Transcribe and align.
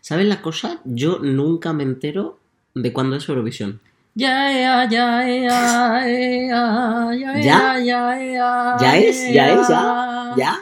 ¿Sabes 0.00 0.26
la 0.26 0.42
cosa? 0.42 0.80
Yo 0.84 1.18
nunca 1.20 1.72
me 1.72 1.82
entero 1.82 2.38
de 2.74 2.92
cuándo 2.92 3.16
es 3.16 3.28
Eurovisión. 3.28 3.80
Ya, 4.16 4.52
ya, 4.52 4.88
ya, 4.88 5.26
ya, 5.26 6.06
ya, 6.06 7.10
ya, 7.12 7.42
¿Ya? 7.42 7.78
ya, 7.82 8.18
ya, 8.18 8.76
¿Ya 8.80 8.98
es? 8.98 9.32
¿Ya 9.32 9.52
es? 9.52 9.68
¿Ya? 9.68 10.34
¿Ya? 10.36 10.58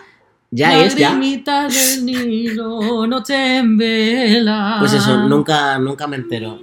¿Ya 0.51 0.85
es? 0.85 0.97
¿Ya? 0.97 1.15
Del 1.15 2.05
Nilo, 2.05 3.07
noche 3.07 3.59
en 3.59 3.77
vela. 3.77 4.77
Pues 4.81 4.93
eso, 4.93 5.29
nunca, 5.29 5.79
nunca 5.79 6.07
me 6.07 6.17
entero. 6.17 6.61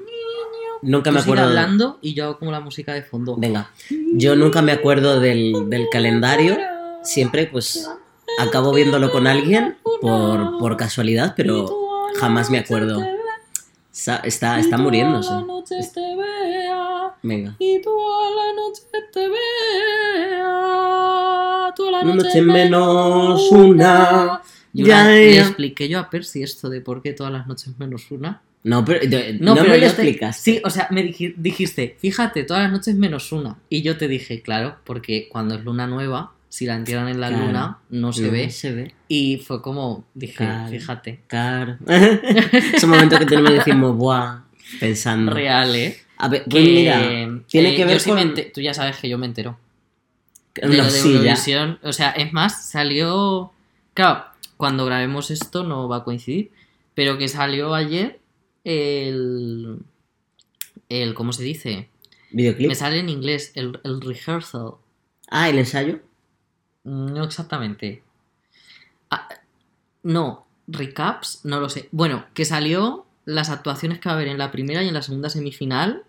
Nunca 0.82 1.12
me 1.12 1.20
acuerdo. 1.20 1.44
hablando 1.44 2.00
y 2.02 2.14
yo 2.14 2.26
hago 2.26 2.40
como 2.40 2.52
la 2.52 2.60
música 2.60 2.94
de 2.94 3.04
fondo. 3.04 3.36
Venga, 3.38 3.72
yo 4.14 4.36
nunca 4.36 4.62
me 4.62 4.72
acuerdo 4.72 5.20
del, 5.20 5.70
del 5.70 5.90
calendario. 5.92 6.58
Siempre, 7.04 7.48
pues, 7.48 7.90
acabo 8.40 8.74
viéndolo 8.74 9.12
con 9.12 9.28
alguien 9.28 9.78
por, 10.02 10.58
por 10.60 10.78
casualidad, 10.78 11.34
pero 11.36 11.70
jamás 12.20 12.50
me 12.50 12.58
acuerdo. 12.60 13.02
Sa- 13.92 14.22
Está, 14.24 14.60
está 14.60 14.78
muriéndose. 14.78 15.30
Venga. 17.22 17.56
Y 17.60 17.82
tú 17.82 17.90
a 17.90 18.30
la 18.32 18.54
noche 18.54 18.84
te 19.12 19.28
vea, 20.40 21.74
tú 21.76 21.88
a 21.88 21.92
la 21.92 22.04
noche, 22.04 22.24
noche 22.24 22.42
menos 22.42 23.52
una. 23.52 24.42
Yo 24.74 24.86
Ya, 24.86 25.04
la- 25.04 25.10
le 25.12 25.34
ya. 25.36 25.42
expliqué 25.42 25.90
yo 25.90 26.00
a 26.00 26.10
Percy 26.10 26.44
esto 26.44 26.70
de 26.70 26.82
por 26.82 27.02
qué 27.02 27.14
todas 27.14 27.34
las 27.34 27.48
noches 27.48 27.74
menos 27.80 28.10
una. 28.12 28.42
No, 28.64 28.84
pero 28.86 29.00
de- 29.08 29.38
no, 29.40 29.56
pero 29.56 29.70
me 29.70 29.78
lo 29.80 29.86
explicas. 29.86 30.38
Sí, 30.38 30.62
o 30.64 30.70
sea, 30.70 30.88
me 30.92 31.04
dij- 31.04 31.34
dijiste, 31.38 31.96
fíjate, 32.00 32.44
todas 32.44 32.64
las 32.64 32.72
noches 32.72 32.94
menos 32.96 33.32
una. 33.32 33.58
Y 33.70 33.82
yo 33.82 33.98
te 33.98 34.08
dije, 34.08 34.42
claro, 34.42 34.76
porque 34.84 35.28
cuando 35.30 35.56
es 35.56 35.64
luna 35.64 35.88
nueva, 35.88 36.34
si 36.50 36.66
la 36.66 36.76
entierran 36.76 37.08
en 37.08 37.22
la 37.22 37.30
Claro. 37.30 37.46
luna, 37.46 37.78
no 37.90 38.12
se 38.12 38.30
ve. 38.30 38.50
Se 38.50 38.72
ve. 38.74 38.94
Y 39.08 39.38
fue 39.38 39.62
como, 39.62 40.06
dije, 40.14 40.48
fíjate. 40.70 41.22
Claro. 41.28 41.78
es 41.88 42.84
un 42.84 42.90
momento 42.90 43.18
que 43.20 43.26
tenemos 43.26 43.52
y 43.52 43.54
decimos, 43.56 43.96
buah, 43.96 44.42
pensando. 44.80 45.32
Real, 45.34 45.74
¿eh? 45.76 45.98
A 46.18 46.28
ver, 46.28 46.44
pues 46.44 46.56
Que, 46.66 46.70
mira, 46.72 47.00
tiene 47.48 47.74
eh, 47.74 47.76
que 47.76 47.86
ver 47.86 48.00
sí 48.00 48.10
con. 48.10 48.16
me 48.18 48.24
ente- 48.24 48.52
Tú 48.54 48.60
ya 48.62 48.74
sabes 48.74 48.98
que 48.98 49.08
yo 49.08 49.18
me 49.18 49.26
entero. 49.26 49.58
de 50.56 50.68
No, 50.68 50.74
lo 50.76 50.84
de 50.86 50.90
sí, 50.90 51.14
ya. 51.14 51.20
Eurovisión. 51.20 51.80
O 51.84 51.94
sea, 51.94 52.10
es 52.12 52.34
más, 52.34 52.70
salió. 52.70 53.54
Claro, 53.94 54.26
cuando 54.58 54.86
grabemos 54.86 55.32
esto 55.32 55.64
no 55.64 55.88
va 55.88 55.98
a 55.98 56.04
coincidir. 56.04 56.52
Pero 56.96 57.18
que 57.18 57.28
salió 57.30 57.74
ayer 57.76 58.20
el. 58.66 59.78
el 60.90 61.14
¿Cómo 61.14 61.32
se 61.32 61.44
dice? 61.44 61.90
Videoclip. 62.32 62.68
Me 62.68 62.76
sale 62.76 63.00
en 63.00 63.10
inglés, 63.10 63.52
el, 63.56 63.80
el 63.84 64.02
rehearsal. 64.02 64.74
Ah, 65.30 65.48
el 65.50 65.58
ensayo. 65.60 66.00
No 66.84 67.24
exactamente. 67.24 68.04
Ah, 69.10 69.28
no, 70.04 70.48
recaps, 70.68 71.42
no 71.44 71.60
lo 71.60 71.70
sé. 71.70 71.90
Bueno, 71.92 72.26
que 72.34 72.46
salió 72.46 73.06
las 73.26 73.50
actuaciones 73.50 74.00
que 74.00 74.10
va 74.10 74.14
a 74.14 74.16
haber 74.16 74.28
en 74.30 74.38
la 74.38 74.52
primera 74.52 74.84
y 74.84 74.88
en 74.88 74.94
la 74.94 75.02
segunda 75.02 75.30
semifinal 75.30 76.04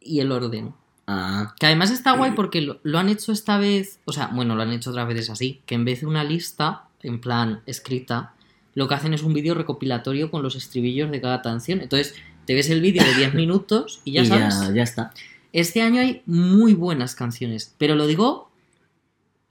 y 0.00 0.20
el 0.20 0.32
orden. 0.32 0.74
Ah, 1.06 1.54
Que 1.60 1.66
además 1.66 1.90
está 1.90 2.12
guay 2.16 2.32
porque 2.32 2.60
lo, 2.60 2.80
lo 2.82 2.98
han 2.98 3.08
hecho 3.08 3.32
esta 3.32 3.58
vez, 3.58 4.00
o 4.06 4.12
sea, 4.12 4.28
bueno, 4.28 4.56
lo 4.56 4.62
han 4.62 4.72
hecho 4.72 4.90
otras 4.90 5.06
veces 5.06 5.30
así, 5.30 5.62
que 5.64 5.76
en 5.76 5.84
vez 5.84 6.00
de 6.00 6.06
una 6.06 6.24
lista, 6.24 6.88
en 7.02 7.20
plan 7.20 7.62
escrita, 7.66 8.34
lo 8.74 8.88
que 8.88 8.94
hacen 8.94 9.14
es 9.14 9.22
un 9.22 9.32
vídeo 9.32 9.54
recopilatorio 9.54 10.30
con 10.30 10.42
los 10.42 10.56
estribillos 10.56 11.10
de 11.10 11.20
cada 11.20 11.42
canción. 11.42 11.80
Entonces, 11.80 12.14
te 12.44 12.54
ves 12.54 12.68
el 12.70 12.80
vídeo 12.80 13.04
de 13.04 13.14
10 13.14 13.34
minutos 13.34 14.00
y 14.04 14.12
ya 14.12 14.22
y 14.22 14.26
sabes. 14.26 14.60
ya, 14.60 14.74
ya 14.74 14.82
está. 14.82 15.12
Este 15.52 15.80
año 15.80 16.00
hay 16.00 16.22
muy 16.26 16.74
buenas 16.74 17.14
canciones, 17.14 17.74
pero 17.78 17.94
lo 17.94 18.06
digo 18.06 18.50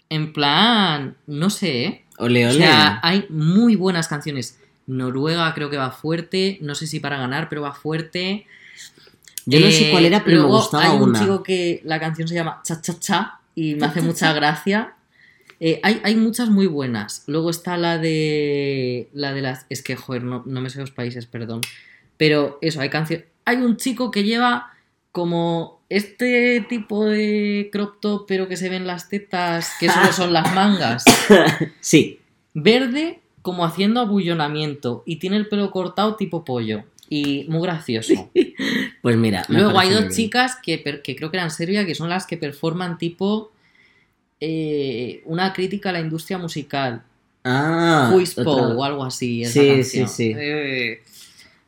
en 0.09 0.33
plan, 0.33 1.15
no 1.27 1.49
sé, 1.49 1.83
¿eh? 1.85 2.05
Ole, 2.17 2.45
O 2.45 2.49
ole. 2.49 2.57
sea, 2.59 2.99
hay 3.03 3.25
muy 3.29 3.75
buenas 3.75 4.07
canciones. 4.07 4.57
Noruega 4.87 5.53
creo 5.53 5.69
que 5.69 5.77
va 5.77 5.91
fuerte, 5.91 6.57
no 6.61 6.75
sé 6.75 6.87
si 6.87 6.99
para 6.99 7.17
ganar, 7.17 7.49
pero 7.49 7.61
va 7.63 7.73
fuerte. 7.73 8.45
Yo 9.45 9.59
no 9.59 9.67
sé 9.67 9.87
Eh, 9.89 9.91
cuál 9.91 10.05
era, 10.05 10.23
pero 10.23 10.37
me 10.37 10.41
luego 10.43 10.57
gustaba 10.57 10.83
hay 10.85 10.95
un 10.97 11.09
una. 11.09 11.19
chico 11.19 11.43
que 11.43 11.81
la 11.83 11.99
canción 11.99 12.27
se 12.27 12.35
llama 12.35 12.61
Cha 12.63 12.81
Cha 12.81 12.99
Cha 12.99 13.39
y 13.55 13.75
me 13.75 13.85
hace 13.85 14.01
mucha 14.01 14.31
gracia. 14.39 14.93
Eh, 15.59 15.79
hay, 15.83 16.01
hay 16.03 16.15
muchas 16.15 16.49
muy 16.49 16.67
buenas. 16.67 17.23
Luego 17.27 17.49
está 17.49 17.77
la 17.77 17.97
de. 17.97 19.09
La 19.13 19.33
de 19.33 19.41
las. 19.41 19.65
Es 19.69 19.81
que, 19.81 19.95
joder, 19.95 20.23
no, 20.23 20.43
no 20.45 20.61
me 20.61 20.69
sé 20.69 20.79
los 20.79 20.91
países, 20.91 21.25
perdón. 21.27 21.61
Pero 22.17 22.57
eso, 22.61 22.81
hay 22.81 22.89
canciones. 22.89 23.25
Hay 23.45 23.57
un 23.57 23.77
chico 23.77 24.11
que 24.11 24.23
lleva 24.23 24.71
como 25.11 25.74
este 25.89 26.65
tipo 26.67 27.05
de 27.05 27.69
crop 27.71 27.99
top, 28.01 28.25
pero 28.27 28.47
que 28.47 28.57
se 28.57 28.69
ven 28.69 28.87
las 28.87 29.07
tetas, 29.09 29.71
que 29.79 29.89
solo 29.89 30.11
son 30.13 30.33
las 30.33 30.53
mangas. 30.55 31.03
Sí, 31.79 32.19
Verde, 32.53 33.19
como 33.41 33.65
haciendo 33.65 33.99
abullonamiento. 33.99 35.03
Y 35.05 35.17
tiene 35.17 35.37
el 35.37 35.47
pelo 35.47 35.71
cortado 35.71 36.15
tipo 36.15 36.43
pollo. 36.45 36.83
Y 37.07 37.45
muy 37.49 37.61
gracioso. 37.61 38.31
pues 39.01 39.15
mira. 39.17 39.45
Luego 39.49 39.77
hay 39.77 39.91
dos 39.91 40.15
chicas 40.15 40.55
que, 40.63 40.81
que 41.03 41.15
creo 41.15 41.29
que 41.29 41.37
eran 41.37 41.51
Serbia, 41.51 41.85
que 41.85 41.93
son 41.93 42.09
las 42.09 42.25
que 42.25 42.37
performan 42.37 42.97
tipo 42.97 43.51
eh, 44.39 45.21
una 45.25 45.53
crítica 45.53 45.89
a 45.89 45.93
la 45.93 45.99
industria 45.99 46.37
musical. 46.37 47.03
Ah, 47.43 48.11
Huispo 48.13 48.41
o 48.51 48.83
algo 48.83 49.03
así. 49.05 49.43
esa 49.43 49.53
Sí, 49.53 49.67
canción. 49.67 50.07
sí, 50.07 50.15
sí. 50.15 50.33
Eh, 50.35 51.03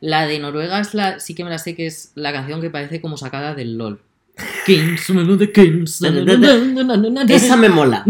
la 0.00 0.26
de 0.26 0.38
Noruega 0.40 0.80
es 0.80 0.94
la, 0.94 1.20
sí 1.20 1.34
que 1.34 1.44
me 1.44 1.50
la 1.50 1.58
sé 1.58 1.76
que 1.76 1.86
es 1.86 2.10
la 2.16 2.32
canción 2.32 2.60
que 2.60 2.70
parece 2.70 3.00
como 3.00 3.16
sacada 3.16 3.54
del 3.54 3.78
LOL. 3.78 4.00
Kings, 4.66 5.06
de 5.38 5.52
Kings. 5.52 6.02
Esa 7.28 7.56
me 7.56 7.68
mola. 7.68 8.04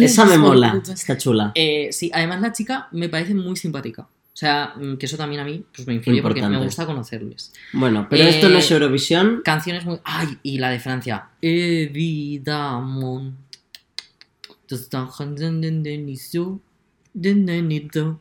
Esa 0.00 0.24
me 0.24 0.38
mola. 0.38 0.82
Está 0.92 1.16
chula. 1.16 1.52
Eh, 1.54 1.88
sí, 1.92 2.10
además 2.12 2.40
la 2.40 2.52
chica 2.52 2.88
me 2.92 3.08
parece 3.08 3.34
muy 3.34 3.56
simpática. 3.56 4.02
O 4.02 4.36
sea, 4.40 4.72
mm, 4.76 4.94
que 4.96 5.06
eso 5.06 5.16
también 5.16 5.40
a 5.42 5.44
mí 5.44 5.62
pues, 5.74 5.86
me 5.86 5.94
influye 5.94 6.22
porque 6.22 6.40
me 6.40 6.46
Importante. 6.46 6.66
gusta 6.66 6.86
conocerles. 6.86 7.52
Bueno, 7.72 8.06
pero 8.08 8.24
Eh, 8.24 8.28
esto 8.30 8.48
no 8.48 8.58
es 8.58 8.70
Eurovisión. 8.70 9.42
Canciones 9.44 9.84
muy. 9.84 9.98
¡Ay! 10.04 10.38
Y 10.42 10.58
la 10.58 10.70
de 10.70 10.78
Francia. 10.80 11.26
Évidemment. 11.42 13.34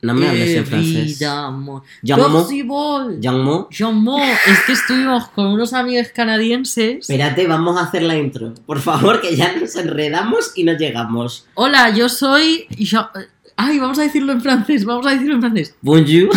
No 0.01 0.13
me 0.13 0.27
hables 0.27 0.49
en 0.55 0.65
francés. 0.65 1.19
Jean-Mo. 3.19 3.67
Jean-Mo. 3.69 4.17
Es 4.19 4.59
que 4.65 4.71
estuvimos 4.73 5.27
con 5.29 5.47
unos 5.47 5.73
amigos 5.73 6.07
canadienses. 6.13 6.97
Espérate, 7.01 7.45
vamos 7.47 7.77
a 7.77 7.81
hacer 7.83 8.01
la 8.03 8.17
intro. 8.17 8.53
Por 8.65 8.79
favor, 8.79 9.21
que 9.21 9.35
ya 9.35 9.55
nos 9.55 9.75
enredamos 9.75 10.51
y 10.55 10.63
no 10.63 10.73
llegamos. 10.73 11.45
Hola, 11.53 11.95
yo 11.95 12.09
soy. 12.09 12.65
Jean- 12.77 13.07
Ay, 13.55 13.77
vamos 13.77 13.99
a 13.99 14.03
decirlo 14.03 14.31
en 14.31 14.41
francés. 14.41 14.85
Vamos 14.85 15.05
a 15.05 15.11
decirlo 15.11 15.35
en 15.35 15.41
francés. 15.41 15.75
Bonjour. 15.81 16.29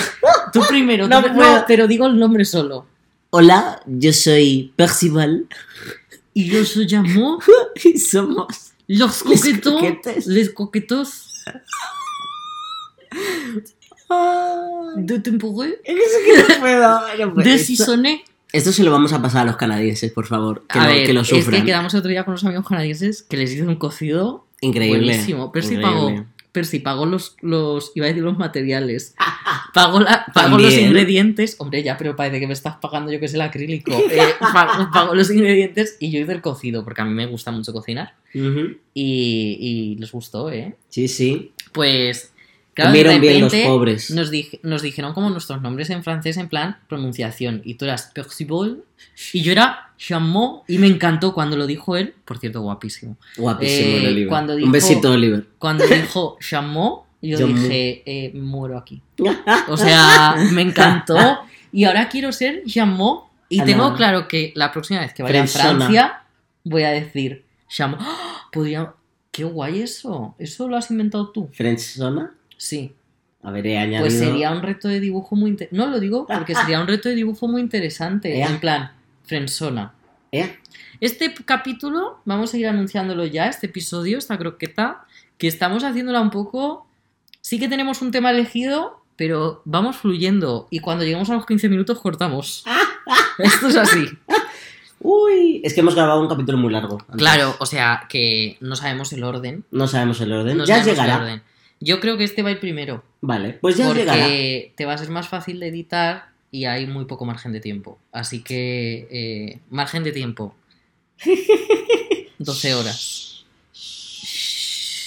Tú 0.52 0.60
primero. 0.68 1.06
No 1.08 1.22
tú- 1.22 1.28
no, 1.28 1.34
puedo. 1.34 1.64
pero 1.66 1.86
digo 1.86 2.06
el 2.06 2.18
nombre 2.18 2.44
solo. 2.44 2.86
Hola, 3.30 3.80
yo 3.86 4.12
soy 4.12 4.72
Percival. 4.76 5.46
Y 6.34 6.50
yo 6.50 6.64
soy 6.64 6.86
Jean-Mo. 6.86 7.38
Y 7.84 7.98
somos. 7.98 8.72
Los 8.88 9.24
Les 9.24 9.40
coquetos. 9.60 10.26
Les 10.26 10.50
coquetos. 10.50 11.28
De 14.96 15.20
temporé. 15.20 15.78
Es 15.84 15.96
que 16.24 16.54
no 16.54 16.60
puedo, 16.60 17.00
no 17.18 17.34
puedo. 17.34 17.48
De 17.48 17.54
Esto, 18.52 18.72
se 18.72 18.84
lo 18.84 18.90
vamos 18.90 19.12
a 19.12 19.22
pasar 19.22 19.42
a 19.42 19.44
los 19.46 19.56
canadienses, 19.56 20.12
por 20.12 20.26
favor. 20.26 20.64
Que, 20.68 20.78
A 20.78 20.86
lo, 20.88 20.92
ver, 20.94 21.06
que 21.06 21.12
lo 21.12 21.22
es 21.22 21.30
que 21.48 21.64
quedamos 21.64 21.94
otro 21.94 22.10
día 22.10 22.24
con 22.24 22.32
unos 22.32 22.44
amigos 22.44 22.68
canadienses 22.68 23.22
que 23.22 23.36
les 23.36 23.52
hice 23.52 23.62
un 23.62 23.76
cocido 23.76 24.46
Increíble. 24.60 24.98
buenísimo. 25.06 25.50
Percy 25.52 25.74
increíble. 25.74 25.94
pagó, 25.94 26.26
Percy 26.52 26.78
pagó 26.80 27.06
los, 27.06 27.36
los, 27.40 27.92
iba 27.94 28.04
a 28.06 28.08
decir 28.08 28.22
los 28.22 28.36
materiales. 28.38 29.14
Pagó, 29.72 30.00
la, 30.00 30.26
pagó 30.34 30.58
los 30.58 30.74
ingredientes. 30.74 31.56
Hombre, 31.58 31.82
ya, 31.82 31.96
pero 31.96 32.14
parece 32.14 32.38
que 32.38 32.46
me 32.46 32.52
estás 32.52 32.76
pagando 32.76 33.10
yo 33.10 33.18
que 33.18 33.24
es 33.24 33.32
el 33.32 33.40
acrílico. 33.40 33.90
Eh, 34.10 34.34
pagó, 34.38 34.90
pagó 34.92 35.14
los 35.14 35.30
ingredientes 35.30 35.96
y 35.98 36.10
yo 36.10 36.20
hice 36.20 36.32
el 36.32 36.42
cocido, 36.42 36.84
porque 36.84 37.00
a 37.00 37.06
mí 37.06 37.14
me 37.14 37.24
gusta 37.24 37.50
mucho 37.52 37.72
cocinar. 37.72 38.14
Y, 38.34 38.76
y 38.94 39.96
les 39.98 40.12
gustó, 40.12 40.50
¿eh? 40.50 40.76
Sí, 40.90 41.08
sí. 41.08 41.52
Pues, 41.72 42.31
claro, 42.74 42.92
de 42.92 43.02
Comieron 43.04 43.20
bien 43.20 43.40
los 43.42 43.54
pobres. 43.54 44.10
Nos, 44.10 44.30
dij- 44.32 44.58
nos 44.62 44.82
dijeron 44.82 45.12
como 45.14 45.30
nuestros 45.30 45.60
nombres 45.62 45.90
en 45.90 46.02
francés 46.02 46.36
en 46.36 46.48
plan 46.48 46.78
pronunciación. 46.88 47.62
Y 47.64 47.74
tú 47.74 47.84
eras 47.84 48.10
Percival 48.14 48.82
y 49.32 49.42
yo 49.42 49.52
era 49.52 49.92
Chamot. 49.98 50.64
Y 50.68 50.78
me 50.78 50.86
encantó 50.86 51.34
cuando 51.34 51.56
lo 51.56 51.66
dijo 51.66 51.96
él. 51.96 52.14
Por 52.24 52.38
cierto, 52.38 52.60
guapísimo. 52.62 53.16
Guapísimo, 53.36 53.96
Eh, 53.98 54.06
Oliver. 54.08 54.28
cuando 54.28 54.54
dijo- 54.56 54.66
Un 54.66 54.72
besito, 54.72 55.10
Oliver. 55.12 55.46
Cuando 55.58 55.86
dijo 55.86 56.36
Chamot, 56.40 57.04
yo 57.20 57.38
dije, 57.46 58.02
eh, 58.06 58.32
muero 58.34 58.78
aquí. 58.78 59.02
O 59.68 59.76
sea, 59.76 60.34
me 60.52 60.62
encantó. 60.62 61.16
Y 61.72 61.84
ahora 61.84 62.08
quiero 62.08 62.32
ser 62.32 62.64
Chamot. 62.66 63.24
Y 63.48 63.60
Ah, 63.60 63.64
tengo 63.64 63.90
no. 63.90 63.96
claro 63.96 64.28
que 64.28 64.52
la 64.56 64.72
próxima 64.72 65.00
vez 65.00 65.12
que 65.12 65.22
vaya 65.22 65.42
a 65.42 65.46
Frenzona. 65.46 65.74
Francia 65.76 66.22
voy 66.64 66.82
a 66.84 66.90
decir 66.90 67.44
Chamot. 67.68 68.00
¡Ah! 68.02 68.48
Podría... 68.52 68.94
Qué 69.30 69.44
guay 69.44 69.80
eso. 69.80 70.34
¿Eso 70.38 70.68
lo 70.68 70.76
has 70.76 70.90
inventado 70.90 71.30
tú? 71.30 71.48
French 71.54 71.80
Zona. 71.80 72.34
Sí. 72.62 72.94
A 73.42 73.50
ver, 73.50 73.66
he 73.66 73.76
añadido. 73.76 74.02
Pues 74.02 74.18
sería 74.18 74.52
un 74.52 74.62
reto 74.62 74.86
de 74.86 75.00
dibujo 75.00 75.34
muy 75.34 75.50
interesante. 75.50 75.76
No 75.76 75.90
lo 75.90 75.98
digo 75.98 76.26
porque 76.26 76.54
sería 76.54 76.80
un 76.80 76.86
reto 76.86 77.08
de 77.08 77.16
dibujo 77.16 77.48
muy 77.48 77.60
interesante. 77.60 78.40
En 78.42 78.60
plan, 78.60 78.92
Frensona. 79.24 79.94
¿Eh? 80.30 80.56
Este 81.00 81.34
capítulo, 81.44 82.20
vamos 82.24 82.54
a 82.54 82.58
ir 82.58 82.68
anunciándolo 82.68 83.26
ya, 83.26 83.48
este 83.48 83.66
episodio, 83.66 84.16
esta 84.16 84.38
croqueta, 84.38 85.04
que 85.38 85.48
estamos 85.48 85.82
haciéndola 85.82 86.20
un 86.20 86.30
poco 86.30 86.86
Sí 87.42 87.58
que 87.58 87.68
tenemos 87.68 88.00
un 88.02 88.12
tema 88.12 88.30
elegido, 88.30 89.02
pero 89.16 89.62
vamos 89.64 89.96
fluyendo. 89.96 90.68
Y 90.70 90.78
cuando 90.78 91.02
lleguemos 91.02 91.28
a 91.28 91.34
los 91.34 91.44
15 91.44 91.68
minutos 91.68 91.98
cortamos. 91.98 92.64
Esto 93.38 93.66
es 93.66 93.76
así. 93.76 94.06
Uy, 95.00 95.60
es 95.64 95.74
que 95.74 95.80
hemos 95.80 95.96
grabado 95.96 96.20
un 96.20 96.28
capítulo 96.28 96.56
muy 96.56 96.72
largo. 96.72 96.98
antes. 97.00 97.16
Claro, 97.16 97.56
o 97.58 97.66
sea 97.66 98.06
que 98.08 98.56
no 98.60 98.76
sabemos 98.76 99.12
el 99.12 99.24
orden. 99.24 99.64
No 99.72 99.88
sabemos 99.88 100.20
el 100.20 100.32
orden. 100.32 100.56
No 100.58 100.64
ya 100.64 100.76
sabemos 100.76 100.98
el 100.98 101.04
llegará. 101.04 101.22
orden. 101.24 101.42
Yo 101.82 101.98
creo 102.00 102.16
que 102.16 102.24
este 102.24 102.42
va 102.42 102.50
a 102.50 102.52
ir 102.52 102.60
primero. 102.60 103.02
Vale, 103.20 103.54
pues 103.60 103.76
ya 103.76 103.92
llegará. 103.92 104.12
porque 104.22 104.72
te 104.76 104.84
va 104.84 104.94
a 104.94 104.98
ser 104.98 105.10
más 105.10 105.28
fácil 105.28 105.58
de 105.58 105.66
editar 105.68 106.28
y 106.52 106.66
hay 106.66 106.86
muy 106.86 107.06
poco 107.06 107.24
margen 107.24 107.52
de 107.52 107.60
tiempo. 107.60 107.98
Así 108.12 108.42
que, 108.42 109.08
eh, 109.10 109.58
margen 109.68 110.04
de 110.04 110.12
tiempo. 110.12 110.54
12 112.38 112.74
horas. 112.74 113.44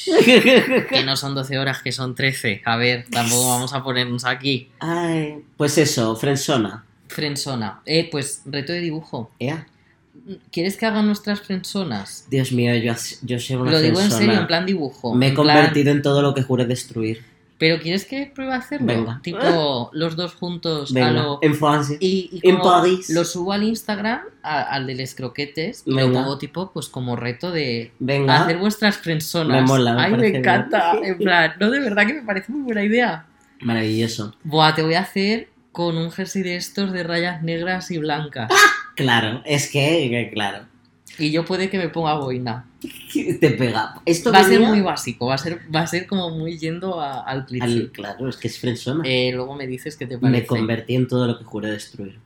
Que 0.05 1.03
no 1.05 1.15
son 1.15 1.33
12 1.33 1.57
horas, 1.57 1.81
que 1.81 1.91
son 1.91 2.13
13. 2.13 2.61
A 2.65 2.75
ver, 2.75 3.05
tampoco 3.09 3.49
vamos 3.49 3.73
a 3.73 3.83
ponernos 3.83 4.25
aquí. 4.25 4.69
Ay, 4.79 5.43
pues 5.57 5.77
eso, 5.77 6.15
Frensona. 6.15 6.85
Frensona. 7.07 7.81
Eh, 7.85 8.09
pues 8.11 8.41
reto 8.45 8.73
de 8.73 8.81
dibujo. 8.81 9.31
Ea. 9.39 9.65
¿Quieres 10.51 10.75
que 10.77 10.85
haga 10.85 11.01
nuestras 11.03 11.41
frensonas? 11.41 12.25
Dios 12.29 12.51
mío, 12.51 12.73
yo, 12.75 12.93
yo 13.21 13.39
soy 13.39 13.55
una 13.57 13.71
Lo 13.71 13.79
digo 13.79 13.99
en 13.99 14.07
frensona. 14.07 14.19
serio, 14.25 14.39
en 14.41 14.47
plan 14.47 14.65
dibujo. 14.65 15.13
Me 15.13 15.27
he 15.27 15.29
en 15.29 15.35
plan- 15.35 15.47
convertido 15.57 15.91
en 15.91 16.01
todo 16.01 16.21
lo 16.21 16.33
que 16.33 16.41
juré 16.43 16.65
destruir. 16.65 17.23
Pero 17.57 17.79
¿quieres 17.79 18.05
que 18.05 18.29
pruebe 18.35 18.51
a 18.53 18.57
hacerlo? 18.57 18.87
Venga. 18.87 19.21
Tipo, 19.23 19.89
los 19.93 20.17
dos 20.17 20.33
juntos 20.35 20.91
a 20.91 20.93
Venga, 20.93 21.11
lo... 21.13 21.39
en 21.41 21.53
Francia. 21.55 21.95
Y, 22.01 22.29
y 22.43 22.49
En 22.49 22.59
París. 22.59 23.09
lo 23.11 23.23
subo 23.23 23.53
al 23.53 23.63
Instagram, 23.63 24.21
a- 24.43 24.63
al 24.63 24.87
de 24.87 24.95
les 24.95 25.15
croquetes, 25.15 25.83
y 25.85 25.91
lo 25.91 25.95
Venga. 25.97 26.19
pongo 26.23 26.37
tipo, 26.37 26.71
pues 26.73 26.89
como 26.89 27.15
reto 27.15 27.51
de 27.51 27.93
Venga. 27.99 28.41
hacer 28.43 28.57
vuestras 28.57 28.97
frensonas. 28.97 29.61
Me 29.61 29.67
mola, 29.67 29.93
me 29.93 30.01
Ay, 30.01 30.11
me 30.17 30.27
encanta. 30.37 30.93
bien. 30.99 31.05
En 31.13 31.17
plan, 31.19 31.53
no, 31.59 31.71
de 31.71 31.79
verdad 31.79 32.05
que 32.07 32.13
me 32.15 32.23
parece 32.23 32.51
muy 32.51 32.63
buena 32.63 32.83
idea. 32.83 33.25
Maravilloso. 33.61 34.35
Buah, 34.43 34.75
te 34.75 34.81
voy 34.81 34.95
a 34.95 34.99
hacer 35.01 35.47
con 35.71 35.97
un 35.97 36.11
jersey 36.11 36.41
de 36.43 36.57
estos 36.57 36.91
de 36.91 37.03
rayas 37.03 37.41
negras 37.41 37.89
y 37.91 37.99
blancas. 37.99 38.49
Claro, 38.95 39.41
es 39.45 39.69
que, 39.69 40.09
que 40.09 40.31
claro. 40.33 40.65
Y 41.17 41.31
yo 41.31 41.45
puede 41.45 41.69
que 41.69 41.77
me 41.77 41.89
ponga 41.89 42.15
boina. 42.15 42.65
Te 43.39 43.51
pega. 43.51 44.01
Esto 44.05 44.31
Va 44.31 44.39
a 44.39 44.43
ser 44.43 44.59
muy 44.59 44.81
básico, 44.81 45.27
va 45.27 45.35
a 45.35 45.37
ser, 45.37 45.61
va 45.73 45.81
a 45.81 45.87
ser 45.87 46.07
como 46.07 46.29
muy 46.29 46.57
yendo 46.57 46.99
a- 46.99 47.21
al 47.21 47.45
cliché. 47.45 47.89
Claro, 47.91 48.27
es 48.29 48.35
que 48.37 48.47
es 48.49 48.59
Frensona. 48.59 49.03
Eh, 49.07 49.31
luego 49.33 49.55
me 49.55 49.65
dices 49.67 49.95
qué 49.95 50.05
te 50.07 50.17
parece. 50.17 50.41
Me 50.41 50.45
convertí 50.47 50.95
en 50.95 51.07
todo 51.07 51.25
lo 51.27 51.37
que 51.37 51.45
juré 51.45 51.71
destruir. 51.71 52.19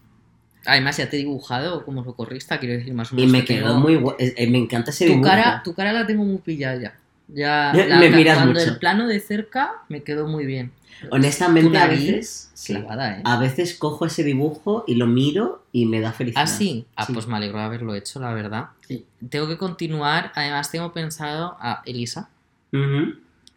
Además, 0.66 0.98
ya 0.98 1.10
te 1.10 1.16
he 1.18 1.20
dibujado 1.20 1.86
como 1.86 2.04
socorrista, 2.04 2.60
quiero 2.60 2.76
decir, 2.78 2.94
más 2.94 3.12
o 3.12 3.16
Y 3.16 3.20
menos. 3.20 3.32
me 3.32 3.40
que 3.46 3.56
quedó 3.56 3.68
tengo- 3.68 3.80
muy 3.80 3.96
guay. 3.96 4.16
Me 4.50 4.58
encanta 4.58 4.92
ese 4.92 5.06
tu 5.06 5.12
dibujo. 5.14 5.30
cara, 5.30 5.62
tu 5.64 5.74
cara 5.74 5.94
la 5.94 6.06
tengo 6.06 6.24
muy 6.24 6.38
pillada 6.40 6.82
ya. 6.82 6.98
Ya, 7.34 7.72
Me- 7.76 7.88
la- 7.88 8.00
me 8.00 8.10
la- 8.10 8.18
miras 8.18 8.38
cuando 8.38 8.60
mucho. 8.60 8.72
el 8.72 8.80
plano 8.80 9.08
de 9.08 9.20
cerca 9.20 9.74
me 9.88 10.02
quedó 10.04 10.28
muy 10.28 10.46
bien. 10.46 10.72
Honestamente, 11.12 11.78
a 11.78 11.88
veces, 11.88 12.52
sí, 12.54 12.74
Clavada, 12.74 13.20
¿eh? 13.20 13.22
a 13.24 13.38
veces 13.40 13.74
cojo 13.76 14.06
ese 14.06 14.24
dibujo 14.24 14.84
y 14.88 14.96
lo 14.96 15.08
miro 15.08 15.64
y 15.72 15.86
me 15.86 16.02
da 16.02 16.12
felicidad. 16.12 16.44
Ah, 16.44 16.48
sí. 16.48 16.86
Ah, 16.96 17.06
Sí. 17.06 17.14
pues 17.14 17.26
me 17.28 17.38
alegro 17.38 17.58
de 17.60 17.64
haberlo 17.66 17.96
hecho, 17.96 18.20
la 18.20 18.34
verdad. 18.34 18.70
Sí. 18.88 19.06
Tengo 19.30 19.48
que 19.48 19.58
continuar. 19.58 20.32
Además, 20.36 20.72
tengo 20.72 20.92
pensado 20.92 21.56
a 21.62 21.82
Elisa. 21.86 22.30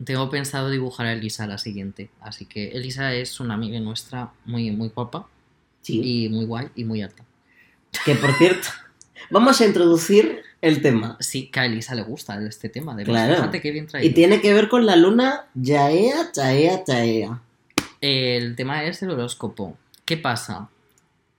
Tengo 0.04 0.30
pensado 0.30 0.70
dibujar 0.70 1.06
a 1.06 1.12
Elisa 1.12 1.46
la 1.46 1.58
siguiente. 1.58 2.10
Así 2.20 2.44
que 2.46 2.68
Elisa 2.70 3.12
es 3.14 3.40
una 3.40 3.54
amiga 3.54 3.78
nuestra 3.80 4.30
muy, 4.44 4.70
muy 4.70 4.88
guapa 4.88 5.26
Sí. 5.80 6.00
y 6.02 6.28
muy 6.28 6.44
guay 6.44 6.68
y 6.76 6.84
muy 6.84 7.02
alta. 7.02 7.24
Que 8.04 8.14
por 8.14 8.32
cierto, 8.34 8.68
vamos 9.30 9.60
a 9.60 9.66
introducir 9.66 10.42
el 10.62 10.80
tema. 10.80 11.16
Sí, 11.20 11.48
que 11.48 11.60
a 11.60 11.66
Elisa 11.66 11.94
le 11.94 12.02
gusta 12.02 12.42
este 12.46 12.68
tema. 12.70 12.94
De 12.96 13.04
Claro. 13.04 13.34
Fíjate 13.34 13.60
qué 13.60 13.70
bien 13.70 13.86
traído. 13.86 14.08
Y 14.10 14.14
tiene 14.14 14.40
que 14.40 14.54
ver 14.54 14.68
con 14.68 14.86
la 14.86 14.96
luna 14.96 15.46
Yaea, 15.54 16.32
Chaea, 16.32 16.82
Chaea. 16.84 17.40
El 18.00 18.56
tema 18.56 18.84
es 18.84 19.02
el 19.02 19.10
horóscopo. 19.10 19.76
¿Qué 20.04 20.16
pasa? 20.16 20.68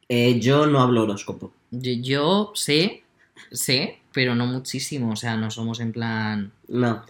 Eh, 0.09 0.39
yo 0.39 0.65
no 0.67 0.79
hablo 0.81 1.03
horóscopo. 1.03 1.51
Yo, 1.71 1.91
yo 1.93 2.51
sé, 2.55 3.03
sé, 3.51 3.99
pero 4.13 4.35
no 4.35 4.45
muchísimo. 4.45 5.11
O 5.13 5.15
sea, 5.15 5.35
no 5.37 5.49
somos 5.51 5.79
en 5.79 5.91
plan. 5.91 6.51
No. 6.67 7.03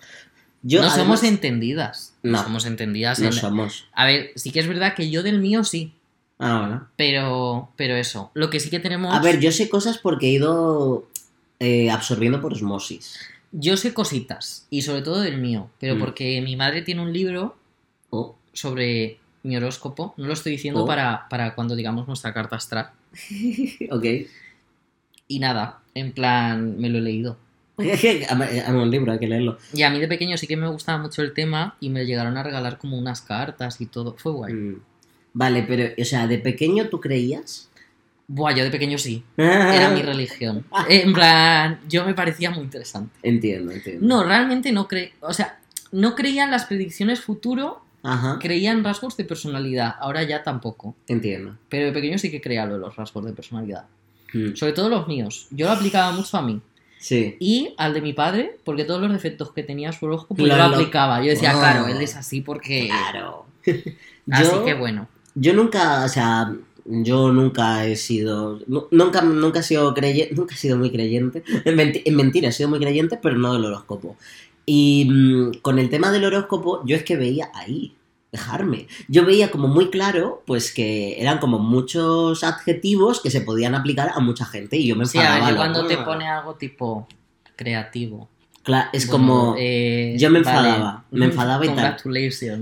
Yo, 0.62 0.81
no 0.81 0.89
somos 0.89 1.24
entendidas. 1.24 2.13
No, 2.24 2.33
No. 2.38 2.44
somos 2.44 2.65
entendidas. 2.65 3.19
No 3.19 3.27
en- 3.27 3.33
somos. 3.33 3.88
A 3.94 4.06
ver, 4.06 4.31
sí 4.36 4.51
que 4.51 4.60
es 4.62 4.68
verdad 4.68 4.95
que 4.95 5.10
yo 5.10 5.21
del 5.24 5.39
mío 5.39 5.63
sí. 5.63 5.94
Ah, 6.39 6.60
bueno. 6.62 6.88
Pero, 6.95 7.69
pero 7.75 7.95
eso. 7.95 8.31
Lo 8.33 8.50
que 8.50 8.60
sí 8.60 8.69
que 8.69 8.80
tenemos. 8.80 9.13
A 9.13 9.19
ver, 9.19 9.39
yo 9.39 9.51
sé 9.51 9.68
cosas 9.69 9.98
porque 9.98 10.27
he 10.27 10.31
ido 10.31 11.07
eh, 11.63 11.89
absorbiendo 11.89 12.42
por 12.42 12.54
osmosis. 12.54 13.18
Yo 13.51 13.77
sé 13.77 13.94
cositas. 13.94 14.65
Y 14.69 14.81
sobre 14.81 15.01
todo 15.01 15.21
del 15.21 15.38
mío. 15.38 15.69
Pero 15.80 15.95
Mm. 15.95 16.00
porque 16.00 16.42
mi 16.42 16.56
madre 16.56 16.81
tiene 16.81 17.01
un 17.01 17.13
libro 17.13 17.56
Oh, 18.10 18.36
sobre 18.54 19.18
mi 19.44 19.56
horóscopo. 19.57 20.13
No 20.18 20.27
lo 20.27 20.33
estoy 20.33 20.51
diciendo 20.54 20.83
Oh. 20.83 20.88
para, 20.88 21.27
para 21.30 21.56
cuando 21.56 21.75
digamos 21.75 22.07
nuestra 22.07 22.33
carta 22.33 22.56
astral. 22.57 22.89
ok. 23.92 24.06
Y 25.27 25.39
nada, 25.39 25.80
en 25.95 26.12
plan, 26.12 26.77
me 26.80 26.89
lo 26.89 26.98
he 27.00 27.01
leído. 27.01 27.38
Amo 28.68 28.83
un 28.83 28.92
libro, 28.92 29.12
hay 29.12 29.19
que 29.19 29.27
leerlo. 29.27 29.57
Y 29.74 29.81
a 29.83 29.89
mí 29.89 30.00
de 30.00 30.07
pequeño 30.07 30.38
sí 30.38 30.45
que 30.48 30.57
me 30.57 30.68
gustaba 30.68 31.00
mucho 31.01 31.21
el 31.24 31.33
tema 31.33 31.75
y 31.80 31.89
me 31.89 32.06
llegaron 32.06 32.38
a 32.38 32.44
regalar 32.44 32.77
como 32.77 32.98
unas 32.98 33.21
cartas 33.21 33.81
y 33.81 33.88
todo. 33.88 34.15
Fue 34.18 34.31
guay. 34.31 34.54
Mm. 34.54 34.81
Vale, 35.33 35.63
pero, 35.63 35.92
o 36.00 36.06
sea, 36.06 36.27
¿de 36.27 36.38
pequeño 36.38 36.89
tú 36.89 37.00
creías? 37.00 37.69
Buah, 38.28 38.54
yo 38.56 38.64
de 38.64 38.72
pequeño 38.72 38.98
sí. 38.98 39.24
Era 39.38 39.90
mi 39.90 40.02
religión. 40.02 40.66
En 40.88 41.14
plan, 41.14 41.80
yo 41.90 42.06
me 42.06 42.14
parecía 42.14 42.52
muy 42.52 42.64
interesante. 42.64 43.14
Entiendo, 43.22 43.72
entiendo. 43.72 44.06
No, 44.06 44.24
realmente 44.24 44.72
no 44.72 44.88
creía. 44.88 45.12
O 45.20 45.34
sea, 45.34 45.60
no 45.92 46.16
creía 46.16 46.46
en 46.46 46.52
las 46.52 46.66
predicciones 46.66 47.22
futuro, 47.22 47.84
Ajá, 48.02 48.40
creía 48.42 48.72
en 48.72 48.84
rasgos 48.84 49.18
de 49.18 49.25
personalidad. 49.25 49.96
Ahora 50.00 50.24
ya 50.24 50.42
tampoco. 50.44 50.96
entiendo. 51.08 51.58
Pero 51.70 51.88
de 51.88 51.92
pequeño 51.92 52.18
sí 52.18 52.31
que 52.31 52.42
creía 52.42 52.66
lo 52.66 52.74
de 52.75 52.80
los 52.80 52.96
rasgos 52.96 53.25
de 53.25 53.34
personalidad. 53.34 53.86
Mm. 54.34 54.56
Sobre 54.56 54.74
todo 54.74 54.90
los 54.90 55.08
míos. 55.08 55.48
Yo 55.52 55.68
lo 55.68 55.74
aplicaba 55.74 56.12
mucho 56.12 56.38
a 56.38 56.42
mí. 56.42 56.60
Sí. 57.00 57.36
Y 57.40 57.74
al 57.78 57.94
de 57.94 58.02
mi 58.02 58.14
padre, 58.14 58.58
porque 58.64 58.86
todos 58.86 59.02
los 59.02 59.12
defectos 59.12 59.52
que 59.52 59.62
tenía 59.64 59.92
su 59.92 60.06
horóscopo 60.06 60.42
yo 60.42 60.56
Lo- 60.56 60.64
aplicaba. 60.64 61.20
Yo 61.22 61.30
decía, 61.31 61.54
Oh. 61.56 61.60
claro, 61.60 61.88
él 61.88 62.02
es 62.02 62.16
así 62.16 62.40
porque. 62.42 62.88
Claro. 62.88 63.46
Así 64.31 64.44
Yo- 64.46 64.64
que 64.64 64.74
bueno. 64.74 65.08
Yo 65.36 65.54
nunca, 65.54 66.04
o 66.06 66.08
sea, 66.10 66.54
yo 66.85 67.31
nunca 67.31 67.85
he 67.85 67.95
sido, 67.95 68.59
nu- 68.68 68.88
nunca, 68.91 69.21
nunca 69.21 69.59
he 69.59 69.63
sido 69.63 69.94
creyente, 69.94 70.33
nunca 70.35 70.56
he 70.56 70.57
sido 70.57 70.77
muy 70.77 70.91
creyente. 70.91 71.44
En, 71.65 71.75
menti- 71.75 72.01
en 72.06 72.15
mentira, 72.15 72.50
he 72.50 72.51
sido 72.51 72.69
muy 72.69 72.80
creyente, 72.80 73.18
pero 73.21 73.38
no 73.38 73.53
del 73.53 73.65
horóscopo. 73.65 74.18
Y 74.65 75.07
mm, 75.09 75.59
con 75.62 75.79
el 75.79 75.89
tema 75.89 76.12
del 76.12 76.25
horóscopo, 76.25 76.81
yo 76.86 76.96
es 76.96 77.03
que 77.03 77.17
veía 77.17 77.50
ahí, 77.53 77.96
dejarme. 78.31 78.88
Yo 79.08 79.25
veía 79.25 79.51
como 79.51 79.67
muy 79.67 79.89
claro, 79.89 80.41
pues 80.48 80.74
que 80.74 81.22
eran 81.22 81.38
como 81.39 81.60
muchos 81.60 82.43
adjetivos 82.43 83.22
que 83.22 83.29
se 83.29 83.41
podían 83.41 83.75
aplicar 83.75 84.12
a 84.15 84.19
mucha 84.19 84.46
gente 84.46 84.77
y 84.77 84.88
yo 84.88 84.96
me 84.96 85.05
Sí, 85.05 85.17
a 85.17 85.22
enfadaba. 85.22 85.46
ver, 85.46 85.53
loco. 85.55 85.62
cuando 85.74 85.88
te 85.88 85.98
pone 85.98 86.27
algo 86.27 86.55
tipo 86.55 87.08
creativo. 87.55 88.29
Cla- 88.65 88.89
es 88.93 89.08
Bueno, 89.08 89.27
como, 89.27 89.55
eh, 89.60 90.15
yo 90.17 90.29
me 90.29 90.41
vale, 90.41 90.58
enfadaba, 90.69 91.03
me 91.12 91.25
enfadaba 91.25 91.65
y 91.65 91.69
tal. 91.69 91.98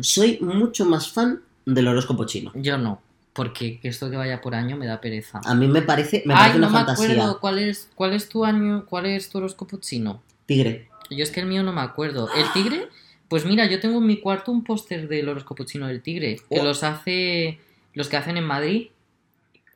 Soy 0.03 0.39
mucho 0.41 0.85
más 0.85 1.09
fan 1.11 1.41
del 1.65 1.87
horóscopo 1.87 2.25
chino. 2.25 2.51
Yo 2.55 2.77
no, 2.77 2.99
porque 3.33 3.79
esto 3.83 4.09
que 4.09 4.17
vaya 4.17 4.41
por 4.41 4.55
año 4.55 4.75
me 4.77 4.85
da 4.87 4.99
pereza. 5.01 5.39
A 5.45 5.55
mí 5.55 5.67
me 5.67 5.81
parece, 5.81 6.23
me 6.25 6.33
Ay, 6.33 6.39
parece 6.39 6.59
no 6.59 6.67
una 6.67 6.79
me 6.79 6.85
fantasía. 6.85 7.11
acuerdo 7.13 7.39
cuál 7.39 7.59
es, 7.59 7.89
cuál 7.95 8.13
es 8.13 8.27
tu 8.29 8.43
año, 8.45 8.85
cuál 8.85 9.05
es 9.05 9.29
tu 9.29 9.37
horóscopo 9.37 9.77
chino. 9.77 10.21
Tigre. 10.45 10.89
Yo 11.09 11.23
es 11.23 11.31
que 11.31 11.39
el 11.41 11.45
mío 11.45 11.63
no 11.63 11.71
me 11.73 11.81
acuerdo. 11.81 12.29
¿El 12.35 12.51
tigre? 12.53 12.87
Pues 13.29 13.45
mira, 13.45 13.65
yo 13.69 13.79
tengo 13.79 13.99
en 13.99 14.07
mi 14.07 14.17
cuarto 14.19 14.51
un 14.51 14.63
póster 14.63 15.07
del 15.07 15.29
horóscopo 15.29 15.63
chino 15.63 15.87
del 15.87 16.01
tigre, 16.01 16.37
que 16.49 16.59
Oh. 16.59 16.63
los 16.63 16.83
hace 16.83 17.59
los 17.93 18.07
que 18.09 18.17
hacen 18.17 18.37
en 18.37 18.43
Madrid. 18.45 18.87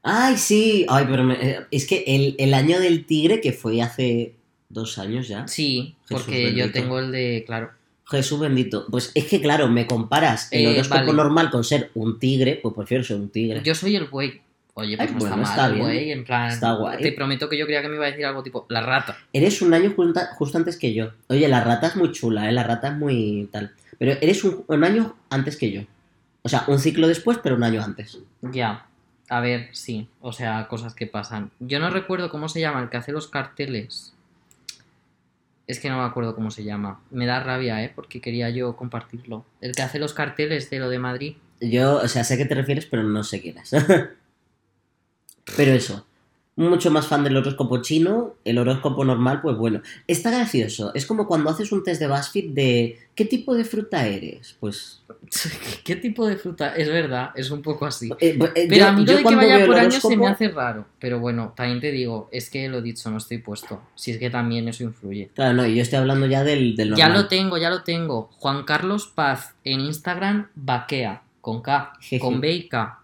Ay, 0.04 0.38
sí. 0.38 0.86
Ay, 0.90 1.06
pero 1.10 1.24
me- 1.24 1.36
eh, 1.42 1.60
es 1.72 1.88
que 1.88 2.04
el, 2.08 2.36
el 2.38 2.54
año 2.54 2.80
del 2.80 3.06
tigre, 3.06 3.42
que 3.42 3.54
fue 3.54 3.82
hace 3.82 4.36
dos 4.70 4.98
años 5.00 5.28
ya. 5.28 5.48
Sí, 5.48 5.96
Jesús 6.08 6.24
porque 6.26 6.54
yo 6.54 6.72
tengo 6.72 7.00
el 7.00 7.12
de, 7.12 7.44
claro. 7.46 7.72
Jesús 8.08 8.40
bendito. 8.40 8.86
Pues 8.92 9.12
es 9.16 9.26
que, 9.26 9.42
claro, 9.42 9.68
me 9.68 9.88
comparas 9.88 10.48
el 10.52 10.66
Eh, 10.66 10.68
horóscopo 10.74 11.00
vale. 11.02 11.14
normal 11.14 11.50
con 11.50 11.64
ser 11.64 11.92
un 11.96 12.20
tigre, 12.20 12.60
pues 12.62 12.76
prefiero 12.76 13.04
ser 13.04 13.18
un 13.18 13.30
tigre. 13.30 13.62
Yo 13.64 13.74
soy 13.76 13.96
el 13.96 14.06
buey. 14.06 14.42
Oye, 14.78 14.98
pues 14.98 15.08
Ay, 15.10 15.14
no 15.16 15.20
bueno, 15.22 15.36
está 15.38 15.50
está 15.52 15.62
mal, 15.64 15.74
bien. 15.74 15.86
buey, 15.86 16.12
en 16.12 16.24
plan. 16.26 16.50
Está 16.52 16.74
guay. 16.74 17.02
Te 17.02 17.12
prometo 17.14 17.48
que 17.48 17.58
yo 17.58 17.66
creía 17.66 17.82
que 17.82 17.88
me 17.88 17.96
iba 17.96 18.06
a 18.06 18.10
decir 18.12 18.26
algo 18.26 18.44
tipo 18.44 18.66
la 18.70 18.82
rata. 18.82 19.18
Eres 19.32 19.62
un 19.62 19.74
año 19.74 19.94
justo 20.38 20.58
antes 20.58 20.78
que 20.78 20.94
yo. 20.94 21.12
Oye, 21.28 21.48
la 21.48 21.64
rata 21.64 21.88
es 21.88 21.96
muy 21.96 22.12
chula, 22.12 22.50
¿eh? 22.50 22.52
La 22.52 22.64
rata 22.64 22.90
es 22.90 22.96
muy 22.98 23.48
tal. 23.52 23.72
Pero 23.98 24.12
eres 24.22 24.44
un, 24.44 24.66
un 24.68 24.84
año 24.84 25.16
antes 25.30 25.56
que 25.56 25.72
yo. 25.72 25.82
O 26.42 26.50
sea, 26.50 26.66
un 26.68 26.80
ciclo 26.80 27.08
después, 27.08 27.40
pero 27.42 27.56
un 27.56 27.64
año 27.64 27.82
antes. 27.82 28.20
Ya. 28.42 28.86
A 29.30 29.40
ver, 29.40 29.70
sí. 29.72 30.08
O 30.22 30.32
sea, 30.34 30.68
cosas 30.68 30.94
que 30.94 31.08
pasan. 31.08 31.50
Yo 31.60 31.80
no 31.80 31.90
recuerdo 31.90 32.30
cómo 32.30 32.50
se 32.50 32.60
llama 32.60 32.82
el 32.84 32.90
que 32.90 32.98
hace 32.98 33.12
los 33.14 33.28
carteles. 33.28 34.14
Es 35.68 35.80
que 35.80 35.90
no 35.90 35.98
me 35.98 36.04
acuerdo 36.04 36.36
cómo 36.36 36.52
se 36.52 36.64
llama. 36.64 37.02
Me 37.10 37.26
da 37.26 37.40
rabia, 37.40 37.84
¿eh? 37.84 37.92
Porque 37.94 38.22
quería 38.22 38.50
yo 38.50 38.76
compartirlo. 38.76 39.46
El 39.62 39.76
que 39.76 39.82
hace 39.82 40.00
los 40.00 40.14
carteles 40.14 40.70
de 40.70 40.80
lo 40.80 40.90
de 40.90 41.00
Madrid. 41.00 41.38
Yo, 41.60 41.96
o 41.96 42.08
sea, 42.08 42.24
sé 42.24 42.36
a 42.36 42.38
qué 42.38 42.46
te 42.46 42.56
refieres, 42.56 42.86
pero 42.86 43.04
no 43.04 43.24
sé 43.24 43.42
quién 43.42 43.58
es. 43.58 43.72
pero 45.58 45.72
eso. 45.72 46.06
Mucho 46.58 46.90
más 46.90 47.08
fan 47.08 47.24
del 47.24 47.36
horóscopo 47.36 47.82
chino, 47.82 48.36
el 48.46 48.58
horóscopo 48.58 49.04
normal, 49.04 49.42
pues 49.42 49.58
bueno. 49.58 49.82
Está 50.08 50.32
gracioso. 50.32 50.94
Es 50.94 51.06
como 51.06 51.28
cuando 51.28 51.50
haces 51.50 51.72
un 51.74 51.84
test 51.84 52.00
de 52.00 52.08
BuzzFeed 52.08 52.52
de 52.54 53.00
¿qué 53.14 53.26
tipo 53.26 53.54
de 53.56 53.66
fruta 53.66 54.08
eres? 54.08 54.56
Pues. 54.62 55.02
¿Qué 55.84 55.96
tipo 55.98 56.26
de 56.26 56.38
fruta? 56.38 56.76
Es 56.76 56.88
verdad, 56.88 57.32
es 57.36 57.52
un 57.52 57.62
poco 57.62 57.86
así. 57.86 58.10
eh, 58.22 58.38
eh, 58.56 58.68
Pero 58.70 58.76
yo- 58.76 58.88
a 58.88 58.92
mí 58.94 59.06
lo 59.06 59.18
de 59.18 59.24
que 59.24 59.36
vaya 59.36 59.66
por 59.66 59.76
años 59.76 59.96
se 59.96 60.16
me 60.16 60.28
hace 60.28 60.48
raro. 60.48 60.86
Pero 61.00 61.20
bueno, 61.20 61.54
también 61.56 61.82
te 61.82 61.92
digo, 61.92 62.30
es 62.32 62.50
que 62.50 62.70
lo 62.70 62.82
dicho, 62.82 63.10
no 63.12 63.18
estoy 63.18 63.40
puesto. 63.40 63.82
Si 63.96 64.12
es 64.12 64.18
que 64.18 64.30
también 64.30 64.68
eso 64.70 64.84
influye. 64.84 65.30
Claro, 65.36 65.54
no, 65.56 65.66
yo 65.68 65.82
estoy 65.82 66.00
hablando 66.00 66.26
ya 66.26 66.44
del, 66.46 66.76
del 66.78 66.96
Ya 66.96 67.06
normal. 67.08 67.24
lo 67.24 67.28
tengo, 67.28 67.58
ya 67.58 67.70
lo 67.70 67.84
tengo. 67.84 68.30
Juan 68.38 68.64
Carlos 68.64 69.08
Paz 69.14 69.56
en 69.66 69.82
Instagram, 69.82 70.48
Baquea, 70.56 71.22
con 71.42 71.62
K, 71.62 71.94
Jeje. 72.00 72.20
con 72.20 72.40
B 72.40 72.52
y 72.54 72.68
K. 72.70 73.02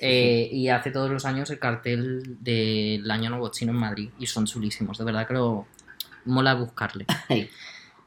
Eh, 0.00 0.48
y 0.52 0.68
hace 0.68 0.90
todos 0.90 1.10
los 1.10 1.24
años 1.24 1.48
el 1.50 1.58
cartel 1.58 2.36
del 2.40 3.08
Año 3.10 3.30
Nuevo 3.30 3.48
Chino 3.50 3.72
en 3.72 3.78
Madrid. 3.78 4.10
Y 4.18 4.26
son 4.26 4.46
chulísimos, 4.46 4.98
de 4.98 5.04
verdad 5.04 5.26
que 5.26 5.34
lo 5.34 5.66
mola 6.24 6.54
buscarle. 6.54 7.06
Ay. 7.28 7.48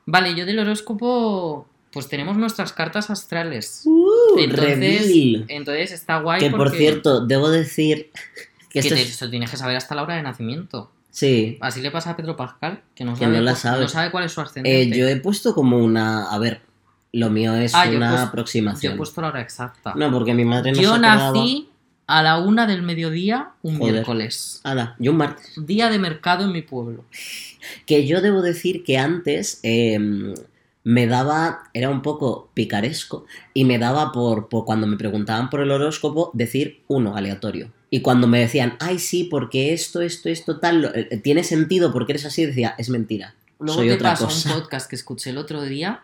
Vale, 0.05 0.35
yo 0.35 0.45
del 0.45 0.59
horóscopo, 0.59 1.67
pues 1.91 2.07
tenemos 2.07 2.37
nuestras 2.37 2.73
cartas 2.73 3.09
astrales. 3.09 3.81
Uh, 3.85 4.37
Entonces, 4.39 5.11
entonces 5.47 5.91
está 5.91 6.19
guay. 6.19 6.39
Que 6.39 6.49
por 6.49 6.59
porque- 6.59 6.77
cierto, 6.77 7.25
debo 7.25 7.49
decir 7.49 8.11
que 8.69 8.69
que 8.69 8.79
esto 8.79 8.95
es... 8.95 9.09
eso 9.09 9.29
tienes 9.29 9.49
que 9.51 9.57
saber 9.57 9.75
hasta 9.75 9.95
la 9.95 10.03
hora 10.03 10.15
de 10.15 10.23
nacimiento. 10.23 10.91
Sí, 11.09 11.57
Así 11.61 11.81
le 11.81 11.89
pasa 11.89 12.11
a 12.11 12.15
Pedro 12.15 12.35
Pascal, 12.35 12.83
que 12.93 13.03
no 13.03 13.13
Que 13.15 13.21
sabe, 13.21 13.37
no 13.37 13.41
la 13.43 13.55
sabe. 13.55 13.81
no 13.81 13.87
sabe 13.87 14.11
cuál 14.11 14.25
es 14.25 14.31
su 14.33 14.39
Eh, 14.39 14.43
ascendente. 14.43 14.97
yo 14.97 15.07
he 15.07 15.15
puesto 15.15 15.55
como 15.55 15.77
una... 15.79 16.29
A 16.31 16.37
ver, 16.37 16.61
lo 17.13 17.31
mío 17.31 17.55
es 17.55 17.73
Ah, 17.73 17.87
yo 17.89 17.97
una 17.97 18.09
puesto- 18.09 18.23
Yo 18.25 18.27
aproximación. 18.29 18.93
he 18.93 18.97
puesto 18.97 19.21
la 19.21 19.29
hora 19.29 19.41
exacta. 19.41 19.93
No, 19.95 20.11
porque 20.11 20.35
mi 20.35 20.45
madre 20.45 20.73
no 20.73 20.79
yo 20.81 20.93
se 20.93 20.99
nací 20.99 21.69
a 22.07 22.23
la 22.23 22.39
una 22.39 22.65
del 22.65 22.81
mediodía 22.83 23.49
un 23.61 23.77
Joder. 23.77 23.93
miércoles. 23.93 24.61
Yo 24.99 25.11
un 25.11 25.17
martes. 25.17 25.53
Día 25.57 25.89
de 25.89 25.99
mercado 25.99 26.45
en 26.45 26.51
mi 26.51 26.61
pueblo. 26.61 27.05
Que 27.85 28.07
yo 28.07 28.21
debo 28.21 28.41
decir 28.41 28.83
que 28.85 28.97
antes 28.97 29.59
eh, 29.63 29.99
me 30.85 31.05
daba, 31.07 31.63
era 31.73 31.89
un 31.89 32.01
poco 32.01 32.49
picaresco, 32.53 33.25
y 33.53 33.65
me 33.65 33.77
daba 33.77 34.13
por, 34.13 34.47
por 34.47 34.63
cuando 34.63 34.87
me 34.87 34.95
preguntaban 34.95 35.49
por 35.49 35.59
el 35.59 35.71
horóscopo 35.71 36.31
decir 36.33 36.81
uno 36.87 37.17
aleatorio. 37.17 37.71
Y 37.89 38.01
cuando 38.01 38.27
me 38.27 38.39
decían, 38.39 38.77
ay 38.79 38.99
sí, 38.99 39.25
porque 39.25 39.73
esto, 39.73 40.01
esto, 40.01 40.29
esto, 40.29 40.59
tal, 40.59 40.81
lo- 40.81 40.95
eh, 40.95 41.19
tiene 41.21 41.43
sentido 41.43 41.91
porque 41.91 42.13
eres 42.13 42.25
así, 42.25 42.45
decía, 42.45 42.73
es 42.77 42.89
mentira. 42.89 43.35
Luego 43.59 43.79
Soy 43.79 43.87
te 43.89 43.95
otra 43.95 44.15
cosa. 44.15 44.53
un 44.55 44.61
podcast 44.61 44.89
que 44.89 44.95
escuché 44.95 45.31
el 45.31 45.37
otro 45.39 45.63
día 45.63 46.03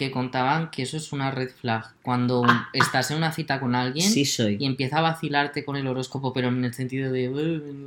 que 0.00 0.10
contaban 0.10 0.70
que 0.70 0.82
eso 0.84 0.96
es 0.96 1.12
una 1.12 1.30
red 1.30 1.50
flag. 1.50 1.92
Cuando 2.02 2.42
estás 2.72 3.10
en 3.10 3.18
una 3.18 3.32
cita 3.32 3.60
con 3.60 3.74
alguien 3.74 4.06
Ah. 4.08 4.10
Sí 4.10 4.24
soy. 4.24 4.56
y 4.58 4.64
empieza 4.64 4.96
a 4.98 5.02
vacilarte 5.02 5.62
con 5.64 5.76
el 5.76 5.86
horóscopo, 5.86 6.32
pero 6.32 6.48
en 6.48 6.64
el 6.64 6.72
sentido 6.72 7.12
de... 7.12 7.28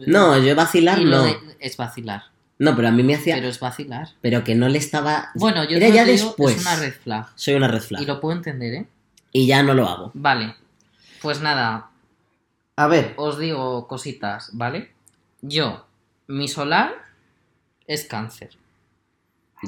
No, 0.05 0.37
yo 0.37 0.55
vacilar 0.55 0.99
Y 0.99 1.05
no. 1.05 1.25
es 1.59 1.75
vacilar. 1.75 2.25
No, 2.59 2.75
pero 2.75 2.89
a 2.89 2.91
mí 2.91 3.01
me 3.01 3.15
hacía... 3.15 3.33
Pero 3.33 3.47
Pero, 3.47 3.51
es 3.51 3.59
vacilar. 3.59 4.09
que 4.43 4.53
no 4.55 4.69
le 4.69 4.77
estaba... 4.77 5.31
Bueno, 5.33 5.63
yo 5.63 5.77
Era 5.77 5.89
ya 5.89 6.05
digo, 6.05 6.27
después. 6.27 6.55
es 6.55 6.61
una 6.61 6.75
red 6.75 6.93
flag. 6.93 7.27
Soy 7.35 7.55
una 7.55 7.67
red 7.67 7.81
flag. 7.81 8.03
Y 8.03 8.05
lo 8.05 8.19
puedo 8.19 8.35
entender, 8.37 8.73
¿eh? 8.75 8.85
Y 9.31 9.47
ya 9.47 9.63
no 9.63 9.73
lo 9.73 9.87
hago. 9.87 10.11
Vale. 10.13 10.55
Pues 11.21 11.41
nada, 11.41 11.89
A 12.75 12.87
ver. 12.87 13.15
os 13.17 13.39
digo 13.39 13.87
cositas, 13.87 14.51
¿vale? 14.53 14.91
Yo, 15.41 15.87
mi 16.27 16.47
solar 16.47 16.93
es 17.87 18.05
cáncer. 18.05 18.51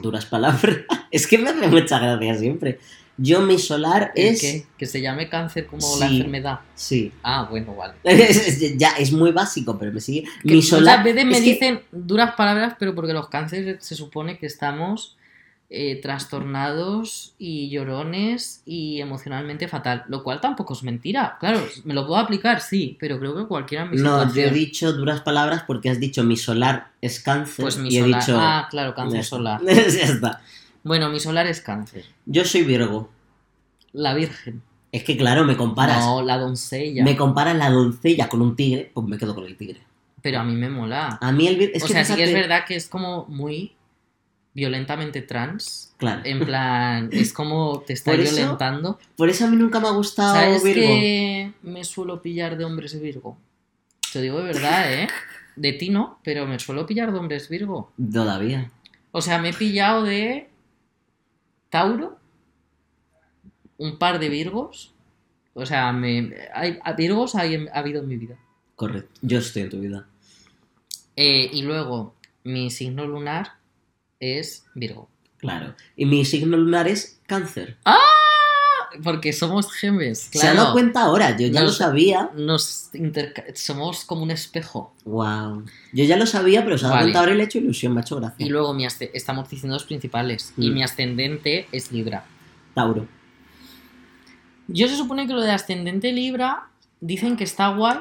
Duras 0.02 0.26
palabras. 0.26 0.78
es 1.12 1.28
que 1.28 1.38
me 1.38 1.50
hace 1.50 1.68
mucha 1.68 2.00
gracia 2.00 2.36
siempre. 2.38 2.80
Yo 3.18 3.40
mi 3.42 3.58
solar 3.58 4.12
¿El 4.14 4.34
es... 4.34 4.42
qué? 4.42 4.66
Que 4.78 4.86
se 4.86 5.00
llame 5.00 5.30
cáncer 5.30 5.68
como 5.68 5.98
la 6.00 6.08
enfermedad. 6.08 6.60
Sí. 6.76 7.14
Ah, 7.24 7.48
bueno, 7.50 7.74
vale. 7.74 7.94
ya, 8.78 8.90
es 9.00 9.14
muy 9.14 9.32
básico, 9.32 9.78
pero 9.80 9.94
me 9.94 10.02
sigue. 10.02 10.28
Que 10.44 10.56
Mi 10.56 10.62
solar. 10.62 11.00
Muchas 11.00 11.16
veces 11.16 11.26
me 11.26 11.32
es 11.38 11.40
que- 11.40 11.50
dicen 11.52 11.82
duras 11.94 12.36
palabras, 12.36 12.76
pero 12.78 12.94
porque 12.94 13.14
los 13.14 13.30
cánceres 13.30 13.78
se 13.86 13.96
supone 13.96 14.38
que 14.38 14.48
estamos 14.48 15.16
eh, 15.68 16.00
trastornados 16.00 17.34
y 17.40 17.70
llorones 17.70 18.62
y 18.68 19.02
emocionalmente 19.02 19.68
fatal, 19.68 20.04
lo 20.08 20.24
cual 20.24 20.40
tampoco 20.40 20.74
es 20.74 20.84
mentira. 20.84 21.38
Claro, 21.40 21.60
me 21.84 21.96
lo 21.96 22.06
puedo 22.06 22.20
aplicar, 22.20 22.62
sí, 22.62 22.96
pero 23.00 23.18
creo 23.20 23.36
que 23.36 23.48
cualquiera 23.48 23.86
mi 23.86 23.98
No, 23.98 24.32
yo 24.32 24.44
he 24.44 24.52
dicho 24.52 24.94
duras 24.94 25.22
palabras 25.22 25.64
porque 25.66 25.90
has 25.90 26.00
dicho 26.00 26.24
mi 26.24 26.38
solar 26.38 26.92
es 27.02 27.20
cáncer. 27.20 27.64
Pues 27.64 27.78
mi 27.78 27.90
y 27.90 27.98
he 27.98 28.02
solar. 28.02 28.22
dicho. 28.22 28.38
Ah, 28.40 28.68
claro, 28.70 28.94
cáncer 28.94 29.24
solar. 29.24 29.60
ya 29.66 29.74
está. 29.74 30.42
Bueno, 30.84 31.10
mi 31.10 31.20
solar 31.20 31.48
es 31.48 31.62
cáncer. 31.62 32.06
Yo 32.28 32.46
soy 32.46 32.64
Virgo. 32.64 33.10
La 33.92 34.14
Virgen. 34.14 34.62
Es 34.92 35.04
que 35.04 35.18
claro, 35.18 35.46
me 35.46 35.58
comparas. 35.58 36.06
No, 36.06 36.22
la 36.22 36.38
doncella. 36.38 37.04
Me 37.04 37.18
comparas 37.18 37.58
la 37.58 37.72
doncella 37.72 38.30
con 38.30 38.44
un 38.44 38.56
tigre, 38.56 38.92
pues 38.94 39.08
me 39.08 39.18
quedo 39.18 39.34
con 39.34 39.46
el 39.46 39.58
tigre. 39.58 39.82
Pero 40.22 40.40
a 40.40 40.44
mí 40.44 40.54
me 40.56 40.70
mola. 40.70 41.18
A 41.20 41.32
mí 41.32 41.48
el 41.48 41.58
Virgo. 41.58 41.76
Es 41.76 41.84
o 41.84 41.88
que 41.88 41.94
sea, 41.94 42.06
sí 42.06 42.16
que 42.16 42.24
es 42.26 42.34
verdad 42.34 42.66
que 42.68 42.76
es 42.76 42.88
como 42.88 43.26
muy 43.26 43.74
violentamente 44.56 45.22
trans. 45.22 45.94
Claro. 45.98 46.22
En 46.26 46.40
plan, 46.46 47.10
es 47.12 47.32
como 47.34 47.82
te 47.86 47.94
está 47.94 48.12
Por 48.12 48.22
eso, 48.22 48.36
violentando. 48.36 48.98
Por 49.16 49.30
eso 49.30 49.46
a 49.46 49.48
mí 49.50 49.58
nunca 49.58 49.80
me 49.80 49.88
ha 49.90 49.92
gustado 49.92 50.34
¿Sabes 50.34 50.64
Virgo. 50.64 50.82
que 50.82 51.54
me 51.62 51.84
suelo 51.84 52.22
pillar 52.24 52.58
de 52.58 52.66
hombres 52.66 53.00
Virgo? 53.00 53.38
Te 54.12 54.22
digo 54.22 54.40
de 54.40 54.46
verdad, 54.46 54.92
¿eh? 54.94 55.08
De 55.58 55.74
ti 55.74 55.90
no, 55.90 56.20
pero 56.24 56.48
me 56.48 56.58
suelo 56.58 56.88
pillar 56.88 57.12
de 57.12 57.20
hombres 57.20 57.48
Virgo. 57.50 57.92
Todavía. 58.12 58.72
O 59.12 59.22
sea, 59.22 59.38
me 59.40 59.50
he 59.50 59.54
pillado 59.54 60.04
de 60.04 60.50
Tauro, 61.70 62.18
un 63.78 63.98
par 63.98 64.20
de 64.20 64.30
Virgos. 64.30 64.94
O 65.54 65.66
sea, 65.66 65.92
me, 65.94 66.34
hay, 66.54 66.80
Virgos 66.98 67.36
hay- 67.36 67.68
ha 67.74 67.80
habido 67.80 68.02
en 68.02 68.08
mi 68.08 68.18
vida. 68.18 68.38
Correcto. 68.76 69.20
Yo 69.22 69.40
estoy 69.40 69.64
en 69.64 69.70
tu 69.70 69.80
vida. 69.80 70.08
Eh, 71.16 71.50
y 71.54 71.62
luego, 71.62 72.16
mi 72.44 72.70
signo 72.72 73.06
lunar 73.06 73.54
es 74.26 74.66
Virgo. 74.74 75.10
Claro. 75.38 75.76
Y 75.96 76.06
mi 76.06 76.26
signo 76.26 76.58
lunar 76.58 76.88
es 76.88 77.20
cáncer. 77.28 77.78
Porque 79.04 79.34
somos 79.34 79.72
gemes, 79.74 80.30
Se 80.32 80.48
ha 80.48 80.54
dado 80.54 80.72
cuenta 80.72 81.02
ahora, 81.02 81.36
yo 81.38 81.48
ya 81.48 81.62
lo 81.64 81.70
sabía. 81.72 82.30
Nos 82.36 82.90
somos 83.56 84.06
como 84.06 84.24
un 84.24 84.32
espejo. 84.32 84.96
Wow. 85.04 85.66
Yo 85.92 86.06
ya 86.06 86.16
lo 86.16 86.26
sabía, 86.26 86.64
pero 86.64 86.78
se 86.78 86.86
ha 86.86 86.88
dado 86.88 86.96
Vale. 87.00 87.06
cuenta 87.08 87.20
ahora 87.20 87.34
y 87.34 87.36
le 87.38 87.44
he 87.44 87.46
hecho 87.46 87.58
ilusión, 87.58 87.94
me 87.94 88.00
ha 88.00 88.04
hecho 88.04 88.16
gracia. 88.16 88.46
Y 88.46 88.50
luego 88.50 88.74
mi 88.74 88.86
estamos 88.86 89.50
diciendo 89.50 89.76
los 89.76 89.84
principales. 89.84 90.54
Y 90.58 90.70
Mm. 90.70 90.74
mi 90.74 90.84
ascendente 90.84 91.68
es 91.74 91.92
Libra. 91.92 92.26
Tauro. 92.74 93.06
Yo 94.68 94.88
se 94.88 94.96
supone 94.96 95.28
que 95.28 95.34
lo 95.34 95.42
de 95.42 95.52
ascendente 95.52 96.12
Libra 96.14 96.70
dicen 97.02 97.36
que 97.36 97.44
está 97.44 97.68
guay. 97.76 98.00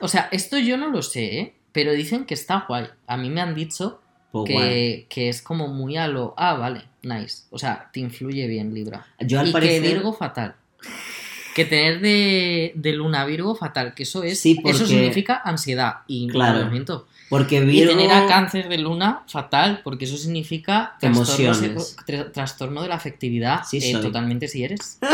O 0.00 0.08
sea, 0.08 0.28
esto 0.32 0.58
yo 0.58 0.76
no 0.76 0.88
lo 0.90 1.02
sé, 1.02 1.38
¿eh? 1.38 1.54
Pero 1.72 1.92
dicen 1.92 2.24
que 2.24 2.34
está 2.34 2.64
guay. 2.68 2.86
A 3.06 3.16
mí 3.16 3.30
me 3.30 3.40
han 3.40 3.54
dicho 3.54 4.00
Pues 4.42 4.48
que, 4.48 5.06
que 5.08 5.28
es 5.28 5.42
como 5.42 5.68
muy 5.68 5.96
a 5.96 6.08
lo. 6.08 6.34
Ah, 6.36 6.54
vale, 6.54 6.82
nice. 7.02 7.44
O 7.50 7.58
sea, 7.58 7.88
te 7.92 8.00
influye 8.00 8.48
bien 8.48 8.74
Libra. 8.74 9.06
Yo 9.20 9.38
al 9.38 9.48
y 9.48 9.52
parecer. 9.52 9.82
que 9.82 9.88
Virgo 9.88 10.12
fatal. 10.12 10.56
Que 11.54 11.64
tener 11.64 12.00
de, 12.00 12.72
de 12.74 12.92
Luna 12.94 13.24
Virgo 13.24 13.54
fatal, 13.54 13.94
que 13.94 14.02
eso 14.02 14.24
es. 14.24 14.40
Sí, 14.40 14.60
Eso 14.64 14.86
significa 14.86 15.40
ansiedad 15.44 15.98
y 16.08 16.26
Claro. 16.26 16.68
Porque 17.36 17.56
Y 17.56 17.64
Virgo. 17.64 17.90
tener 17.96 18.12
a 18.12 18.26
cáncer 18.26 18.68
de 18.68 18.78
luna, 18.78 19.24
fatal, 19.26 19.80
porque 19.82 20.04
eso 20.04 20.16
significa 20.16 20.96
Emociones. 21.00 21.96
tra- 22.06 22.30
trastorno 22.30 22.82
de 22.82 22.88
la 22.88 22.94
afectividad. 22.94 23.62
Sí 23.68 23.78
eh, 23.82 23.96
totalmente 24.00 24.46
si 24.48 24.62
eres. 24.64 24.98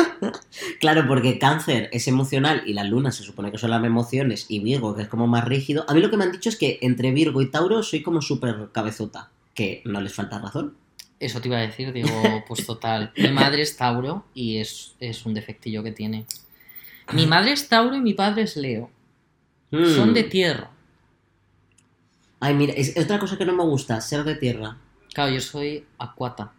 Claro, 0.81 1.07
porque 1.09 1.39
cáncer 1.39 1.89
es 1.93 2.07
emocional 2.09 2.63
y 2.67 2.75
la 2.75 2.85
luna 2.85 3.11
se 3.13 3.23
supone 3.23 3.51
que 3.51 3.57
son 3.59 3.71
las 3.71 3.83
emociones 3.85 4.47
y 4.49 4.59
Virgo, 4.61 4.95
que 4.95 5.03
es 5.03 5.09
como 5.09 5.27
más 5.27 5.45
rígido. 5.45 5.85
A 5.89 5.95
mí 5.95 6.01
lo 6.01 6.11
que 6.11 6.17
me 6.19 6.25
han 6.25 6.33
dicho 6.33 6.49
es 6.51 6.57
que 6.57 6.79
entre 6.83 7.11
Virgo 7.13 7.41
y 7.41 7.51
Tauro 7.51 7.83
soy 7.83 8.03
como 8.03 8.21
súper 8.21 8.69
cabezota. 8.73 9.31
Que 9.55 9.81
no 9.85 10.01
les 10.01 10.13
falta 10.13 10.39
razón. 10.39 10.75
Eso 11.19 11.41
te 11.41 11.49
iba 11.49 11.59
a 11.59 11.61
decir, 11.63 11.93
digo, 11.93 12.11
pues 12.47 12.67
total. 12.67 13.13
Mi 13.17 13.29
madre 13.31 13.63
es 13.63 13.77
Tauro 13.77 14.25
y 14.35 14.59
es, 14.59 14.95
es 15.01 15.25
un 15.27 15.35
defectillo 15.35 15.83
que 15.83 15.93
tiene. 15.93 16.25
Mi 17.13 17.27
madre 17.27 17.53
es 17.53 17.69
Tauro 17.69 17.97
y 17.97 18.01
mi 18.01 18.15
padre 18.15 18.43
es 18.43 18.57
Leo. 18.57 18.91
Mm. 19.71 19.87
Son 19.95 20.13
de 20.15 20.25
tierra. 20.25 20.71
Ay, 22.41 22.55
mira, 22.55 22.73
es 22.73 22.97
otra 22.97 23.19
cosa 23.19 23.37
que 23.37 23.45
no 23.45 23.55
me 23.55 23.65
gusta, 23.65 24.01
ser 24.01 24.25
de 24.25 24.35
tierra. 24.35 24.79
Claro, 25.13 25.33
yo 25.33 25.41
soy 25.41 25.85
acuata. 25.99 26.53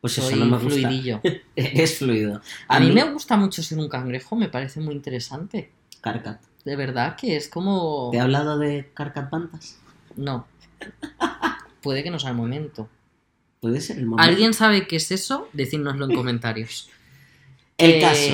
Pues 0.00 0.14
soy 0.14 0.34
eso 0.34 0.36
no 0.36 0.44
me 0.46 0.62
gusta. 0.62 0.80
fluidillo. 0.80 1.20
es 1.56 1.98
fluido. 1.98 2.40
A 2.68 2.80
mí 2.80 2.90
me 2.90 3.04
gusta 3.10 3.36
mucho 3.36 3.62
ser 3.62 3.78
un 3.78 3.88
cangrejo, 3.88 4.36
me 4.36 4.48
parece 4.48 4.80
muy 4.80 4.94
interesante. 4.94 5.70
Carcat. 6.00 6.40
De 6.64 6.76
verdad 6.76 7.16
que 7.16 7.36
es 7.36 7.48
como... 7.48 8.08
¿Te 8.10 8.18
he 8.18 8.20
hablado 8.20 8.58
de 8.58 8.90
Carcat 8.94 9.28
Pantas? 9.28 9.78
No. 10.16 10.46
Puede 11.82 12.02
que 12.02 12.10
no 12.10 12.18
sea 12.18 12.30
el 12.30 12.36
momento. 12.36 12.88
Puede 13.60 13.80
ser 13.80 13.98
el 13.98 14.06
momento. 14.06 14.30
¿Alguien 14.30 14.54
sabe 14.54 14.86
qué 14.86 14.96
es 14.96 15.10
eso? 15.10 15.48
Decídnoslo 15.52 16.06
en 16.06 16.14
comentarios. 16.14 16.88
El 17.76 18.00
caso. 18.00 18.30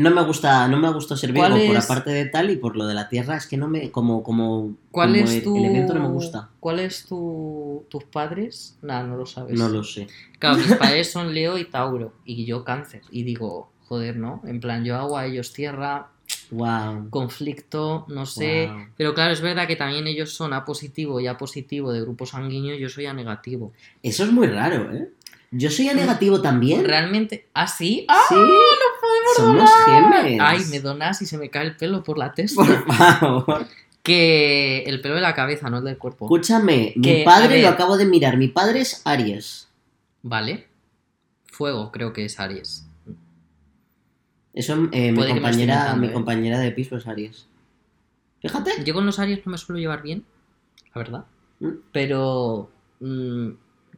No 0.00 0.10
me 0.10 0.22
gusta, 0.24 0.66
no 0.66 0.78
me 0.78 0.90
gusta 0.92 1.14
ser 1.16 1.32
Virgo 1.32 1.48
¿Cuál 1.50 1.66
por 1.66 1.76
es- 1.76 1.84
aparte 1.84 2.10
de 2.10 2.24
tal 2.24 2.50
y 2.50 2.56
por 2.56 2.74
lo 2.76 2.86
de 2.86 2.94
la 2.94 3.08
tierra, 3.08 3.36
es 3.36 3.46
que 3.46 3.56
no 3.58 3.68
me, 3.68 3.90
como, 3.90 4.22
como, 4.22 4.74
¿Cuál 4.90 5.12
como 5.12 5.24
es 5.30 5.44
tu... 5.44 5.56
elemento 5.56 5.92
no 5.92 6.00
me 6.00 6.08
gusta. 6.08 6.48
¿Cuál 6.58 6.80
es 6.80 7.04
tu... 7.04 7.84
tus 7.90 8.04
padres? 8.04 8.78
Nada, 8.80 9.02
no 9.02 9.16
lo 9.16 9.26
sabes. 9.26 9.58
No 9.58 9.68
lo 9.68 9.84
sé. 9.84 10.06
Claro, 10.38 10.56
mis 10.56 10.74
padres 10.76 11.10
son 11.12 11.34
Leo 11.34 11.58
y 11.58 11.64
Tauro. 11.64 12.14
Y 12.24 12.46
yo 12.46 12.64
cáncer. 12.64 13.02
Y 13.10 13.24
digo, 13.24 13.70
joder, 13.88 14.16
¿no? 14.16 14.40
En 14.46 14.60
plan, 14.60 14.84
yo 14.84 14.96
agua, 14.96 15.26
ellos 15.26 15.52
tierra. 15.52 16.08
Wow. 16.52 17.10
conflicto, 17.10 18.06
no 18.08 18.24
sé. 18.24 18.68
Wow. 18.68 18.86
Pero 18.96 19.14
claro, 19.14 19.32
es 19.32 19.40
verdad 19.40 19.66
que 19.66 19.76
también 19.76 20.06
ellos 20.06 20.32
son 20.32 20.52
A 20.52 20.64
positivo 20.64 21.20
y 21.20 21.26
A 21.26 21.36
positivo 21.36 21.92
de 21.92 22.00
grupo 22.00 22.24
sanguíneo 22.24 22.76
yo 22.76 22.88
soy 22.88 23.06
A 23.06 23.12
negativo. 23.12 23.72
Eso 24.02 24.24
es 24.24 24.32
muy 24.32 24.46
raro, 24.46 24.92
¿eh? 24.92 25.10
Yo 25.50 25.70
soy 25.70 25.88
A 25.88 25.94
negativo 25.94 26.40
también. 26.40 26.84
Realmente, 26.84 27.48
¿ah, 27.54 27.66
sí? 27.66 28.04
¡Ah! 28.08 28.20
Sí. 28.28 28.36
Podemos 29.10 29.36
Somos 29.36 29.70
donar! 29.86 30.22
gemes. 30.24 30.40
Ay, 30.42 30.64
me 30.70 30.80
donas 30.80 31.20
y 31.22 31.26
se 31.26 31.38
me 31.38 31.50
cae 31.50 31.66
el 31.66 31.76
pelo 31.76 32.02
por 32.02 32.18
la 32.18 32.32
testa. 32.32 32.62
Por 32.64 32.94
favor. 32.94 33.66
Que 34.02 34.84
el 34.86 35.00
pelo 35.02 35.14
de 35.16 35.20
la 35.20 35.34
cabeza, 35.34 35.68
no 35.68 35.78
el 35.78 35.84
del 35.84 35.98
cuerpo. 35.98 36.24
Escúchame, 36.26 36.94
mi 36.96 37.02
Que, 37.02 37.22
padre 37.24 37.48
ver. 37.56 37.62
lo 37.62 37.68
acabo 37.68 37.96
de 37.98 38.06
mirar. 38.06 38.36
Mi 38.38 38.48
padre 38.48 38.80
es 38.80 39.02
Aries. 39.04 39.68
Vale. 40.22 40.66
Fuego, 41.46 41.92
creo 41.92 42.12
que 42.12 42.24
es 42.24 42.40
Aries. 42.40 42.86
Eso, 44.52 44.88
eh, 44.92 45.12
mi, 45.12 45.26
compañera, 45.28 45.94
mi 45.94 46.08
¿eh? 46.08 46.12
compañera 46.12 46.58
de 46.58 46.72
piso 46.72 46.96
es 46.96 47.06
Aries. 47.06 47.46
Fíjate. 48.40 48.82
Yo 48.84 48.94
con 48.94 49.06
los 49.06 49.18
Aries 49.18 49.44
no 49.46 49.52
me 49.52 49.58
suelo 49.58 49.78
llevar 49.78 50.02
bien, 50.02 50.24
la 50.94 50.98
verdad. 51.02 51.24
Mm. 51.60 51.68
Pero. 51.92 52.70
mm, 53.00 53.48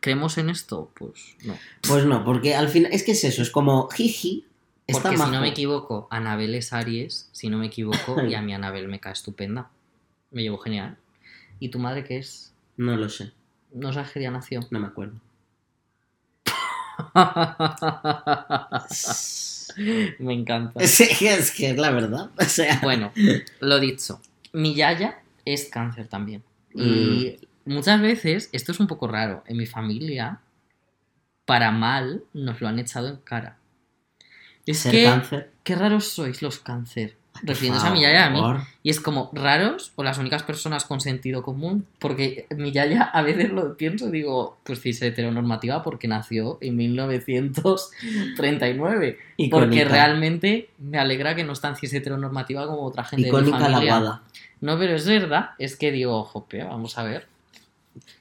¿Creemos 0.00 0.36
en 0.38 0.50
esto? 0.50 0.90
Pues 0.98 1.36
no. 1.44 1.54
Pues 1.86 2.04
no, 2.06 2.24
porque 2.24 2.56
al 2.56 2.68
final 2.68 2.90
es 2.92 3.04
que 3.04 3.12
es 3.12 3.22
eso, 3.22 3.40
es 3.40 3.50
como 3.50 3.88
jiji. 3.88 4.44
Está 4.86 5.02
Porque 5.10 5.18
si 5.18 5.30
no 5.30 5.40
me 5.40 5.48
equivoco, 5.48 6.08
Anabel 6.10 6.54
es 6.54 6.72
Aries, 6.72 7.28
si 7.32 7.48
no 7.48 7.58
me 7.58 7.66
equivoco, 7.66 8.16
y 8.26 8.34
a 8.34 8.42
mi 8.42 8.54
Anabel 8.54 8.88
me 8.88 9.00
cae 9.00 9.12
estupenda. 9.12 9.70
Me 10.30 10.42
llevo 10.42 10.58
genial. 10.58 10.96
¿Y 11.60 11.68
tu 11.68 11.78
madre 11.78 12.04
qué 12.04 12.18
es? 12.18 12.52
No 12.76 12.96
lo 12.96 13.08
sé, 13.08 13.32
No 13.72 13.92
sabes 13.92 14.10
qué 14.12 14.20
día 14.20 14.30
nació. 14.30 14.60
no 14.70 14.80
me 14.80 14.86
acuerdo. 14.88 15.14
me 20.18 20.34
encanta. 20.34 20.80
Sí, 20.86 21.26
es 21.26 21.50
que 21.50 21.70
es 21.70 21.78
la 21.78 21.90
verdad. 21.90 22.30
O 22.38 22.44
sea, 22.44 22.80
Bueno, 22.82 23.12
lo 23.60 23.80
dicho. 23.80 24.20
Mi 24.52 24.74
yaya 24.74 25.18
es 25.44 25.68
cáncer 25.70 26.08
también. 26.08 26.42
Y 26.74 27.36
Mm. 27.66 27.74
muchas 27.74 28.00
veces, 28.00 28.48
esto 28.52 28.72
es 28.72 28.80
un 28.80 28.86
poco 28.86 29.06
raro, 29.08 29.42
en 29.46 29.56
mi 29.56 29.66
familia, 29.66 30.40
para 31.44 31.70
mal, 31.70 32.22
nos 32.32 32.60
lo 32.60 32.68
han 32.68 32.78
echado 32.78 33.08
en 33.08 33.16
cara. 33.16 33.58
Es 34.66 34.78
ser 34.78 34.92
que, 34.92 35.04
cáncer. 35.04 35.50
qué 35.64 35.74
raros 35.76 36.08
sois 36.08 36.42
los 36.42 36.58
cáncer. 36.58 37.16
Refiriéndose 37.42 37.86
a 37.86 37.90
mi 37.90 38.02
yaya 38.02 38.20
y 38.20 38.24
a 38.24 38.30
mí. 38.30 38.40
Y 38.82 38.90
es 38.90 39.00
como, 39.00 39.30
raros 39.32 39.92
o 39.96 40.02
las 40.04 40.18
únicas 40.18 40.42
personas 40.42 40.84
con 40.84 41.00
sentido 41.00 41.42
común. 41.42 41.86
Porque 41.98 42.46
mi 42.50 42.72
yaya 42.72 43.02
a 43.02 43.22
veces 43.22 43.50
lo 43.50 43.76
pienso 43.76 44.08
y 44.08 44.12
digo, 44.12 44.58
pues 44.64 44.80
sí, 44.80 44.90
es 44.90 45.00
heteronormativa 45.02 45.82
porque 45.82 46.08
nació 46.08 46.58
en 46.60 46.76
1939. 46.76 49.18
Porque 49.18 49.44
Icónica. 49.44 49.84
realmente 49.88 50.68
me 50.78 50.98
alegra 50.98 51.34
que 51.34 51.42
no 51.42 51.54
es 51.54 51.60
tan 51.60 51.74
cis 51.74 51.92
heteronormativa 51.94 52.66
como 52.66 52.82
otra 52.82 53.02
gente 53.04 53.26
de 53.26 53.32
mi 53.32 53.38
Icónica 53.38 53.58
la 53.58 53.70
familia. 53.76 53.98
guada. 53.98 54.22
No, 54.60 54.78
pero 54.78 54.94
es 54.94 55.06
verdad. 55.06 55.50
Es 55.58 55.76
que 55.76 55.90
digo, 55.90 56.22
jope, 56.24 56.62
vamos 56.62 56.98
a 56.98 57.02
ver. 57.02 57.26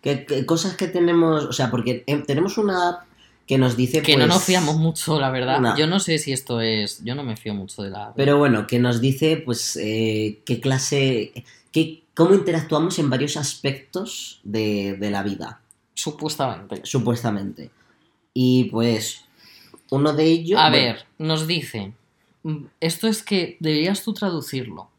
¿Qué, 0.02 0.26
qué 0.26 0.46
cosas 0.46 0.76
que 0.76 0.88
tenemos? 0.88 1.46
O 1.46 1.54
sea, 1.54 1.70
porque 1.70 2.04
eh, 2.08 2.24
tenemos 2.26 2.58
una 2.58 2.90
app 2.90 3.04
que 3.48 3.58
nos 3.58 3.76
dice 3.76 4.02
Que 4.02 4.14
no 4.14 4.20
pues, 4.26 4.28
nos 4.30 4.44
fiamos 4.44 4.76
mucho, 4.78 5.20
la 5.20 5.30
verdad. 5.30 5.60
No. 5.60 5.78
Yo 5.78 5.88
no 5.88 6.00
sé 6.00 6.18
si 6.20 6.32
esto 6.32 6.62
es... 6.62 7.04
Yo 7.04 7.16
no 7.16 7.24
me 7.24 7.36
fío 7.36 7.54
mucho 7.54 7.84
de 7.84 7.90
la... 7.90 8.14
Pero 8.16 8.38
bueno, 8.38 8.66
que 8.68 8.80
nos 8.80 9.02
dice 9.02 9.38
pues 9.38 9.76
eh, 9.82 10.40
qué 10.46 10.62
clase, 10.62 11.34
qué, 11.72 12.04
cómo 12.16 12.34
interactuamos 12.34 12.98
en 13.00 13.10
varios 13.10 13.36
aspectos 13.38 14.40
de, 14.44 14.96
de 14.98 15.12
la 15.12 15.24
vida, 15.24 15.60
Supuestamente. 15.94 16.82
supuestamente. 16.86 17.72
Y 18.34 18.66
pues 18.66 19.26
uno 19.90 20.14
de 20.14 20.24
ellos... 20.26 20.60
A 20.60 20.70
bueno, 20.70 20.86
ver, 20.86 21.06
nos 21.18 21.46
dice... 21.48 21.94
mm, 22.44 22.66
Esto 22.80 23.08
es 23.10 23.22
que 23.24 23.58
deberías 23.60 24.04
tú 24.04 24.14
traducirlo. 24.14 24.90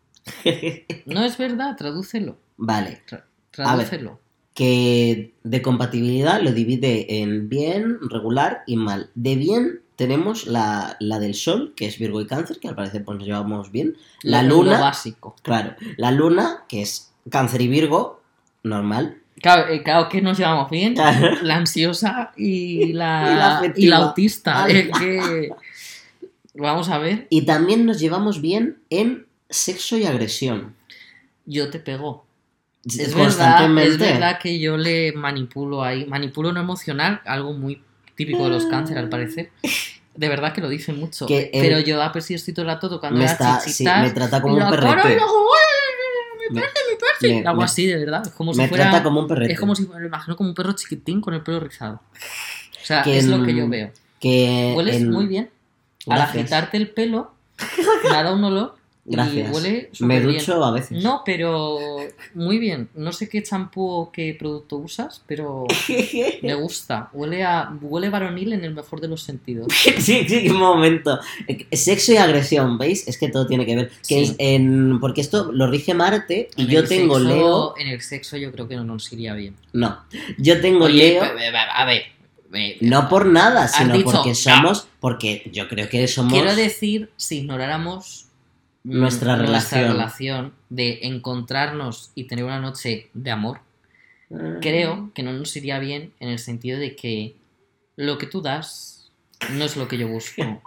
No 1.06 1.24
es 1.24 1.36
verdad, 1.38 1.76
tradúcelo. 1.76 2.36
vale, 2.56 3.02
Tra- 3.08 3.24
tradúcelo. 3.50 4.20
Que 4.54 5.32
de 5.42 5.62
compatibilidad 5.62 6.40
lo 6.42 6.52
divide 6.52 7.20
en 7.22 7.48
bien, 7.48 7.98
regular 8.10 8.62
y 8.66 8.76
mal. 8.76 9.10
De 9.14 9.36
bien 9.36 9.80
tenemos 9.96 10.46
la, 10.46 10.96
la 11.00 11.18
del 11.18 11.34
sol, 11.34 11.72
que 11.76 11.86
es 11.86 11.98
Virgo 11.98 12.20
y 12.20 12.26
Cáncer, 12.26 12.58
que 12.58 12.68
al 12.68 12.74
parecer 12.74 13.04
pues 13.04 13.18
nos 13.18 13.26
llevamos 13.26 13.70
bien. 13.72 13.96
La 14.22 14.42
Lo- 14.42 14.56
luna, 14.56 14.74
Lo 14.78 14.80
básico. 14.84 15.36
claro, 15.42 15.74
la 15.96 16.10
luna, 16.10 16.64
que 16.68 16.82
es 16.82 17.12
Cáncer 17.30 17.60
y 17.62 17.68
Virgo, 17.68 18.20
normal. 18.62 19.18
Claro, 19.40 19.72
eh, 19.72 19.82
claro 19.82 20.08
que 20.08 20.20
nos 20.22 20.38
llevamos 20.38 20.70
bien. 20.70 20.94
Claro. 20.94 21.36
La 21.42 21.56
ansiosa 21.56 22.32
y 22.36 22.92
la, 22.92 23.30
Y 23.32 23.36
la 23.36 23.58
afectiva. 23.58 23.84
y 23.84 23.88
la 23.88 23.96
autista. 23.96 24.66
Es 24.68 24.88
que... 24.98 25.50
Vamos 26.54 26.90
a 26.90 26.98
ver. 26.98 27.26
Y 27.30 27.42
también 27.46 27.86
nos 27.86 27.98
llevamos 27.98 28.40
bien 28.42 28.76
en 28.90 29.26
sexo 29.48 29.96
y 29.96 30.04
agresión. 30.04 30.74
Yo 31.46 31.70
te 31.70 31.78
pego. 31.78 32.24
Es 32.84 32.96
verdad, 33.14 33.22
Constantemente. 33.24 33.90
es 33.92 33.98
verdad 33.98 34.38
que 34.40 34.58
yo 34.58 34.76
le 34.76 35.12
manipulo 35.12 35.82
ahí. 35.84 36.04
Manipulo 36.06 36.52
no 36.52 36.60
emocional, 36.60 37.20
algo 37.24 37.52
muy 37.52 37.82
típico 38.16 38.44
de 38.44 38.50
los 38.50 38.66
cáncer 38.66 38.98
al 38.98 39.08
parecer. 39.08 39.50
De 40.14 40.28
verdad 40.28 40.52
que 40.52 40.60
lo 40.60 40.68
dicen 40.68 40.98
mucho. 40.98 41.26
Que 41.26 41.48
Pero 41.52 41.78
yo 41.80 42.02
a 42.02 42.12
si 42.20 42.34
estoy 42.34 42.52
todo 42.52 42.64
el 42.64 42.72
rato 42.72 42.90
tocando 42.90 43.18
me, 43.18 43.24
las 43.24 43.32
está, 43.32 43.60
sí, 43.60 43.84
me 43.84 44.10
trata 44.10 44.42
como 44.42 44.56
un 44.56 44.68
perrete. 44.70 45.12
y 45.12 45.14
luego, 45.14 45.32
"Uy, 45.32 46.50
Me- 46.50 46.60
me 46.60 46.66
me 46.66 46.96
parece". 46.98 47.40
me- 47.40 47.48
Algo 47.48 47.62
así, 47.62 47.86
de 47.86 47.96
verdad. 47.96 48.22
Es 48.26 48.32
como 48.32 48.52
si 48.52 48.60
Me 48.60 48.68
fuera. 48.68 48.84
trata 48.90 49.02
como 49.04 49.20
un 49.20 49.28
perrete. 49.28 49.52
Es 49.54 49.60
como 49.60 49.74
si 49.74 49.86
me 49.86 49.98
lo 50.00 50.06
imagino 50.06 50.36
como 50.36 50.48
un 50.50 50.54
perro 50.54 50.72
chiquitín 50.72 51.20
con 51.20 51.32
el 51.34 51.40
pelo 51.42 51.60
rizado. 51.60 52.02
O 52.12 52.84
sea, 52.84 53.02
Que 53.04 53.16
es 53.16 53.26
lo 53.26 53.36
en- 53.36 53.46
que 53.46 53.54
yo 53.54 53.68
veo. 53.68 53.90
que 54.20 54.74
Hueles 54.76 54.96
en- 54.96 55.10
muy 55.10 55.26
bien. 55.26 55.50
Al 56.08 56.16
Gracias. 56.18 56.36
agitarte 56.42 56.76
el 56.76 56.90
pelo, 56.90 57.32
me 58.04 58.10
dado 58.10 58.34
un 58.34 58.44
olor. 58.44 58.74
Gracias. 59.12 59.48
Y 59.50 59.54
huele 59.54 59.70
Me 59.90 59.96
súper 59.96 60.26
bien. 60.26 60.38
ducho 60.38 60.64
a 60.64 60.70
veces. 60.72 61.02
No, 61.02 61.22
pero 61.24 61.78
muy 62.34 62.58
bien. 62.58 62.88
No 62.94 63.12
sé 63.12 63.28
qué 63.28 63.42
champú 63.42 63.88
o 63.88 64.10
qué 64.12 64.34
producto 64.38 64.76
usas, 64.76 65.22
pero 65.26 65.66
me 66.42 66.54
gusta. 66.54 67.10
Huele 67.12 67.44
a 67.44 67.72
huele 67.80 68.08
varonil 68.10 68.52
en 68.54 68.64
el 68.64 68.74
mejor 68.74 69.00
de 69.00 69.08
los 69.08 69.22
sentidos. 69.22 69.68
sí, 69.98 70.24
sí, 70.28 70.48
un 70.48 70.56
momento. 70.58 71.18
Sexo 71.70 72.12
y 72.12 72.16
agresión, 72.16 72.78
¿veis? 72.78 73.06
Es 73.06 73.18
que 73.18 73.28
todo 73.28 73.46
tiene 73.46 73.64
que 73.66 73.76
ver. 73.76 73.88
Que 74.08 74.14
Sí. 74.14 74.22
es 74.22 74.34
en, 74.38 74.98
porque 75.00 75.20
esto 75.20 75.52
lo 75.52 75.66
rige 75.70 75.94
Marte 75.94 76.48
y 76.56 76.62
En 76.62 76.68
yo 76.68 76.84
tengo 76.84 77.18
sexo- 77.18 77.28
Leo. 77.28 77.74
En 77.78 77.88
el 77.88 78.00
sexo 78.00 78.36
yo 78.36 78.50
creo 78.52 78.66
que 78.68 78.76
no 78.76 78.84
nos 78.84 79.12
iría 79.12 79.34
bien. 79.34 79.54
No. 79.72 79.98
Yo 80.38 80.60
tengo 80.60 80.86
Oye, 80.86 81.20
Leo. 81.20 81.22
a 81.22 81.84
ver. 81.84 82.02
No 82.82 83.08
por 83.08 83.24
nada, 83.24 83.66
sino 83.66 83.94
dicho, 83.94 84.10
porque 84.12 84.34
somos. 84.34 84.86
Porque 85.00 85.48
yo 85.52 85.68
creo 85.68 85.88
que 85.88 86.06
somos. 86.06 86.32
Quiero 86.34 86.54
decir, 86.54 87.10
si 87.16 87.38
ignoráramos 87.38 88.26
Nuestra 88.84 89.36
relación. 89.36 89.92
relación 89.92 90.52
de 90.68 91.00
encontrarnos 91.02 92.10
y 92.14 92.24
tener 92.24 92.44
una 92.44 92.60
noche 92.60 93.10
de 93.14 93.30
amor, 93.30 93.60
creo 94.60 95.10
que 95.14 95.22
no 95.22 95.32
nos 95.32 95.54
iría 95.56 95.78
bien 95.78 96.12
en 96.20 96.30
el 96.30 96.38
sentido 96.38 96.78
de 96.78 96.96
que 96.96 97.36
lo 97.96 98.18
que 98.18 98.26
tú 98.26 98.40
das 98.40 99.10
no 99.50 99.64
es 99.64 99.76
lo 99.76 99.88
que 99.88 99.98
yo 99.98 100.08
busco. 100.08 100.42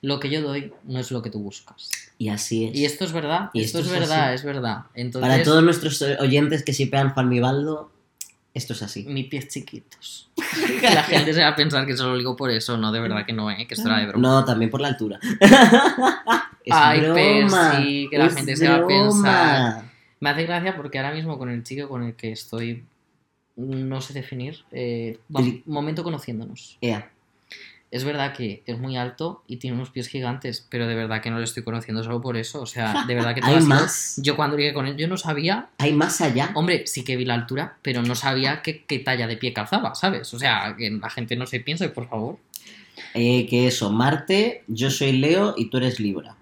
Lo 0.00 0.20
que 0.20 0.30
yo 0.30 0.40
doy 0.42 0.72
no 0.84 1.00
es 1.00 1.10
lo 1.10 1.22
que 1.22 1.30
tú 1.30 1.40
buscas. 1.40 1.90
Y 2.18 2.28
así 2.28 2.66
es. 2.66 2.74
Y 2.76 2.84
esto 2.84 3.04
es 3.04 3.10
verdad, 3.10 3.50
Y 3.52 3.64
esto, 3.64 3.80
esto 3.80 3.90
es 3.92 4.00
es 4.00 4.08
verdad, 4.08 4.32
es 4.32 4.44
verdad. 4.44 4.84
Entonces, 4.94 5.28
Para 5.28 5.42
todos 5.42 5.64
nuestros 5.64 6.00
oyentes 6.20 6.62
que 6.62 6.72
sipean 6.72 7.10
Juan 7.10 7.28
Mibaldo, 7.28 7.90
esto 8.54 8.74
es 8.74 8.82
así. 8.82 9.04
mis 9.04 9.26
pies 9.26 9.48
chiquitos. 9.48 10.30
la 10.82 11.02
gente 11.02 11.34
se 11.34 11.40
va 11.40 11.48
a 11.48 11.56
pensar 11.56 11.84
que 11.84 11.96
solo 11.96 12.12
lo 12.12 12.18
digo 12.18 12.36
por 12.36 12.50
eso, 12.50 12.76
no, 12.76 12.92
de 12.92 13.00
verdad 13.00 13.26
que 13.26 13.32
no, 13.32 13.50
¿eh? 13.50 13.66
que 13.66 13.74
esto 13.74 13.88
era 13.88 13.98
de 13.98 14.06
broma. 14.06 14.28
No, 14.28 14.44
también 14.44 14.70
por 14.70 14.80
la 14.80 14.88
altura. 14.88 15.18
es 16.68 16.74
Ay, 16.76 17.00
broma. 17.00 17.70
Percy, 17.72 18.08
que 18.10 18.18
la 18.18 18.30
gente 18.30 18.56
se 18.56 18.68
va 18.68 18.76
a 18.76 18.86
pensar. 18.86 19.84
Me 20.20 20.30
hace 20.30 20.44
gracia 20.44 20.76
porque 20.76 20.98
ahora 20.98 21.12
mismo 21.14 21.38
con 21.38 21.48
el 21.48 21.62
chico 21.62 21.88
con 21.88 22.02
el 22.02 22.14
que 22.14 22.32
estoy, 22.32 22.84
no 23.56 24.00
sé 24.00 24.14
definir, 24.14 24.58
eh, 24.72 25.18
vamos, 25.28 25.54
momento 25.66 26.02
conociéndonos. 26.02 26.78
Ea. 26.80 27.10
Es 27.90 28.04
verdad 28.04 28.34
que 28.34 28.62
es 28.66 28.78
muy 28.78 28.98
alto 28.98 29.42
y 29.46 29.56
tiene 29.56 29.74
unos 29.76 29.88
pies 29.88 30.08
gigantes, 30.08 30.66
pero 30.68 30.86
de 30.86 30.94
verdad 30.94 31.22
que 31.22 31.30
no 31.30 31.38
lo 31.38 31.44
estoy 31.44 31.62
conociendo 31.62 32.04
solo 32.04 32.20
por 32.20 32.36
eso. 32.36 32.60
O 32.60 32.66
sea, 32.66 33.04
de 33.08 33.14
verdad 33.14 33.34
que 33.34 33.40
todo 33.40 33.50
Hay 33.50 33.56
ha 33.56 33.60
sido- 33.60 33.68
más. 33.74 34.20
Yo 34.22 34.36
cuando 34.36 34.58
llegué 34.58 34.74
con 34.74 34.86
él, 34.86 34.96
yo 34.96 35.08
no 35.08 35.16
sabía. 35.16 35.70
Hay 35.78 35.94
más 35.94 36.20
allá. 36.20 36.50
Hombre, 36.54 36.86
sí 36.86 37.02
que 37.02 37.16
vi 37.16 37.24
la 37.24 37.32
altura, 37.34 37.78
pero 37.80 38.02
no 38.02 38.14
sabía 38.14 38.60
qué, 38.60 38.84
qué 38.84 38.98
talla 38.98 39.26
de 39.26 39.38
pie 39.38 39.54
calzaba, 39.54 39.94
¿sabes? 39.94 40.34
O 40.34 40.38
sea, 40.38 40.74
que 40.76 40.90
la 40.90 41.08
gente 41.08 41.34
no 41.36 41.46
se 41.46 41.60
piense, 41.60 41.88
por 41.88 42.08
favor. 42.10 42.36
Eh, 43.14 43.46
que 43.48 43.68
eso, 43.68 43.90
Marte, 43.90 44.64
yo 44.66 44.90
soy 44.90 45.12
Leo 45.12 45.54
y 45.56 45.70
tú 45.70 45.78
eres 45.78 45.98
Libra. 45.98 46.36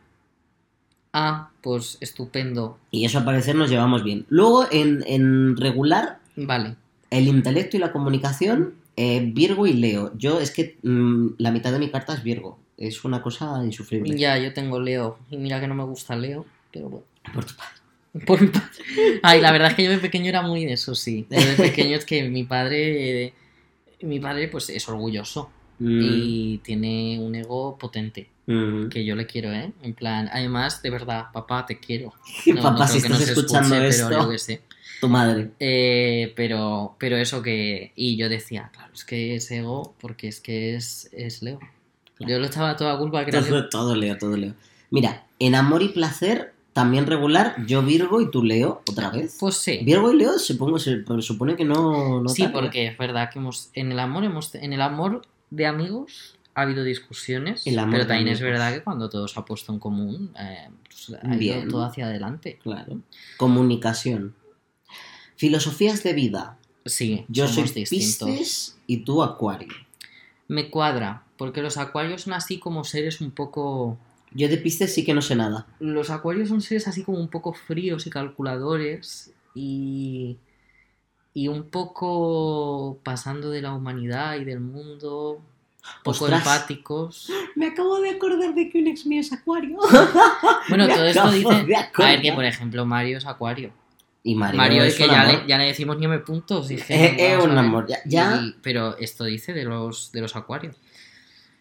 Ah, 1.19 1.49
pues 1.63 1.97
estupendo. 2.03 2.79
Y 2.91 3.07
eso 3.07 3.17
al 3.19 3.25
parecer 3.25 3.55
nos 3.55 3.71
llevamos 3.71 4.05
bien. 4.05 4.27
Luego, 4.29 4.67
en, 4.71 5.03
en 5.07 5.57
regular, 5.57 6.19
Vale. 6.37 6.75
el 7.11 7.27
intelecto 7.27 7.79
y 7.79 7.81
la 7.81 7.91
comunicación, 7.91 8.75
eh, 8.97 9.23
Virgo 9.33 9.67
y 9.67 9.73
Leo. 9.73 10.13
Yo 10.19 10.41
es 10.41 10.51
que 10.51 10.77
mm, 10.83 11.29
la 11.39 11.51
mitad 11.53 11.73
de 11.73 11.79
mi 11.79 11.89
carta 11.91 12.13
es 12.13 12.23
Virgo. 12.23 12.59
Es 12.77 13.03
una 13.07 13.23
cosa 13.23 13.65
insufrible. 13.65 14.15
Ya, 14.19 14.37
yo 14.39 14.53
tengo 14.53 14.79
Leo. 14.79 15.19
Y 15.31 15.39
mira 15.39 15.59
que 15.59 15.69
no 15.69 15.75
me 15.75 15.85
gusta 15.85 16.15
Leo, 16.17 16.45
pero 16.71 16.91
bueno. 16.91 17.07
Por 17.33 17.45
tu 17.47 17.55
padre. 17.57 18.27
Por 18.27 18.41
mi 18.43 18.49
padre. 18.49 18.69
Ay, 19.23 19.41
la 19.41 19.53
verdad 19.53 19.71
es 19.71 19.75
que 19.77 19.85
yo 19.85 19.91
de 19.91 19.99
pequeño 19.99 20.29
era 20.29 20.43
muy 20.43 20.67
de 20.67 20.75
eso, 20.75 20.95
sí. 20.95 21.27
Yo 21.31 21.39
de 21.41 21.55
pequeño 21.55 21.97
es 21.97 22.05
que 22.05 22.29
mi 22.29 22.45
padre. 22.45 23.25
eh, 23.27 23.33
mi 24.03 24.21
padre, 24.21 24.49
pues, 24.49 24.69
es 24.69 24.87
orgulloso. 24.91 25.49
Mm, 25.79 26.01
Y 26.03 26.59
tiene 26.59 27.19
un 27.21 27.35
ego 27.35 27.79
potente. 27.79 28.29
Mm. 28.47 28.89
que 28.91 29.05
yo 29.05 29.17
le 29.17 29.27
quiero, 29.27 29.53
¿eh? 29.53 29.73
En 29.83 29.95
plan, 29.95 30.31
además, 30.33 30.81
de 30.81 30.91
verdad, 30.91 31.27
papá, 31.33 31.67
te 31.67 31.79
quiero. 31.81 32.13
Papá, 32.63 32.87
si 32.87 33.01
creo 33.01 33.15
estás 33.15 33.31
escuchando 33.31 33.75
escuche, 33.75 33.89
esto. 33.89 34.09
Pero 34.09 34.23
yo 34.23 34.31
qué 34.31 34.39
sé. 34.39 34.63
Tu 35.01 35.09
madre. 35.09 35.51
Eh, 35.59 36.33
pero, 36.37 36.97
pero 36.99 37.17
eso 37.17 37.43
que. 37.43 37.93
Y 37.97 38.17
yo 38.17 38.29
decía, 38.29 38.71
claro, 38.73 38.93
es 38.95 39.05
que 39.05 39.35
es 39.35 39.51
ego 39.51 39.95
porque 40.01 40.29
es 40.29 40.41
que 40.41 40.77
es, 40.77 41.11
es 41.13 41.43
Leo. 41.43 41.59
Claro. 42.15 42.33
Yo 42.33 42.39
le 42.39 42.47
echaba 42.47 42.77
toda 42.77 42.97
culpa 42.99 43.25
que 43.25 43.31
era 43.31 43.41
Leo. 43.41 43.51
Todo, 43.51 43.69
todo 43.69 43.97
Leo, 43.97 44.17
todo 44.17 44.37
Leo. 44.37 44.55
Mira, 44.91 45.27
en 45.41 45.57
amor 45.57 45.83
y 45.83 45.89
placer, 45.89 46.55
también 46.73 47.07
regular, 47.07 47.57
yo 47.67 47.83
Virgo 47.83 48.21
y 48.21 48.31
tú 48.31 48.45
Leo, 48.45 48.83
otra 48.89 49.11
vez. 49.11 49.37
Pues 49.41 49.57
sí. 49.57 49.81
Virgo 49.83 50.13
y 50.13 50.19
Leo 50.19 50.39
supongo, 50.39 50.79
se 50.79 51.03
supone 51.21 51.57
que 51.57 51.65
no, 51.65 52.23
no 52.23 52.29
sí, 52.29 52.45
¿eh? 52.45 52.51
porque 52.53 52.87
es 52.87 52.97
verdad 52.97 53.29
que 53.31 53.41
hemos. 53.41 53.71
En 53.75 53.91
el 53.91 53.99
amor 53.99 54.23
hemos. 54.25 54.55
En 54.55 54.73
el 54.73 54.81
amor 54.81 55.23
de 55.51 55.67
amigos 55.67 56.36
ha 56.57 56.63
habido 56.63 56.85
discusiones. 56.85 57.63
Pero 57.65 58.07
también 58.07 58.29
es 58.29 58.41
amigos. 58.41 58.41
verdad 58.41 58.73
que 58.73 58.83
cuando 58.83 59.11
todo 59.11 59.29
se 59.29 59.39
ha 59.39 59.45
puesto 59.45 59.75
en 59.75 59.79
común, 59.79 60.33
eh, 60.41 60.71
pues 60.85 61.13
ha 61.23 61.37
ido 61.37 61.69
todo 61.69 61.85
hacia 61.85 62.07
adelante. 62.07 62.59
Claro. 62.63 63.03
Comunicación. 63.37 64.35
Filosofías 65.37 66.03
de 66.03 66.15
vida. 66.15 66.57
Sí, 66.87 67.27
Yo 67.29 67.47
soy 67.47 67.65
distintos. 67.65 68.79
Y 68.87 68.99
tú 68.99 69.23
Acuario. 69.23 69.69
Me 70.49 70.71
cuadra, 70.71 71.25
porque 71.37 71.61
los 71.61 71.77
acuarios 71.77 72.23
son 72.23 72.33
así 72.33 72.59
como 72.59 72.85
seres 72.85 73.21
un 73.21 73.33
poco... 73.33 73.99
Yo 74.33 74.49
de 74.49 74.57
Piscis 74.57 74.95
sí 74.95 75.05
que 75.05 75.13
no 75.13 75.21
sé 75.21 75.37
nada. 75.37 75.67
Los 75.79 76.09
acuarios 76.09 76.49
son 76.49 76.63
seres 76.63 76.89
así 76.89 77.03
como 77.03 77.19
un 77.19 77.29
poco 77.29 77.53
fríos 77.53 78.07
y 78.07 78.11
calculadores 78.11 79.35
y... 79.55 80.39
y 81.35 81.49
un 81.49 81.65
poco 81.69 82.99
pasando 83.03 83.51
de 83.51 83.61
la 83.61 83.75
humanidad 83.75 84.37
y 84.37 84.45
del 84.45 84.61
mundo, 84.61 85.43
poco 86.03 86.25
Ostras. 86.25 86.41
empáticos. 86.41 87.31
Me 87.55 87.67
acabo 87.69 88.01
de 88.01 88.11
acordar 88.11 88.55
de 88.55 88.69
que 88.71 88.79
un 88.79 88.87
ex 88.89 89.07
mío 89.07 89.21
es 89.21 89.33
Acuario. 89.33 89.79
Bueno, 90.69 90.87
Me 90.87 90.95
todo 90.95 91.05
esto 91.07 91.31
dice... 91.31 91.49
A 91.95 92.03
ver, 92.05 92.21
que 92.23 92.33
por 92.33 92.45
ejemplo 92.45 92.85
Mario 92.87 93.19
es 93.19 93.27
acuario. 93.27 93.73
Y 94.23 94.35
Mario, 94.35 94.59
Mario, 94.59 94.83
es 94.83 94.95
es 94.95 94.99
que 94.99 95.07
ya 95.07 95.25
le, 95.25 95.47
ya 95.47 95.57
le 95.59 95.67
decimos 95.67 95.99
ni 95.99 96.09
me 96.09 96.19
puntos. 96.19 96.67
dije, 96.69 96.93
Eh, 96.95 97.33
eh, 97.35 97.39
un 97.39 97.57
amor, 97.57 97.87
ya- 97.89 97.99
ya. 98.05 98.41
Y- 98.43 98.57
pero 98.63 98.99
esto 98.99 99.23
dice 99.25 99.53
de 99.53 99.65
los, 99.65 100.11
de 100.11 100.21
los 100.21 100.35
acuarios. 100.35 100.75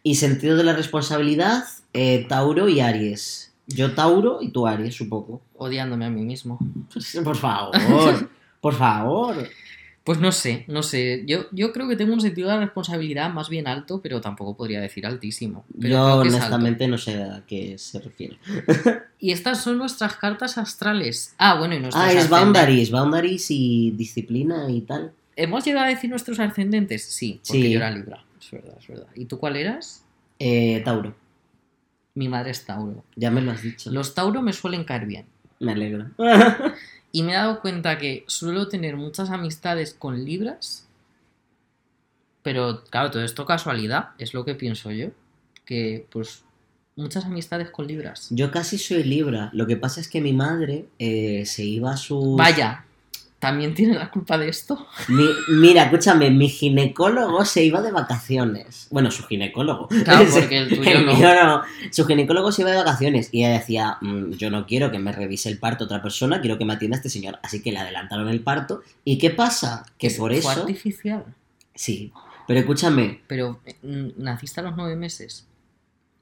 Y 0.02 0.16
sentido 0.16 0.58
de 0.58 0.64
la 0.64 0.74
responsabilidad, 0.74 1.64
eh, 1.94 2.26
Tauro 2.28 2.68
y 2.68 2.80
Aries. 2.80 3.54
Yo 3.68 3.94
Tauro 3.94 4.40
y 4.42 4.50
tú 4.50 4.66
Aries, 4.68 4.96
supongo. 4.96 5.42
Odiándome 5.56 6.06
a 6.06 6.10
mí 6.10 6.24
mismo. 6.24 6.58
Por 7.24 7.36
favor, 7.36 8.30
por 8.62 8.74
favor. 8.74 9.48
Pues 10.06 10.20
no 10.20 10.32
sé, 10.32 10.66
no 10.68 10.84
sé. 10.84 11.24
Yo, 11.26 11.48
yo 11.52 11.74
creo 11.74 11.88
que 11.88 11.96
tengo 11.96 12.14
un 12.14 12.22
sentido 12.22 12.48
de 12.48 12.54
la 12.56 12.62
responsabilidad 12.62 13.34
más 13.34 13.50
bien 13.50 13.68
alto, 13.68 14.02
pero 14.02 14.22
tampoco 14.22 14.56
podría 14.56 14.80
decir 14.80 15.06
altísimo. 15.06 15.66
Pero 15.82 15.96
Yo 15.96 16.16
honestamente 16.18 16.88
no 16.88 16.98
sé 17.00 17.22
a 17.24 17.44
qué 17.48 17.78
se 17.78 18.00
refiere. 18.00 18.38
Y 19.18 19.32
estas 19.32 19.64
son 19.64 19.80
nuestras 19.80 20.18
cartas 20.18 20.58
astrales. 20.60 21.34
Ah, 21.40 21.58
bueno, 21.58 21.74
y 21.74 21.80
nuestros 21.80 22.04
Ah, 22.06 22.12
es 22.12 22.30
boundaries, 22.30 22.92
boundaries 22.92 23.48
y 23.50 23.92
disciplina 23.92 24.70
y 24.70 24.82
tal. 24.82 25.14
¿Hemos 25.36 25.66
llegado 25.66 25.86
a 25.88 25.90
decir 25.90 26.10
nuestros 26.12 26.40
ascendentes? 26.40 27.04
Sí, 27.06 27.40
porque 27.48 27.64
Sí. 27.64 27.72
yo 27.72 27.78
era 27.78 27.90
Libra. 27.90 28.24
Es 28.40 28.52
verdad, 28.52 28.76
es 28.80 28.88
verdad. 28.88 29.08
¿Y 29.16 29.26
tú 29.26 29.40
cuál 29.40 29.56
eras? 29.56 30.04
Eh, 30.38 30.82
Tauro, 30.86 31.16
Mi 32.14 32.28
madre 32.30 32.52
es 32.52 32.66
Tauro. 32.66 33.04
ya 33.16 33.32
me 33.32 33.42
lo 33.42 33.52
has 33.52 33.64
dicho. 33.64 33.90
Los 33.92 34.14
Tauro 34.14 34.42
me 34.44 34.54
suelen 34.54 34.84
caer 34.84 35.06
bien. 35.08 35.26
Me 35.60 35.72
alegro. 35.72 36.06
Y 37.16 37.24
me 37.24 37.32
he 37.32 37.36
dado 37.36 37.62
cuenta 37.62 37.98
que 37.98 38.26
suelo 38.28 38.68
tener 38.68 38.98
muchas 38.98 39.30
amistades 39.30 39.94
con 39.94 40.26
Libras. 40.26 40.86
Pero 42.44 42.84
claro, 42.90 43.10
todo 43.10 43.24
esto 43.24 43.46
casualidad, 43.46 44.10
es 44.18 44.34
lo 44.34 44.44
que 44.44 44.54
pienso 44.54 44.92
yo. 44.92 45.12
Que 45.64 46.06
pues 46.12 46.44
muchas 46.98 47.24
amistades 47.24 47.70
con 47.70 47.88
Libras. 47.88 48.28
Yo 48.32 48.52
casi 48.52 48.78
soy 48.78 49.06
Libra. 49.06 49.50
Lo 49.54 49.66
que 49.66 49.78
pasa 49.78 50.02
es 50.02 50.10
que 50.10 50.20
mi 50.20 50.34
madre 50.34 50.90
eh, 51.00 51.46
se 51.46 51.64
iba 51.64 51.94
a 51.94 51.96
su. 51.96 52.36
Vaya, 52.36 52.85
¿también 53.46 53.74
tiene 53.74 53.94
la 53.96 54.10
culpa 54.12 54.38
de 54.38 54.50
esto? 54.50 54.88
Mi- 55.08 55.28
mira, 55.50 55.84
escúchame, 55.84 56.32
mi 56.32 56.50
ginecólogo 56.50 57.46
se 57.46 57.64
iba 57.64 57.82
de 57.82 57.92
vacaciones. 57.92 58.88
Bueno, 58.92 59.12
su 59.12 59.24
ginecólogo. 59.24 59.88
Claro, 59.88 60.26
porque 60.34 60.58
el 60.58 60.70
tuyo 60.70 60.84
El 60.92 61.06
no. 61.06 61.14
no. 61.14 61.62
Su 61.92 62.06
ginecólogo 62.06 62.52
se 62.52 62.64
iba 62.64 62.72
de 62.72 62.78
vacaciones 62.78 63.30
y 63.32 63.44
ella 63.44 63.54
decía, 63.54 63.98
"Mm, 64.02 64.32
yo 64.34 64.50
no 64.50 64.66
quiero 64.66 64.92
que 64.92 65.00
me 65.00 65.12
revise 65.12 65.50
el 65.50 65.58
parto 65.60 65.86
otra 65.86 66.02
persona, 66.02 66.42
quiero 66.42 66.58
que 66.58 66.66
me 66.66 66.74
atienda 66.74 66.98
este 66.98 67.10
señor. 67.10 67.40
Así 67.44 67.62
que 67.62 67.72
le 67.72 67.80
adelantaron 67.80 68.28
el 68.30 68.42
parto. 68.42 68.82
¿Y 69.04 69.18
qué 69.18 69.30
pasa? 69.30 69.86
Que 69.98 70.10
por 70.12 70.32
Fue 70.32 70.40
eso... 70.40 70.50
artificial. 70.62 71.24
Sí. 71.74 72.12
Pero 72.48 72.60
escúchame, 72.60 73.22
Pero 73.28 73.60
mm, 73.84 74.08
naciste 74.18 74.60
a 74.60 74.64
los 74.64 74.76
nueve 74.78 74.96
meses. 74.96 75.48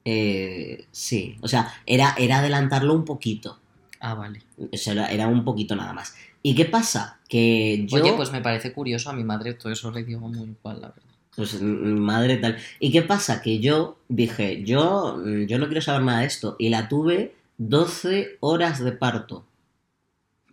eh, 0.05 0.85
sí. 0.91 1.37
O 1.41 1.47
sea, 1.47 1.73
era, 1.85 2.15
era 2.17 2.39
adelantarlo 2.39 2.93
un 2.93 3.05
poquito. 3.05 3.59
Ah, 3.99 4.15
vale. 4.15 4.41
O 4.71 4.75
sea, 4.77 4.93
era, 4.93 5.07
era 5.11 5.27
un 5.27 5.43
poquito 5.45 5.75
nada 5.75 5.93
más. 5.93 6.15
¿Y 6.43 6.55
qué 6.55 6.65
pasa? 6.65 7.19
Que 7.29 7.85
yo... 7.87 8.03
Oye, 8.03 8.13
pues 8.13 8.31
me 8.31 8.41
parece 8.41 8.73
curioso. 8.73 9.09
A 9.09 9.13
mi 9.13 9.23
madre 9.23 9.53
todo 9.53 9.71
eso 9.71 9.89
le 9.91 10.03
dio 10.03 10.19
muy 10.19 10.37
igual, 10.49 10.81
la 10.81 10.89
verdad. 10.89 11.03
Pues 11.35 11.59
mm, 11.59 11.65
madre 11.97 12.37
tal. 12.37 12.57
¿Y 12.79 12.91
qué 12.91 13.01
pasa? 13.01 13.41
Que 13.41 13.59
yo 13.59 13.97
dije, 14.09 14.63
yo, 14.63 15.17
mm, 15.23 15.45
yo 15.45 15.57
no 15.57 15.65
quiero 15.67 15.81
saber 15.81 16.03
nada 16.03 16.19
de 16.19 16.27
esto. 16.27 16.55
Y 16.59 16.69
la 16.69 16.89
tuve 16.89 17.33
12 17.57 18.37
horas 18.41 18.83
de 18.83 18.91
parto. 18.91 19.45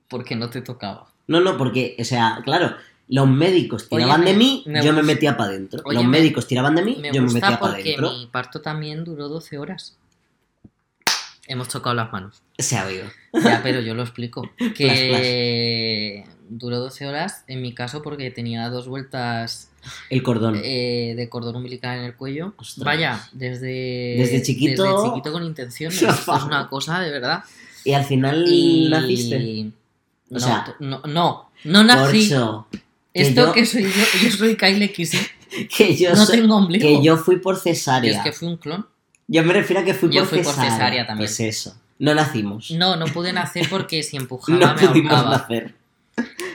Porque 0.09 0.37
no 0.37 0.49
te 0.49 0.63
tocaba. 0.63 1.09
No, 1.27 1.41
no, 1.41 1.57
porque, 1.59 1.97
o 1.99 2.05
sea, 2.05 2.41
claro, 2.45 2.75
los 3.09 3.29
médicos 3.29 3.87
Oye, 3.91 4.05
tiraban 4.05 4.25
de 4.25 4.35
mí, 4.35 4.63
me 4.67 4.85
yo 4.85 4.93
me 4.93 5.03
metía 5.03 5.37
para 5.37 5.51
adentro. 5.51 5.83
Los 5.85 6.05
me- 6.05 6.11
médicos 6.11 6.47
tiraban 6.47 6.77
de 6.77 6.83
mí, 6.83 6.97
Me 7.01 7.13
yo 7.13 7.23
me 7.23 7.33
metía 7.33 7.59
para 7.59 7.75
adentro. 7.75 8.11
mi 8.13 8.27
parto 8.27 8.61
también 8.61 9.05
duró 9.05 9.29
12 9.29 9.59
horas. 9.59 9.97
Hemos 11.47 11.69
tocado 11.69 11.95
las 11.95 12.13
manos. 12.13 12.43
Se 12.63 12.77
ha 12.77 12.87
oído. 12.87 13.05
Ya, 13.33 13.61
pero 13.63 13.81
yo 13.81 13.95
lo 13.95 14.03
explico. 14.03 14.51
Que 14.75 16.25
duró 16.49 16.81
12 16.81 17.07
horas, 17.07 17.45
en 17.47 17.63
mi 17.63 17.73
caso, 17.75 18.03
porque 18.03 18.31
tenía 18.33 18.69
dos 18.71 18.89
vueltas 18.89 19.71
El 20.11 20.23
cordón. 20.25 20.61
eh, 20.65 21.15
de 21.17 21.29
cordón 21.29 21.55
umbilical 21.57 21.99
en 21.99 22.05
el 22.07 22.15
cuello. 22.17 22.55
Ostras. 22.57 22.85
Vaya, 22.85 23.29
desde, 23.33 24.17
Desde 24.19 24.43
chiquito- 24.43 24.83
desde 24.83 25.09
chiquito 25.11 25.33
con 25.33 25.45
intenciones. 25.45 26.03
Esto 26.03 26.37
es 26.37 26.43
una 26.43 26.69
cosa 26.69 26.99
de 27.01 27.11
verdad. 27.13 27.45
y 27.85 27.93
al 27.93 28.05
final 28.05 28.45
Y... 28.49 28.89
naciste. 28.91 29.71
No, 30.29 30.37
O 30.37 30.41
sea- 30.41 30.75
no, 30.81 31.01
no, 31.07 31.51
no 31.65 31.85
nací. 31.85 32.29
Corcho, 32.31 32.67
que 32.73 32.81
Esto 33.15 33.47
yo- 33.47 33.53
que 33.53 33.65
soy 33.67 33.85
yo, 33.85 33.89
yo 34.25 34.31
soy 34.33 34.57
Kyle 34.57 34.93
Kissy. 34.93 35.19
que 35.77 35.97
yo, 35.97 36.15
No 36.17 36.27
soy- 36.27 36.41
tengo 36.41 36.57
ombligo. 36.57 36.83
que 36.85 37.05
yo 37.05 37.17
fui 37.17 37.37
por 37.37 37.57
cesárea. 37.61 38.11
es 38.11 38.19
que 38.25 38.33
fui 38.33 38.49
un 38.49 38.57
clon. 38.57 38.85
Yo 39.29 39.45
me 39.45 39.53
refiero 39.53 39.83
a 39.83 39.85
que 39.85 39.95
fui 39.95 40.11
Yo 40.11 40.23
por, 40.23 40.31
fui 40.31 40.39
por 40.39 40.47
cesárea. 40.53 40.71
cesárea 40.73 41.07
también. 41.07 41.29
Pues 41.29 41.39
eso. 41.39 41.80
No 42.01 42.15
nacimos. 42.15 42.73
No, 42.73 42.97
no 42.97 43.07
pude 43.07 43.33
nacer 43.33 43.69
porque 43.71 44.03
si 44.03 44.17
empujaba 44.17 44.59
No 44.59 44.75
me 44.75 44.89
pudimos 44.89 45.13
ahorcaba. 45.13 45.37
nacer. 45.39 45.75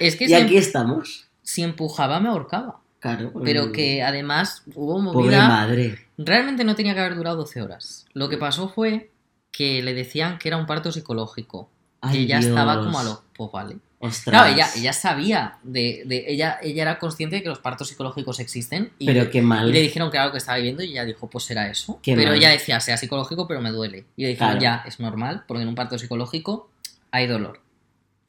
Es 0.02 0.18
que 0.18 0.26
Y 0.26 0.28
si, 0.28 0.34
aquí 0.34 0.58
estamos. 0.58 1.28
si 1.42 1.62
empujaba 1.64 2.20
me 2.20 2.28
ahorcaba. 2.30 2.80
Claro. 3.00 3.32
Pero 3.44 3.68
mm, 3.68 3.72
que 3.72 4.04
además 4.04 4.64
hubo 4.74 4.96
Pobre 5.14 5.28
movida. 5.28 5.48
madre. 5.48 6.08
Realmente 6.18 6.64
no 6.64 6.76
tenía 6.76 6.94
que 6.96 7.00
haber 7.00 7.16
durado 7.16 7.38
12 7.38 7.62
horas. 7.62 8.06
Lo 8.14 8.28
que 8.30 8.38
pasó 8.38 8.68
fue 8.68 9.12
que 9.52 9.82
le 9.84 9.94
decían 9.94 10.38
que 10.40 10.50
era 10.50 10.58
un 10.58 10.66
parto 10.66 10.92
psicológico. 10.92 11.70
Ay, 12.02 12.18
que 12.18 12.24
ella 12.24 12.40
estaba 12.40 12.80
como 12.84 13.00
a 13.00 13.04
los. 13.04 13.20
Pues 13.38 13.52
vale. 13.52 13.78
Ostras. 14.00 14.24
Claro, 14.34 14.54
ella, 14.54 14.68
ella 14.76 14.94
sabía 14.94 15.58
de, 15.64 16.04
de- 16.06 16.26
ella, 16.28 16.60
ella 16.62 16.82
era 16.84 17.00
consciente 17.00 17.38
de 17.38 17.44
que 17.44 17.50
los 17.50 17.60
partos 17.60 17.88
psicológicos 17.88 18.40
existen. 18.40 18.92
Y, 19.00 19.06
Pero 19.06 19.30
qué 19.32 19.42
mal. 19.42 19.70
y 19.70 19.72
le 19.72 19.82
dijeron 19.82 20.12
que 20.12 20.18
era 20.18 20.26
lo 20.28 20.32
que 20.32 20.38
estaba 20.38 20.58
viviendo 20.58 20.84
y 20.84 20.92
ella 20.92 21.06
dijo, 21.06 21.30
pues 21.30 21.46
será 21.46 21.70
eso. 21.70 22.00
Qué 22.04 22.16
pero 22.16 22.30
mal. 22.30 22.38
ella 22.38 22.50
decía, 22.50 22.80
sea 22.82 22.98
psicológico, 22.98 23.48
pero 23.48 23.62
me 23.62 23.72
duele. 23.72 24.06
Y 24.18 24.24
le 24.24 24.28
dijeron, 24.30 24.58
Claro. 24.60 24.62
ya, 24.84 24.84
es 24.88 25.00
normal, 25.00 25.44
porque 25.48 25.64
en 25.64 25.70
un 25.70 25.76
parto 25.76 25.98
psicológico 25.98 26.70
hay 27.12 27.26
dolor. 27.28 27.62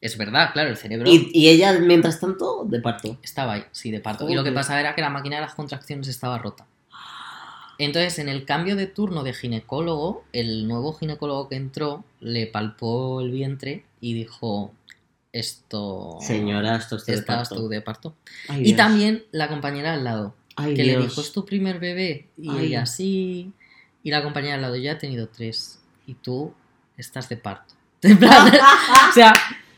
Es 0.01 0.17
verdad, 0.17 0.51
claro, 0.53 0.69
el 0.71 0.77
cerebro 0.77 1.11
Y, 1.11 1.31
y 1.33 1.49
ella, 1.49 1.73
mientras 1.81 2.21
tanto, 2.21 2.65
de 2.69 2.81
parto. 2.81 3.19
estaba 3.23 3.55
ahí, 3.55 3.65
sí, 3.73 3.91
de 3.91 3.99
parto. 4.01 4.29
Y 4.31 4.35
lo 4.35 4.45
que 4.45 4.53
pasaba 4.53 4.79
era 4.79 4.95
que 4.95 5.01
la 5.01 5.11
máquina 5.11 5.37
de 5.37 5.43
las 5.43 5.55
contracciones 5.55 6.07
estaba 6.09 6.39
rota. 6.39 6.67
Entonces, 7.79 8.19
en 8.19 8.29
el 8.29 8.45
cambio 8.47 8.75
de 8.77 8.87
turno 8.87 9.23
de 9.23 9.35
ginecólogo, 9.35 10.25
el 10.33 10.67
nuevo 10.67 10.95
ginecólogo 10.95 11.49
que 11.49 11.57
entró 11.57 12.05
le 12.21 12.47
palpó 12.47 13.21
el 13.21 13.31
vientre 13.31 13.85
y 14.01 14.15
dijo, 14.15 14.73
esto... 15.39 16.19
Señora, 16.21 16.77
esto 16.77 16.97
está 16.97 17.13
de 17.13 17.19
Estabas 17.19 17.49
parto. 17.49 17.63
tú 17.65 17.69
de 17.69 17.81
parto. 17.81 18.15
Ay, 18.49 18.61
Y 18.61 18.65
Dios. 18.65 18.77
también 18.77 19.25
la 19.33 19.49
compañera 19.49 19.95
al 19.95 20.05
lado, 20.05 20.35
Ay, 20.57 20.75
que 20.75 20.85
le 20.85 20.99
dijo, 20.99 21.21
es 21.21 21.33
tu 21.33 21.45
primer 21.45 21.79
bebé. 21.79 22.29
Y 22.39 22.51
Ay. 22.51 22.67
ella, 22.67 22.87
sí. 22.87 23.53
Y 24.03 24.11
la 24.11 24.23
compañera 24.23 24.55
al 24.57 24.63
lado, 24.63 24.77
ya 24.77 24.93
he 24.93 24.97
tenido 24.97 25.29
tres. 25.29 25.81
Y 26.07 26.15
tú 26.15 26.53
estás 26.97 27.29
de 27.29 27.37
parto. 27.37 27.75
O 28.03 29.13
sea, 29.15 29.33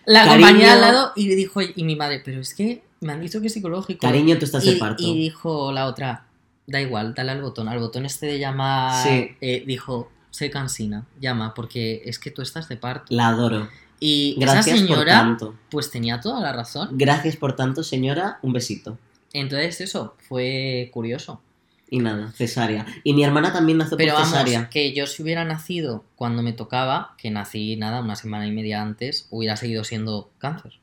la 0.06 0.24
Cariño. 0.24 0.46
compañera 0.46 0.72
al 0.74 0.80
lado 0.80 1.12
y 1.16 1.28
dijo, 1.34 1.60
y 1.62 1.84
mi 1.84 1.96
madre, 1.96 2.20
pero 2.24 2.40
es 2.40 2.54
que 2.54 2.82
me 3.00 3.12
han 3.12 3.20
dicho 3.20 3.40
que 3.40 3.46
es 3.48 3.52
psicológico. 3.52 4.00
Cariño, 4.06 4.38
tú 4.38 4.44
estás 4.44 4.64
y, 4.64 4.72
de 4.74 4.76
parto. 4.76 5.02
y 5.02 5.16
dijo 5.16 5.70
la 5.72 5.86
otra, 5.86 6.26
da 6.66 6.80
igual, 6.80 7.14
dale 7.14 7.32
al 7.32 7.42
botón. 7.42 7.68
Al 7.68 7.78
botón 7.78 8.06
este 8.06 8.26
de 8.26 8.38
llamar, 8.38 9.02
Sí. 9.06 9.30
eh, 9.40 9.64
dijo, 9.66 10.10
soy 10.30 10.50
cansina, 10.50 11.06
llama, 11.20 11.54
porque 11.54 12.02
es 12.04 12.18
que 12.18 12.30
tú 12.30 12.42
estás 12.42 12.68
de 12.68 12.76
parto. 12.76 13.06
La 13.10 13.28
adoro. 13.28 13.68
Y 14.00 14.36
Gracias 14.38 14.66
esa 14.76 14.86
por 14.86 14.96
señora, 14.96 15.12
tanto. 15.12 15.54
pues 15.70 15.90
tenía 15.90 16.20
toda 16.20 16.40
la 16.40 16.52
razón. 16.52 16.90
Gracias 16.92 17.36
por 17.36 17.54
tanto, 17.56 17.82
señora. 17.82 18.38
Un 18.42 18.52
besito. 18.52 18.96
Entonces 19.32 19.80
eso, 19.80 20.14
fue 20.28 20.90
curioso. 20.92 21.40
Y 21.90 21.98
nada, 22.00 22.30
cesárea. 22.32 22.86
Y 23.02 23.14
mi 23.14 23.24
hermana 23.24 23.50
también 23.52 23.78
nació 23.78 23.96
Pero 23.96 24.12
por 24.12 24.22
vamos, 24.22 24.30
cesárea. 24.38 24.68
que 24.68 24.92
yo 24.92 25.06
si 25.06 25.22
hubiera 25.22 25.44
nacido 25.44 26.04
cuando 26.16 26.42
me 26.42 26.52
tocaba, 26.52 27.14
que 27.16 27.30
nací 27.30 27.76
nada, 27.76 28.00
una 28.02 28.14
semana 28.14 28.46
y 28.46 28.52
media 28.52 28.82
antes, 28.82 29.26
hubiera 29.30 29.56
seguido 29.56 29.84
siendo 29.84 30.30
cáncer. 30.38 30.74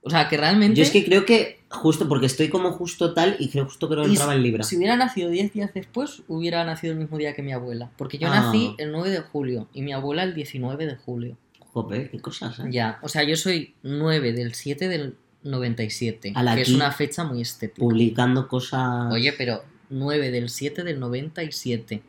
O 0.00 0.10
sea, 0.10 0.28
que 0.28 0.36
realmente... 0.36 0.76
Yo 0.76 0.84
es 0.84 0.90
que 0.92 1.04
creo 1.04 1.26
que 1.26 1.60
justo 1.68 2.08
porque 2.08 2.26
estoy 2.26 2.48
como 2.50 2.70
justo 2.72 3.14
tal 3.14 3.34
y 3.40 3.48
creo 3.50 3.64
justo 3.64 3.88
que 3.88 3.96
no 3.96 4.06
Y 4.06 4.10
entraba 4.10 4.34
en 4.34 4.42
Libra. 4.44 4.62
Si 4.62 4.76
hubiera 4.76 4.96
nacido 4.96 5.28
10 5.28 5.52
días 5.52 5.74
después, 5.74 6.22
hubiera 6.28 6.64
nacido 6.64 6.92
el 6.92 7.00
mismo 7.00 7.18
día 7.18 7.34
que 7.34 7.42
mi 7.42 7.52
abuela. 7.52 7.90
Porque 7.98 8.16
yo 8.18 8.28
Ah. 8.28 8.40
nací 8.40 8.74
el 8.78 8.92
9 8.92 9.10
de 9.10 9.20
julio 9.20 9.68
y 9.74 9.82
mi 9.82 9.92
abuela 9.92 10.22
el 10.22 10.34
19 10.34 10.86
de 10.86 10.94
julio. 10.96 11.36
Jope, 11.72 12.08
qué 12.10 12.20
cosas, 12.20 12.58
¿eh? 12.60 12.64
Ya, 12.70 12.98
o 13.02 13.08
sea, 13.08 13.22
yo 13.24 13.36
soy 13.36 13.74
9 13.82 14.32
del 14.32 14.54
7 14.54 14.88
del 14.88 15.16
97, 15.42 16.32
Ala, 16.34 16.54
que 16.54 16.62
es 16.62 16.70
una 16.70 16.90
fecha 16.92 17.24
muy 17.24 17.40
estética. 17.42 17.80
Publicando 17.80 18.48
cosas. 18.48 19.12
Oye, 19.12 19.32
pero 19.32 19.62
9 19.90 20.30
del 20.30 20.48
7 20.48 20.82
del 20.84 20.98
97. 21.00 22.02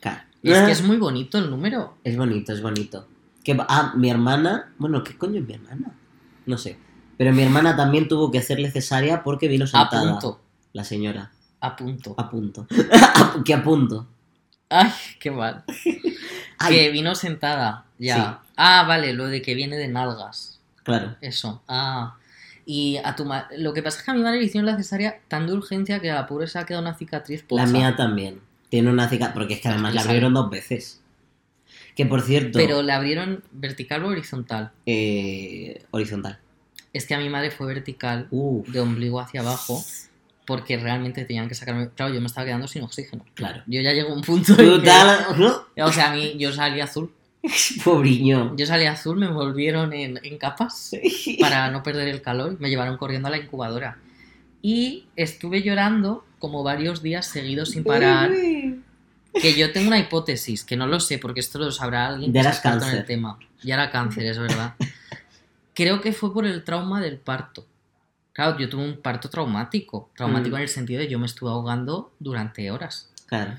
Claro. 0.00 0.22
Es 0.42 0.58
que 0.62 0.72
es 0.72 0.82
muy 0.82 0.96
bonito 0.98 1.38
el 1.38 1.50
número. 1.50 1.96
Es 2.04 2.16
bonito, 2.16 2.52
es 2.52 2.60
bonito. 2.60 3.08
Que, 3.42 3.56
ah, 3.68 3.94
mi 3.96 4.10
hermana. 4.10 4.72
Bueno, 4.78 5.02
¿qué 5.02 5.16
coño 5.16 5.40
es 5.40 5.46
mi 5.46 5.54
hermana? 5.54 5.94
No 6.46 6.58
sé. 6.58 6.76
Pero 7.16 7.32
mi 7.32 7.42
hermana 7.42 7.76
también 7.76 8.08
tuvo 8.08 8.30
que 8.30 8.38
hacerle 8.38 8.70
cesárea 8.70 9.22
porque 9.22 9.48
vino 9.48 9.64
A 9.64 9.68
sentada. 9.68 10.12
punto, 10.12 10.40
La 10.72 10.84
señora. 10.84 11.30
a 11.60 11.76
punto. 11.76 12.14
A 12.18 12.28
punto. 12.28 12.66
que 13.44 13.54
a 13.54 13.62
punto. 13.62 14.06
Ay, 14.68 14.90
qué 15.20 15.30
mal. 15.30 15.64
Ay, 16.58 16.74
Que 16.76 16.90
vino 16.90 17.14
sentada, 17.14 17.86
ya. 17.98 18.16
Sí. 18.42 18.48
Ah, 18.56 18.84
vale, 18.86 19.12
lo 19.12 19.26
de 19.26 19.42
que 19.42 19.54
viene 19.54 19.76
de 19.76 19.88
nalgas. 19.88 20.60
claro. 20.82 21.16
Eso. 21.20 21.62
Ah. 21.68 22.16
Y 22.66 22.96
a 23.04 23.14
tu 23.14 23.24
ma- 23.26 23.48
Lo 23.58 23.72
que 23.74 23.82
pasa 23.82 23.98
es 23.98 24.04
que 24.04 24.10
a 24.10 24.14
mi 24.14 24.22
madre 24.22 24.38
le 24.38 24.44
hicieron 24.46 24.64
la 24.66 24.76
cesárea 24.76 25.20
tan 25.28 25.46
de 25.46 25.52
urgencia 25.52 26.00
que 26.00 26.10
a 26.10 26.14
la 26.14 26.26
pobre 26.26 26.46
se 26.46 26.58
ha 26.58 26.64
quedado 26.64 26.82
una 26.82 26.94
cicatriz 26.94 27.42
pocha. 27.42 27.66
La 27.66 27.70
mía 27.70 27.94
también. 27.96 28.40
Tiene 28.70 28.90
una 28.90 29.08
cicatriz. 29.08 29.34
Porque 29.34 29.54
es 29.54 29.60
que 29.60 29.68
además 29.68 29.94
la 29.94 30.00
abrieron 30.02 30.32
dos 30.34 30.48
veces. 30.50 31.00
Que 31.94 32.06
por 32.06 32.22
cierto. 32.22 32.58
Pero 32.58 32.82
le 32.82 32.92
abrieron 32.92 33.42
vertical 33.52 34.04
o 34.04 34.08
horizontal. 34.08 34.70
eh, 34.86 35.84
horizontal. 35.90 36.38
Es 36.92 37.06
que 37.06 37.14
a 37.14 37.18
mi 37.18 37.28
madre 37.28 37.50
fue 37.50 37.66
vertical, 37.66 38.28
Uf, 38.30 38.68
de 38.68 38.80
ombligo 38.80 39.20
hacia 39.20 39.40
abajo, 39.40 39.84
porque 40.46 40.76
realmente 40.78 41.24
tenían 41.24 41.48
que 41.48 41.54
sacarme. 41.54 41.90
Claro, 41.90 42.14
yo 42.14 42.20
me 42.20 42.26
estaba 42.26 42.46
quedando 42.46 42.66
sin 42.68 42.82
oxígeno. 42.82 43.24
claro. 43.34 43.62
Yo 43.66 43.80
ya 43.82 43.92
llego 43.92 44.10
a 44.10 44.14
un 44.14 44.22
punto. 44.22 44.52
en 44.52 44.58
Tú 44.58 44.80
que- 44.80 44.86
tal- 44.88 45.38
¿no? 45.38 45.84
O 45.86 45.92
sea, 45.92 46.12
a 46.12 46.14
mí 46.14 46.34
yo 46.38 46.52
salí 46.52 46.80
azul. 46.80 47.12
Pobriño. 47.84 48.54
Yo 48.56 48.66
salí 48.66 48.86
azul, 48.86 49.16
me 49.16 49.26
envolvieron 49.26 49.92
en, 49.92 50.18
en 50.22 50.38
capas 50.38 50.92
para 51.40 51.70
no 51.70 51.82
perder 51.82 52.08
el 52.08 52.22
calor. 52.22 52.56
Me 52.60 52.68
llevaron 52.70 52.96
corriendo 52.96 53.28
a 53.28 53.30
la 53.30 53.38
incubadora. 53.38 53.98
Y 54.62 55.06
estuve 55.16 55.62
llorando 55.62 56.24
como 56.38 56.62
varios 56.62 57.02
días 57.02 57.26
seguidos 57.26 57.70
sin 57.70 57.84
parar. 57.84 58.30
Que 58.32 59.54
yo 59.54 59.72
tengo 59.72 59.88
una 59.88 59.98
hipótesis, 59.98 60.64
que 60.64 60.76
no 60.76 60.86
lo 60.86 61.00
sé, 61.00 61.18
porque 61.18 61.40
esto 61.40 61.58
lo 61.58 61.70
sabrá 61.72 62.06
alguien 62.06 62.32
que 62.32 62.36
Ya 62.36 62.40
es 62.40 62.46
eras 62.46 62.56
experto 62.58 62.88
en 62.88 62.96
el 62.96 63.04
tema. 63.04 63.38
Ya 63.62 63.74
era 63.74 63.90
cáncer, 63.90 64.24
es 64.26 64.38
verdad. 64.38 64.74
Creo 65.74 66.00
que 66.00 66.12
fue 66.12 66.32
por 66.32 66.46
el 66.46 66.62
trauma 66.64 67.00
del 67.00 67.18
parto. 67.18 67.66
Claro, 68.32 68.58
yo 68.58 68.68
tuve 68.68 68.84
un 68.84 68.96
parto 68.96 69.28
traumático. 69.28 70.10
Traumático 70.16 70.54
Mm. 70.54 70.58
en 70.58 70.62
el 70.62 70.68
sentido 70.68 71.00
de 71.00 71.08
yo 71.08 71.18
me 71.18 71.26
estuve 71.26 71.50
ahogando 71.50 72.12
durante 72.20 72.70
horas. 72.70 73.10
Claro. 73.26 73.54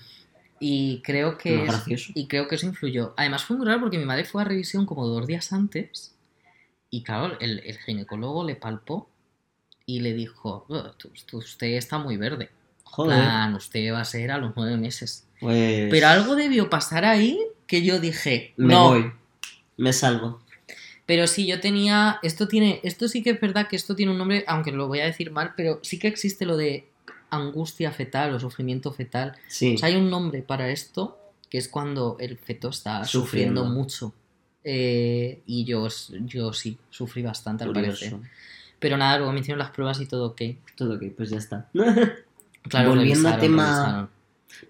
Y 0.60 1.02
creo 1.04 1.38
que 1.38 1.56
No, 1.58 1.64
es- 1.64 1.70
gracioso. 1.70 2.12
y 2.16 2.28
creo 2.28 2.48
que 2.48 2.56
eso 2.56 2.66
influyó. 2.66 3.14
Además 3.18 3.44
fue 3.44 3.58
muy 3.58 3.66
raro 3.66 3.82
porque 3.82 3.98
mi 3.98 4.06
madre 4.06 4.24
fue 4.26 4.42
a 4.42 4.46
revisión 4.46 4.86
como 4.86 5.06
dos 5.08 5.28
días 5.28 5.52
antes 5.54 6.14
y 6.90 7.04
claro, 7.04 7.38
el, 7.40 7.60
el 7.60 7.78
ginecólogo 7.80 8.44
le 8.46 8.56
palpó 8.56 9.10
y 9.86 10.00
le 10.00 10.14
dijo, 10.14 10.66
"Oh, 10.70 10.92
tú- 10.98 11.12
tú- 11.26 11.38
usted 11.40 11.68
está 11.76 11.98
muy 11.98 12.18
verde. 12.18 12.50
Joder. 12.84 13.18
Plan, 13.20 13.54
usted 13.56 13.92
va 13.92 14.00
a 14.02 14.06
ser 14.06 14.32
a 14.32 14.38
los 14.38 14.54
nueve 14.56 14.78
meses. 14.78 15.28
Pues. 15.40 15.90
Pero 15.92 16.08
algo 16.08 16.36
debió 16.36 16.70
pasar 16.70 17.04
ahí 17.04 17.38
que 17.68 17.82
yo 17.84 18.00
dije, 18.00 18.54
Me 18.58 18.74
no. 18.74 18.90
voy. 18.90 19.12
Me 19.78 19.92
salgo. 19.92 20.42
Pero 21.06 21.28
sí, 21.28 21.46
yo 21.46 21.60
tenía, 21.60 22.20
esto 22.24 22.48
tiene, 22.48 22.80
esto 22.84 23.08
sí 23.10 23.22
que 23.22 23.32
es 23.32 23.42
verdad 23.42 23.68
que 23.68 23.76
esto 23.76 23.96
tiene 23.96 24.12
un 24.14 24.18
nombre, 24.18 24.44
aunque 24.48 24.72
lo 24.72 24.88
voy 24.88 25.02
a 25.02 25.06
decir 25.06 25.30
mal, 25.32 25.54
pero 25.58 25.80
sí 25.84 26.00
que 26.00 26.08
existe 26.08 26.46
lo 26.46 26.56
de 26.58 26.88
angustia 27.36 27.92
fetal 27.92 28.34
o 28.34 28.40
sufrimiento 28.40 28.92
fetal. 28.92 29.34
Sí. 29.48 29.76
O 29.76 29.78
sea, 29.78 29.90
hay 29.90 29.96
un 29.96 30.10
nombre 30.10 30.42
para 30.42 30.70
esto, 30.70 31.18
que 31.50 31.58
es 31.58 31.68
cuando 31.68 32.18
el 32.20 32.38
feto 32.38 32.70
está 32.70 33.04
sufriendo, 33.06 33.62
Sufriendo. 33.62 33.66
mucho. 33.66 34.14
Eh, 34.64 35.42
y 35.46 35.64
yo, 35.66 35.88
yo 36.26 36.52
sí, 36.54 36.78
sufrí 36.90 37.22
bastante 37.22 37.64
al 37.64 37.72
Curioso. 37.74 38.00
parecer. 38.00 38.20
Pero 38.80 38.98
nada, 38.98 39.18
luego 39.18 39.32
me 39.32 39.40
hicieron 39.40 39.60
las 39.60 39.70
pruebas 39.72 40.00
y 40.02 40.06
todo 40.06 40.28
ok. 40.28 40.42
Todo 40.76 40.96
ok, 40.96 41.04
pues 41.16 41.30
ya 41.30 41.38
está. 41.38 41.70
Claro, 42.68 42.90
Volviendo 42.96 43.30
a 43.30 43.38
tema- 43.38 43.64
revisaron. 43.76 44.10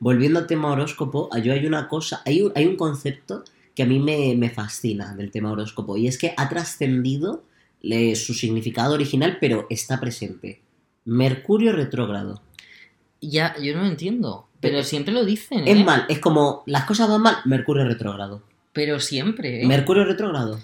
Volviendo 0.01 0.39
al 0.39 0.47
tema 0.47 0.69
horóscopo, 0.71 1.29
yo 1.41 1.53
hay 1.53 1.65
una 1.65 1.87
cosa, 1.87 2.21
hay 2.25 2.41
un, 2.41 2.51
hay 2.55 2.65
un 2.65 2.75
concepto 2.75 3.43
que 3.73 3.83
a 3.83 3.85
mí 3.85 3.99
me, 3.99 4.35
me 4.35 4.49
fascina 4.49 5.15
del 5.15 5.31
tema 5.31 5.51
horóscopo 5.51 5.95
y 5.95 6.07
es 6.07 6.17
que 6.17 6.33
ha 6.35 6.49
trascendido 6.49 7.43
eh, 7.81 8.15
su 8.15 8.33
significado 8.33 8.95
original, 8.95 9.37
pero 9.39 9.65
está 9.69 9.99
presente. 10.01 10.61
Mercurio 11.05 11.71
retrógrado. 11.71 12.41
Ya, 13.29 13.55
yo 13.61 13.75
no 13.75 13.81
lo 13.81 13.87
entiendo. 13.87 14.47
Pero 14.59 14.83
siempre 14.83 15.13
lo 15.13 15.25
dicen, 15.25 15.67
¿eh? 15.67 15.71
Es 15.71 15.85
mal, 15.85 16.05
es 16.09 16.19
como 16.19 16.63
las 16.65 16.85
cosas 16.85 17.09
van 17.09 17.21
mal, 17.21 17.37
Mercurio 17.45 17.85
retrógrado. 17.85 18.41
Pero 18.73 18.99
siempre, 18.99 19.63
¿eh? 19.63 19.67
Mercurio 19.67 20.05
retrógrado. 20.05 20.59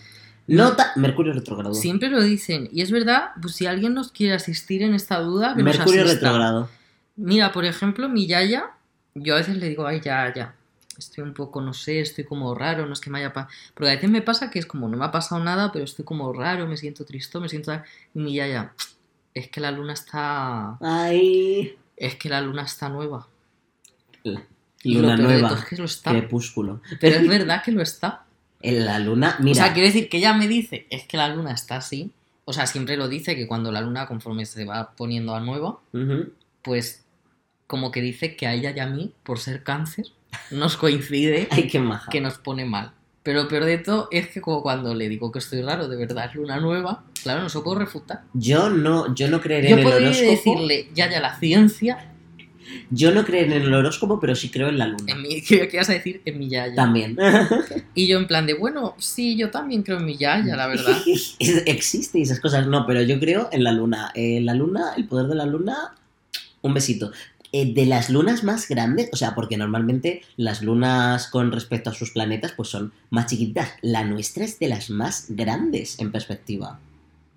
Nota, 0.47 0.91
Mercurio 0.95 1.33
retrógrado. 1.33 1.73
Siempre 1.73 2.09
lo 2.09 2.21
dicen. 2.21 2.67
Y 2.73 2.81
es 2.81 2.91
verdad, 2.91 3.31
pues 3.41 3.55
si 3.55 3.67
alguien 3.67 3.93
nos 3.93 4.11
quiere 4.11 4.33
asistir 4.33 4.81
en 4.81 4.93
esta 4.93 5.19
duda, 5.19 5.55
que 5.55 5.63
nos 5.63 5.77
Mercurio 5.77 6.03
asista. 6.03 6.27
retrógrado. 6.27 6.69
Mira, 7.15 7.51
por 7.51 7.65
ejemplo, 7.65 8.09
mi 8.09 8.27
yaya, 8.27 8.71
yo 9.13 9.35
a 9.35 9.37
veces 9.37 9.57
le 9.57 9.69
digo, 9.69 9.85
ay, 9.85 10.01
ya, 10.03 10.33
ya, 10.33 10.55
estoy 10.97 11.23
un 11.23 11.33
poco, 11.33 11.61
no 11.61 11.73
sé, 11.73 11.99
estoy 11.99 12.23
como 12.23 12.55
raro, 12.55 12.85
no 12.85 12.93
es 12.93 12.99
que 12.99 13.09
me 13.09 13.19
haya 13.19 13.33
pasado. 13.33 13.53
Porque 13.73 13.91
a 13.91 13.95
veces 13.95 14.09
me 14.09 14.21
pasa 14.21 14.49
que 14.49 14.59
es 14.59 14.65
como, 14.65 14.89
no 14.89 14.97
me 14.97 15.05
ha 15.05 15.11
pasado 15.11 15.43
nada, 15.43 15.71
pero 15.71 15.85
estoy 15.85 16.05
como 16.05 16.33
raro, 16.33 16.67
me 16.67 16.77
siento 16.77 17.05
triste, 17.05 17.39
me 17.39 17.49
siento... 17.49 17.71
Y 18.13 18.19
mi 18.19 18.33
yaya, 18.33 18.73
es 19.33 19.49
que 19.49 19.61
la 19.61 19.71
luna 19.71 19.93
está... 19.93 20.77
Ay. 20.81 21.77
Es 22.01 22.15
que 22.15 22.29
la 22.29 22.41
luna 22.41 22.63
está 22.63 22.89
nueva. 22.89 23.27
Y 24.83 24.95
Luna 24.95 25.15
lo 25.15 25.23
nueva. 25.23 25.53
es 25.59 25.65
que 25.65 25.75
lo 25.77 25.85
está. 25.85 26.09
Crepúsculo. 26.11 26.81
Pero 26.99 27.17
es 27.17 27.27
verdad 27.27 27.61
que 27.63 27.71
lo 27.71 27.81
está. 27.83 28.25
En 28.63 28.85
la 28.85 28.97
luna, 28.99 29.37
O 29.39 29.43
mira. 29.43 29.63
sea, 29.65 29.73
quiero 29.73 29.87
decir 29.87 30.09
que 30.09 30.17
ella 30.17 30.33
me 30.33 30.47
dice, 30.47 30.87
es 30.89 31.05
que 31.05 31.17
la 31.17 31.27
luna 31.29 31.51
está 31.51 31.77
así. 31.77 32.11
O 32.45 32.53
sea, 32.53 32.65
siempre 32.67 32.97
lo 32.97 33.07
dice 33.07 33.35
que 33.35 33.47
cuando 33.47 33.71
la 33.71 33.81
luna, 33.81 34.07
conforme 34.07 34.45
se 34.45 34.65
va 34.65 34.91
poniendo 34.95 35.35
a 35.35 35.39
nueva, 35.39 35.79
Ujú. 35.93 36.31
pues 36.63 37.03
como 37.67 37.91
que 37.91 38.01
dice 38.01 38.35
que 38.35 38.47
a 38.47 38.53
ella 38.53 38.71
y 38.75 38.79
a 38.79 38.87
mí, 38.87 39.13
por 39.23 39.39
ser 39.39 39.63
cáncer, 39.63 40.05
nos 40.51 40.77
coincide 40.77 41.47
Ay, 41.51 41.67
qué 41.67 41.79
maja. 41.79 42.09
que 42.11 42.19
nos 42.21 42.37
pone 42.39 42.65
mal. 42.65 42.91
Pero 43.23 43.43
lo 43.43 43.47
peor 43.47 43.65
de 43.65 43.77
todo 43.77 44.07
es 44.11 44.29
que 44.29 44.41
como 44.41 44.63
cuando 44.63 44.95
le 44.95 45.07
digo 45.07 45.31
que 45.31 45.39
estoy 45.39 45.61
raro, 45.61 45.87
de 45.87 45.95
verdad 45.95 46.25
es 46.29 46.35
luna 46.35 46.59
nueva, 46.59 47.03
claro, 47.21 47.41
no 47.43 47.49
se 47.49 47.59
puedo 47.59 47.77
refutar. 47.77 48.23
Yo 48.33 48.69
no, 48.69 49.13
yo 49.13 49.29
no 49.29 49.41
creeré 49.41 49.69
Yo 49.69 49.73
en 49.75 49.79
el 49.79 49.85
podría 49.89 50.07
horóscopo. 50.09 50.31
decirle, 50.31 50.89
ya, 50.95 51.09
ya, 51.09 51.19
la 51.19 51.37
ciencia, 51.39 52.07
Yo 52.89 53.11
no 53.11 53.23
creo 53.25 53.43
en 53.43 53.51
el 53.51 53.73
horóscopo, 53.73 54.19
pero 54.19 54.33
sí 54.35 54.49
creo 54.49 54.69
en 54.69 54.77
la 54.79 54.87
luna. 54.87 55.13
en 55.13 55.21
mi, 55.21 55.41
¿qué 55.47 55.69
vas 55.77 55.89
a 55.89 55.93
decir? 55.93 56.21
En 56.25 56.39
mi 56.39 56.49
yaya. 56.49 56.73
También. 56.75 57.15
Y 57.93 58.07
yo 58.07 58.17
en 58.17 58.25
plan 58.25 58.45
de, 58.47 58.53
bueno, 58.53 58.95
sí, 58.97 59.35
yo 59.37 59.49
también 59.51 59.83
creo 59.83 59.97
en 59.99 60.05
mi 60.05 60.15
yaya, 60.17 60.55
la 60.55 60.67
verdad. 60.67 60.97
Es- 61.05 61.35
Existe 61.65 62.19
y 62.19 62.21
esas 62.23 62.39
cosas, 62.39 62.65
no, 62.67 62.85
pero 62.87 63.01
yo 63.03 63.19
creo 63.19 63.49
en 63.51 63.63
la 63.65 63.71
luna. 63.73 64.11
Eh, 64.15 64.39
la 64.41 64.53
luna, 64.53 64.93
el 64.97 65.05
poder 65.05 65.27
de 65.27 65.35
la 65.35 65.45
luna, 65.45 65.93
un 66.61 66.73
besito. 66.73 67.11
Eh, 67.53 67.73
de 67.73 67.85
las 67.85 68.09
lunas 68.09 68.43
más 68.45 68.69
grandes, 68.69 69.09
o 69.11 69.17
sea, 69.17 69.35
porque 69.35 69.57
normalmente 69.57 70.21
las 70.37 70.61
lunas 70.61 71.27
con 71.27 71.51
respecto 71.51 71.89
a 71.89 71.93
sus 71.93 72.11
planetas 72.11 72.53
pues 72.53 72.69
son 72.69 72.93
más 73.09 73.25
chiquitas. 73.25 73.71
La 73.81 74.05
nuestra 74.05 74.45
es 74.45 74.57
de 74.59 74.69
las 74.69 74.89
más 74.89 75.25
grandes 75.29 75.99
en 75.99 76.11
perspectiva. 76.11 76.79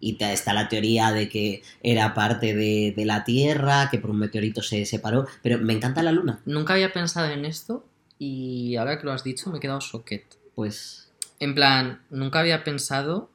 Y 0.00 0.16
está 0.22 0.52
la 0.52 0.68
teoría 0.68 1.10
de 1.12 1.28
que 1.28 1.62
era 1.82 2.14
parte 2.14 2.54
de, 2.54 2.92
de 2.96 3.04
la 3.06 3.24
Tierra, 3.24 3.88
que 3.90 3.98
por 3.98 4.10
un 4.10 4.18
meteorito 4.18 4.62
se 4.62 4.84
separó, 4.84 5.26
pero 5.42 5.58
me 5.58 5.72
encanta 5.72 6.02
la 6.02 6.12
luna. 6.12 6.40
Nunca 6.44 6.74
había 6.74 6.92
pensado 6.92 7.30
en 7.30 7.44
esto 7.44 7.84
y 8.18 8.76
ahora 8.76 8.98
que 8.98 9.06
lo 9.06 9.12
has 9.12 9.24
dicho 9.24 9.50
me 9.50 9.58
he 9.58 9.60
quedado 9.60 9.80
soquet. 9.80 10.24
Pues 10.54 11.08
En 11.40 11.54
plan, 11.54 12.02
nunca 12.10 12.40
había 12.40 12.62
pensado 12.62 13.30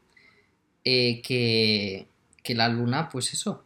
eh, 0.86 1.22
que, 1.24 2.08
que 2.44 2.56
la 2.56 2.70
luna, 2.70 3.10
pues 3.10 3.34
eso. 3.34 3.64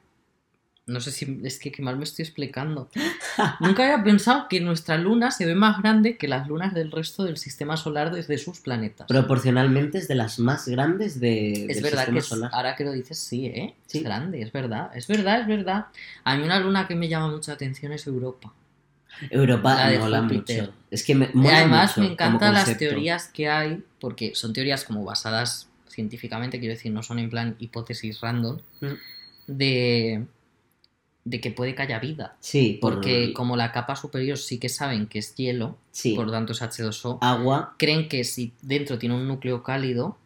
No 0.85 0.99
sé 0.99 1.11
si 1.11 1.39
es 1.45 1.59
que 1.59 1.71
qué 1.71 1.81
mal 1.81 1.97
me 1.97 2.03
estoy 2.03 2.23
explicando. 2.23 2.89
nunca 3.61 3.83
había 3.83 4.03
pensado 4.03 4.47
que 4.49 4.59
nuestra 4.59 4.97
luna 4.97 5.31
se 5.31 5.45
ve 5.45 5.55
más 5.55 5.81
grande 5.81 6.17
que 6.17 6.27
las 6.27 6.47
lunas 6.49 6.73
del 6.73 6.91
resto 6.91 7.23
del 7.23 7.37
sistema 7.37 7.77
solar 7.77 8.11
desde 8.13 8.37
sus 8.37 8.59
planetas. 8.59 9.07
proporcionalmente 9.07 9.97
es 9.99 10.09
de 10.09 10.15
las 10.15 10.39
más 10.39 10.67
grandes 10.67 11.21
de, 11.21 11.67
es 11.67 11.75
del 11.75 11.83
verdad 11.83 11.99
sistema 11.99 12.13
que 12.15 12.19
es- 12.19 12.25
solar. 12.25 12.49
ahora 12.53 12.75
que 12.75 12.83
lo 12.83 12.91
dices, 12.91 13.17
sí, 13.17 13.45
¿eh? 13.45 13.75
Sí. 13.87 13.99
Es 13.99 14.03
grande, 14.03 14.41
es 14.41 14.51
verdad. 14.51 14.91
Es 14.93 15.07
verdad, 15.07 15.39
es 15.41 15.47
verdad. 15.47 15.85
A 16.25 16.35
mí 16.35 16.43
una 16.43 16.59
luna 16.59 16.85
que 16.85 16.95
me 16.95 17.07
llama 17.07 17.29
mucha 17.29 17.53
atención 17.53 17.93
es 17.93 18.05
Europa. 18.05 18.51
Europa 19.29 19.87
de 19.87 19.99
mola 19.99 20.21
Júpiter. 20.23 20.61
mucho. 20.63 20.73
Es 20.91 21.03
que 21.05 21.15
me 21.15 21.29
mola 21.33 21.57
además 21.59 21.91
mucho 21.97 22.01
me 22.01 22.13
encantan 22.13 22.53
las 22.53 22.77
teorías 22.77 23.27
que 23.29 23.47
hay, 23.47 23.83
porque 23.99 24.35
son 24.35 24.51
teorías 24.51 24.83
como 24.83 25.05
basadas 25.05 25.69
científicamente, 25.87 26.59
quiero 26.59 26.73
decir, 26.73 26.91
no 26.91 27.03
son 27.03 27.19
en 27.19 27.29
plan 27.29 27.55
hipótesis 27.59 28.19
random, 28.19 28.57
Mm. 28.81 28.87
de 29.47 30.25
de 31.25 31.39
que 31.39 31.51
puede 31.51 31.73
que 31.75 31.81
haya 31.83 31.99
vida. 31.99 32.35
Sí, 32.39 32.77
por 32.81 32.95
Porque 32.95 33.31
como 33.33 33.55
la 33.55 33.71
capa 33.71 33.95
superior 33.95 34.37
sí 34.37 34.59
que 34.59 34.69
saben 34.69 35.07
que 35.07 35.19
es 35.19 35.35
hielo, 35.35 35.77
sí, 35.91 36.15
por 36.15 36.25
lo 36.25 36.31
tanto 36.31 36.51
es 36.53 36.61
H2O, 36.61 37.19
agua 37.21 37.75
creen 37.77 38.09
que 38.09 38.23
si 38.23 38.53
dentro 38.61 38.97
tiene 38.99 39.15
un 39.15 39.27
núcleo 39.27 39.63
cálido, 39.63 40.17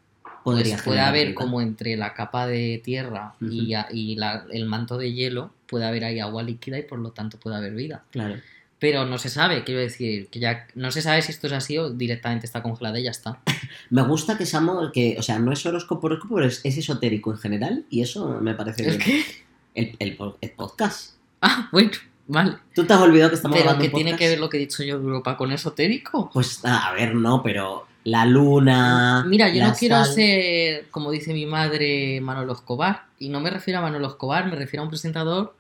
podría 0.44 0.76
pues 0.76 0.84
puede 0.84 0.98
generar 0.98 1.10
haber 1.10 1.28
vida. 1.28 1.36
como 1.36 1.62
entre 1.62 1.98
la 1.98 2.14
capa 2.14 2.48
de 2.48 2.82
tierra 2.84 3.36
y, 3.42 4.16
la- 4.16 4.46
el 4.52 4.66
manto 4.66 4.98
de 4.98 5.14
hielo, 5.14 5.52
puede 5.68 5.86
haber 5.86 6.04
ahí 6.06 6.20
agua 6.20 6.42
líquida 6.44 6.80
y 6.80 6.84
por 6.84 7.00
lo 7.00 7.12
tanto 7.12 7.38
puede 7.40 7.58
haber 7.58 7.74
vida. 7.74 8.04
Claro. 8.12 8.36
Pero 8.80 9.06
no 9.06 9.18
se 9.18 9.30
sabe, 9.30 9.64
quiero 9.64 9.82
decir, 9.82 10.28
que 10.28 10.40
ya 10.40 10.68
no 10.76 10.92
se 10.92 11.02
sabe 11.02 11.22
si 11.24 11.32
esto 11.32 11.48
es 11.48 11.54
así 11.54 11.78
o 11.80 11.90
directamente 11.90 12.46
está 12.46 12.62
congelada 12.62 13.00
y 13.00 13.04
ya 13.04 13.12
está. 13.12 13.40
Me 13.90 14.04
gusta 14.04 14.38
que 14.38 14.46
seamos, 14.46 14.92
que, 14.92 15.16
o 15.18 15.24
sea, 15.24 15.40
no 15.40 15.52
es 15.52 15.66
horóscopo, 15.66 16.08
horóscopo, 16.08 16.36
pero 16.36 16.48
es, 16.48 16.62
es 16.64 16.78
esotérico 16.78 17.32
en 17.32 17.38
general 17.40 17.86
y 17.90 18.02
eso 18.02 18.40
me 18.42 18.54
parece 18.54 18.88
¿Es 18.88 18.98
bien. 18.98 19.24
que? 19.26 19.47
El, 19.78 19.96
el 20.00 20.16
po- 20.18 20.38
el 20.42 20.52
podcast. 20.52 21.16
Ah, 21.42 21.70
bueno, 21.72 21.92
vale. 22.28 22.56
¿Tú 22.74 22.84
te 22.86 22.94
has 22.94 23.00
olvidado 23.00 23.30
que 23.30 23.36
estamos 23.36 23.56
Pero 23.56 23.66
grabando 23.66 23.82
que 23.84 23.88
un 23.90 23.94
tiene 23.96 24.12
podcast? 24.12 24.20
que 24.20 24.30
ver 24.30 24.40
lo 24.40 24.50
que 24.50 24.58
he 24.58 24.60
dicho 24.62 24.84
yo 24.84 24.98
de 24.98 25.04
Europa 25.06 25.38
con 25.38 25.52
esotérico. 25.52 26.30
Pues 26.34 26.66
a 26.66 26.92
ver, 26.94 27.14
no, 27.16 27.44
pero 27.44 27.86
la 28.04 28.26
luna. 28.26 29.24
Mira, 29.28 29.50
yo 29.50 29.64
no 29.66 29.74
quiero 29.74 30.04
ser, 30.06 30.88
como 30.90 31.12
dice 31.12 31.32
mi 31.34 31.46
madre, 31.46 32.20
Manolo 32.22 32.54
Escobar. 32.54 33.06
Y 33.20 33.30
no 33.30 33.40
me 33.40 33.50
refiero 33.52 33.80
a 33.80 33.84
Manolo 33.84 34.08
Escobar, 34.08 34.48
me 34.48 34.56
refiero 34.56 34.82
a 34.82 34.86
un 34.86 34.90
presentador 34.90 35.56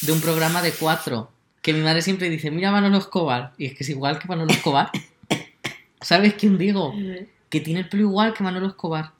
de 0.00 0.12
un 0.12 0.20
programa 0.20 0.62
de 0.62 0.72
cuatro. 0.72 1.30
Que 1.60 1.72
mi 1.72 1.80
madre 1.80 2.02
siempre 2.02 2.28
dice, 2.30 2.50
mira 2.50 2.72
Manolo 2.72 2.96
Escobar. 2.98 3.52
Y 3.58 3.66
es 3.66 3.74
que 3.74 3.84
es 3.84 3.90
igual 3.90 4.18
que 4.18 4.28
Manolo 4.28 4.50
Escobar. 4.50 4.90
¿Sabes 6.00 6.34
quién 6.34 6.56
digo? 6.58 6.94
Que 7.50 7.60
tiene 7.60 7.80
el 7.80 7.88
pelo 7.88 8.04
igual 8.04 8.32
que 8.34 8.42
Manolo 8.42 8.66
Escobar. 8.66 9.12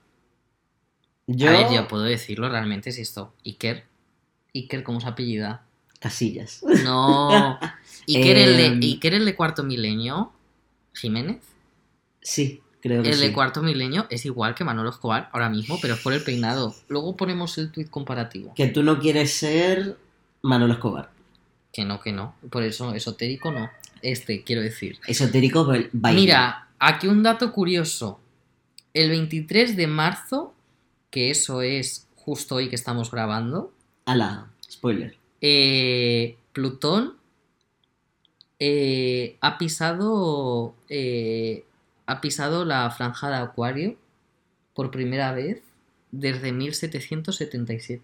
Yo. 1.26 1.48
A 1.48 1.52
ver, 1.52 1.66
yo 1.72 1.86
puedo 1.86 2.02
decirlo 2.04 2.48
realmente 2.48 2.90
es 2.90 2.98
esto. 2.98 3.32
Iker. 3.44 3.84
Iker, 4.54 4.82
¿cómo 4.82 5.00
se 5.00 5.08
apellida? 5.08 5.64
Casillas. 5.98 6.62
No. 6.84 7.58
Iker, 8.08 8.36
el 8.36 8.60
Em. 8.60 8.80
de, 8.80 8.86
Iker, 8.86 9.14
el 9.14 9.24
de 9.24 9.34
cuarto 9.34 9.62
milenio. 9.62 10.32
Jiménez. 10.94 11.38
Sí, 12.20 12.60
creo 12.80 13.02
que 13.02 13.08
El 13.10 13.14
sí. 13.16 13.20
de 13.28 13.32
cuarto 13.32 13.62
milenio 13.62 14.06
es 14.10 14.24
igual 14.26 14.54
que 14.54 14.62
Manolo 14.64 14.90
Escobar 14.90 15.30
ahora 15.32 15.48
mismo, 15.48 15.78
pero 15.80 15.94
es 15.94 16.00
por 16.00 16.12
el 16.12 16.22
peinado. 16.22 16.74
Luego 16.88 17.16
ponemos 17.16 17.56
el 17.58 17.72
tweet 17.72 17.86
comparativo. 17.86 18.52
Que 18.54 18.66
tú 18.68 18.82
no 18.82 18.98
quieres 18.98 19.32
ser 19.34 19.96
Manolo 20.42 20.74
Escobar. 20.74 21.10
Que 21.72 21.84
no, 21.86 22.00
que 22.00 22.12
no. 22.12 22.34
Por 22.50 22.62
eso, 22.62 22.94
esotérico 22.94 23.50
no. 23.50 23.70
Este, 24.02 24.42
quiero 24.42 24.60
decir. 24.60 24.98
Esotérico 25.06 25.64
bail- 25.64 25.88
baile. 25.92 26.20
Mira, 26.20 26.68
aquí 26.78 27.06
un 27.06 27.22
dato 27.22 27.52
curioso. 27.52 28.20
El 28.92 29.08
23 29.08 29.76
de 29.76 29.86
marzo, 29.86 30.52
que 31.10 31.30
eso 31.30 31.62
es 31.62 32.06
justo 32.16 32.56
hoy 32.56 32.68
que 32.68 32.74
estamos 32.76 33.10
grabando, 33.10 33.72
Ala, 34.04 34.48
spoiler. 34.70 35.16
eh, 35.40 36.36
Plutón 36.52 37.14
eh, 38.58 39.36
ha 39.40 39.58
pisado 39.58 40.74
eh, 40.88 41.64
ha 42.06 42.20
pisado 42.20 42.64
la 42.64 42.90
franja 42.90 43.28
de 43.30 43.36
Acuario 43.36 43.96
por 44.74 44.90
primera 44.90 45.32
vez 45.32 45.62
desde 46.10 46.52
1777. 46.52 48.02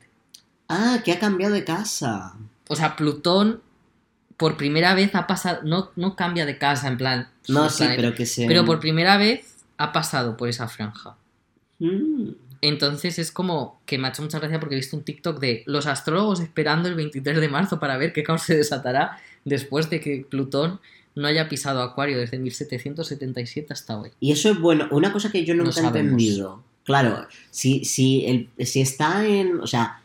Ah, 0.68 1.00
que 1.04 1.12
ha 1.12 1.18
cambiado 1.18 1.54
de 1.54 1.64
casa. 1.64 2.34
O 2.68 2.76
sea, 2.76 2.96
Plutón 2.96 3.62
por 4.36 4.56
primera 4.56 4.94
vez 4.94 5.14
ha 5.14 5.26
pasado, 5.26 5.60
no, 5.64 5.90
no 5.96 6.14
cambia 6.16 6.46
de 6.46 6.58
casa 6.58 6.88
en 6.88 6.96
plan. 6.96 7.28
No, 7.48 7.68
sí, 7.70 7.78
planeta, 7.78 8.02
pero 8.02 8.14
que 8.14 8.26
se. 8.26 8.46
pero 8.46 8.64
por 8.64 8.78
primera 8.80 9.16
vez 9.16 9.56
ha 9.78 9.92
pasado 9.92 10.36
por 10.36 10.48
esa 10.48 10.68
franja. 10.68 11.16
Mm. 11.78 12.30
Entonces 12.60 13.18
es 13.18 13.30
como 13.30 13.80
que 13.86 13.98
me 13.98 14.08
ha 14.08 14.10
hecho 14.10 14.22
mucha 14.22 14.38
gracia 14.38 14.58
porque 14.58 14.74
he 14.74 14.78
visto 14.78 14.96
un 14.96 15.04
TikTok 15.04 15.38
de 15.38 15.62
los 15.66 15.86
astrólogos 15.86 16.40
esperando 16.40 16.88
el 16.88 16.94
23 16.94 17.40
de 17.40 17.48
marzo 17.48 17.78
para 17.78 17.96
ver 17.96 18.12
qué 18.12 18.22
caos 18.22 18.42
se 18.42 18.56
desatará 18.56 19.18
después 19.44 19.90
de 19.90 20.00
que 20.00 20.26
Plutón 20.28 20.80
no 21.14 21.26
haya 21.26 21.48
pisado 21.48 21.82
Acuario 21.82 22.18
desde 22.18 22.38
1777 22.38 23.72
hasta 23.72 23.98
hoy. 23.98 24.10
Y 24.20 24.32
eso 24.32 24.50
es 24.50 24.58
bueno. 24.60 24.88
Una 24.90 25.12
cosa 25.12 25.30
que 25.30 25.44
yo 25.44 25.54
No 25.54 25.64
nunca 25.64 25.80
he 25.80 25.82
sabemos. 25.82 26.12
entendido. 26.12 26.62
Claro, 26.84 27.26
si, 27.50 27.84
si, 27.84 28.24
el, 28.26 28.48
si 28.64 28.80
está 28.80 29.26
en. 29.26 29.60
O 29.60 29.66
sea, 29.66 30.00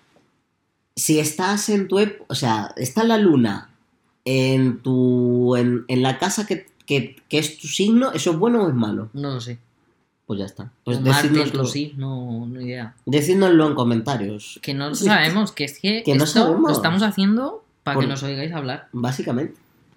si 0.95 1.19
estás 1.19 1.69
en 1.69 1.87
tu. 1.87 1.99
O 2.27 2.35
sea, 2.35 2.73
está 2.77 3.03
la 3.03 3.17
luna 3.17 3.69
en 4.25 4.79
tu. 4.81 5.55
en, 5.55 5.85
en 5.87 6.01
la 6.01 6.17
casa 6.19 6.45
que, 6.45 6.65
que, 6.85 7.15
que 7.29 7.37
es 7.39 7.57
tu 7.57 7.67
signo, 7.67 8.11
¿eso 8.11 8.31
es 8.31 8.37
bueno 8.37 8.63
o 8.63 8.69
es 8.69 8.75
malo? 8.75 9.09
No 9.13 9.35
lo 9.35 9.41
sé. 9.41 9.59
Pues 10.33 10.39
ya 10.39 10.45
está. 10.45 10.71
Pues 10.83 11.71
sí, 11.71 11.93
no, 11.97 12.45
no 12.47 12.61
idea. 12.61 12.95
decídnoslo 13.05 13.67
en 13.67 13.75
comentarios. 13.75 14.59
Que 14.61 14.73
no 14.73 14.89
lo 14.89 14.95
sabemos, 14.95 15.51
que 15.51 15.63
es 15.65 15.79
que, 15.79 16.03
Que 16.03 16.15
no 16.15 16.23
esto 16.23 16.41
sabemos. 16.45 16.69
lo 16.71 16.75
estamos 16.75 17.01
haciendo 17.03 17.63
para 17.83 17.95
Por- 17.95 18.03
que 18.05 18.09
nos 18.09 18.23
oigáis 18.23 18.51
hablar. 18.53 18.87
Básicamente. 18.91 19.55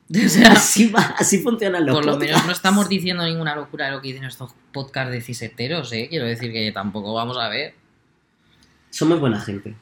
O 0.25 0.29
sea, 0.29 0.53
Así, 0.53 0.87
va, 0.89 1.01
así 1.19 1.39
funcionan 1.39 1.85
los 1.85 1.93
por 1.97 2.07
lo 2.07 2.17
menos 2.17 2.47
no 2.47 2.53
estamos 2.53 2.89
diciendo 2.89 3.25
ninguna 3.25 3.57
locura 3.57 3.87
de 3.87 3.91
lo 3.91 4.01
que 4.01 4.09
dicen 4.09 4.23
estos 4.23 4.53
podcasts 4.73 5.11
de 5.11 5.21
ciseteros, 5.21 5.93
¿eh? 5.93 6.07
Quiero 6.09 6.27
decir 6.27 6.53
que 6.53 6.71
tampoco 6.71 7.13
vamos 7.13 7.37
a 7.39 7.49
ver. 7.49 7.75
Somos 8.91 9.19
buena 9.19 9.41
gente, 9.41 9.75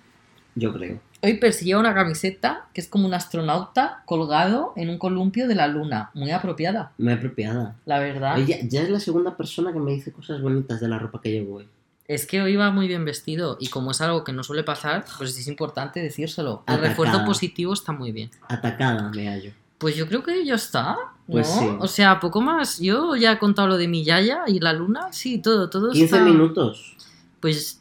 yo 0.54 0.72
creo. 0.72 0.98
Hoy 1.24 1.38
persiguió 1.38 1.80
una 1.80 1.94
camiseta 1.94 2.66
que 2.74 2.82
es 2.82 2.88
como 2.88 3.06
un 3.06 3.14
astronauta 3.14 4.02
colgado 4.04 4.74
en 4.76 4.90
un 4.90 4.98
columpio 4.98 5.48
de 5.48 5.54
la 5.54 5.66
luna. 5.68 6.10
Muy 6.12 6.30
apropiada, 6.32 6.92
Muy 6.98 7.14
apropiada. 7.14 7.76
la 7.86 7.98
verdad. 7.98 8.36
Oye, 8.36 8.46
ya, 8.62 8.68
ya 8.68 8.82
es 8.82 8.90
la 8.90 9.00
segunda 9.00 9.34
persona 9.34 9.72
que 9.72 9.78
me 9.78 9.92
dice 9.92 10.12
cosas 10.12 10.42
bonitas 10.42 10.80
de 10.80 10.88
la 10.88 10.98
ropa 10.98 11.20
que 11.22 11.30
llevo 11.30 11.56
hoy. 11.56 11.68
Es 12.06 12.26
que 12.26 12.42
hoy 12.42 12.56
va 12.56 12.70
muy 12.70 12.86
bien 12.86 13.06
vestido 13.06 13.56
y 13.58 13.68
como 13.68 13.92
es 13.92 14.02
algo 14.02 14.24
que 14.24 14.34
no 14.34 14.42
suele 14.42 14.62
pasar, 14.64 15.06
pues 15.16 15.38
es 15.38 15.46
importante 15.48 16.00
decírselo. 16.00 16.62
El 16.66 16.74
Atacada. 16.74 16.88
refuerzo 16.88 17.24
positivo 17.24 17.72
está 17.72 17.92
muy 17.92 18.12
bien. 18.12 18.30
Atacada, 18.46 19.10
me 19.10 19.26
hallo. 19.26 19.52
Pues 19.78 19.96
yo 19.96 20.06
creo 20.06 20.22
que 20.22 20.44
ya 20.44 20.56
está, 20.56 20.92
¿no? 20.92 20.98
Pues 21.26 21.46
sí. 21.46 21.66
O 21.80 21.88
sea, 21.88 22.20
poco 22.20 22.42
más. 22.42 22.78
Yo 22.80 23.16
ya 23.16 23.32
he 23.32 23.38
contado 23.38 23.68
lo 23.68 23.76
de 23.78 23.88
mi 23.88 24.04
yaya 24.04 24.42
y 24.46 24.60
la 24.60 24.74
luna. 24.74 25.12
Sí, 25.12 25.38
todo, 25.38 25.70
todo 25.70 25.92
15 25.92 26.04
está... 26.04 26.20
minutos. 26.20 26.96
Pues, 27.40 27.80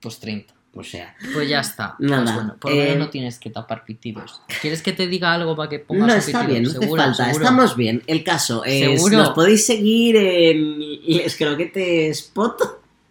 pues 0.00 0.20
30. 0.20 0.52
O 0.74 0.82
sea, 0.82 1.14
Pues 1.34 1.48
ya 1.48 1.60
está. 1.60 1.96
Nada, 1.98 2.22
Pues 2.24 2.34
bueno, 2.34 2.56
por 2.58 2.70
lo 2.70 2.76
menos 2.78 2.94
eh, 2.94 2.98
no 2.98 3.10
tienes 3.10 3.38
que 3.38 3.50
tapar 3.50 3.84
pitidos. 3.84 4.40
¿Quieres 4.62 4.80
que 4.82 4.92
te 4.92 5.06
diga 5.06 5.34
algo 5.34 5.54
para 5.54 5.68
que 5.68 5.78
pongas 5.80 6.08
no 6.08 6.14
está 6.14 6.46
pitido? 6.46 6.48
bien, 6.48 6.62
no 6.62 6.70
hace 6.70 6.88
falta. 6.88 7.14
seguro. 7.14 7.32
Estamos 7.44 7.76
bien. 7.76 8.02
El 8.06 8.24
caso 8.24 8.64
es. 8.64 9.00
Seguro. 9.00 9.18
Nos 9.18 9.30
podéis 9.30 9.66
seguir 9.66 10.16
en 10.16 10.80
Les 11.06 11.36
Croquetes 11.36 12.22
Pot. 12.22 12.58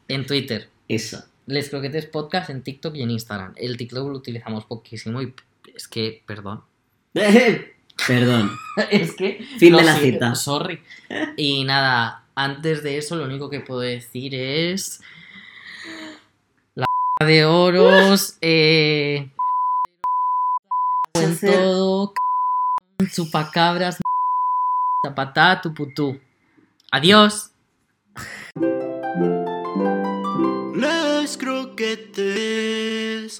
En 0.07 0.25
Twitter. 0.25 0.69
Eso. 0.87 1.23
Les 1.45 1.69
Croquetes 1.69 2.07
Podcast 2.07 2.49
en 2.49 2.63
TikTok 2.63 2.95
y 2.95 3.03
en 3.03 3.11
Instagram. 3.11 3.53
El 3.55 3.77
TikTok 3.77 4.07
lo 4.07 4.17
utilizamos 4.17 4.65
poquísimo 4.65 5.21
y 5.21 5.33
es 5.75 5.87
que, 5.87 6.23
perdón. 6.25 6.63
Perdón. 8.07 8.51
es 8.89 9.13
que. 9.13 9.45
Fin 9.59 9.75
de 9.75 9.83
la 9.83 9.95
cita. 9.95 10.33
Sorry. 10.33 10.81
Y 11.37 11.63
nada, 11.63 12.23
antes 12.33 12.81
de 12.81 12.97
eso, 12.97 13.15
lo 13.15 13.25
único 13.25 13.49
que 13.49 13.59
puedo 13.59 13.81
decir 13.81 14.33
es. 14.33 15.01
De 17.25 17.45
oros. 17.45 18.37
Eh. 18.41 19.29
Hacer- 21.15 21.53
todo. 21.53 22.13
Chupacabras. 23.13 23.97
Zapatá, 25.05 25.61
tuputú. 25.61 26.19
Adiós. 26.91 27.51
Les 30.75 31.37
croquetes. 31.37 33.39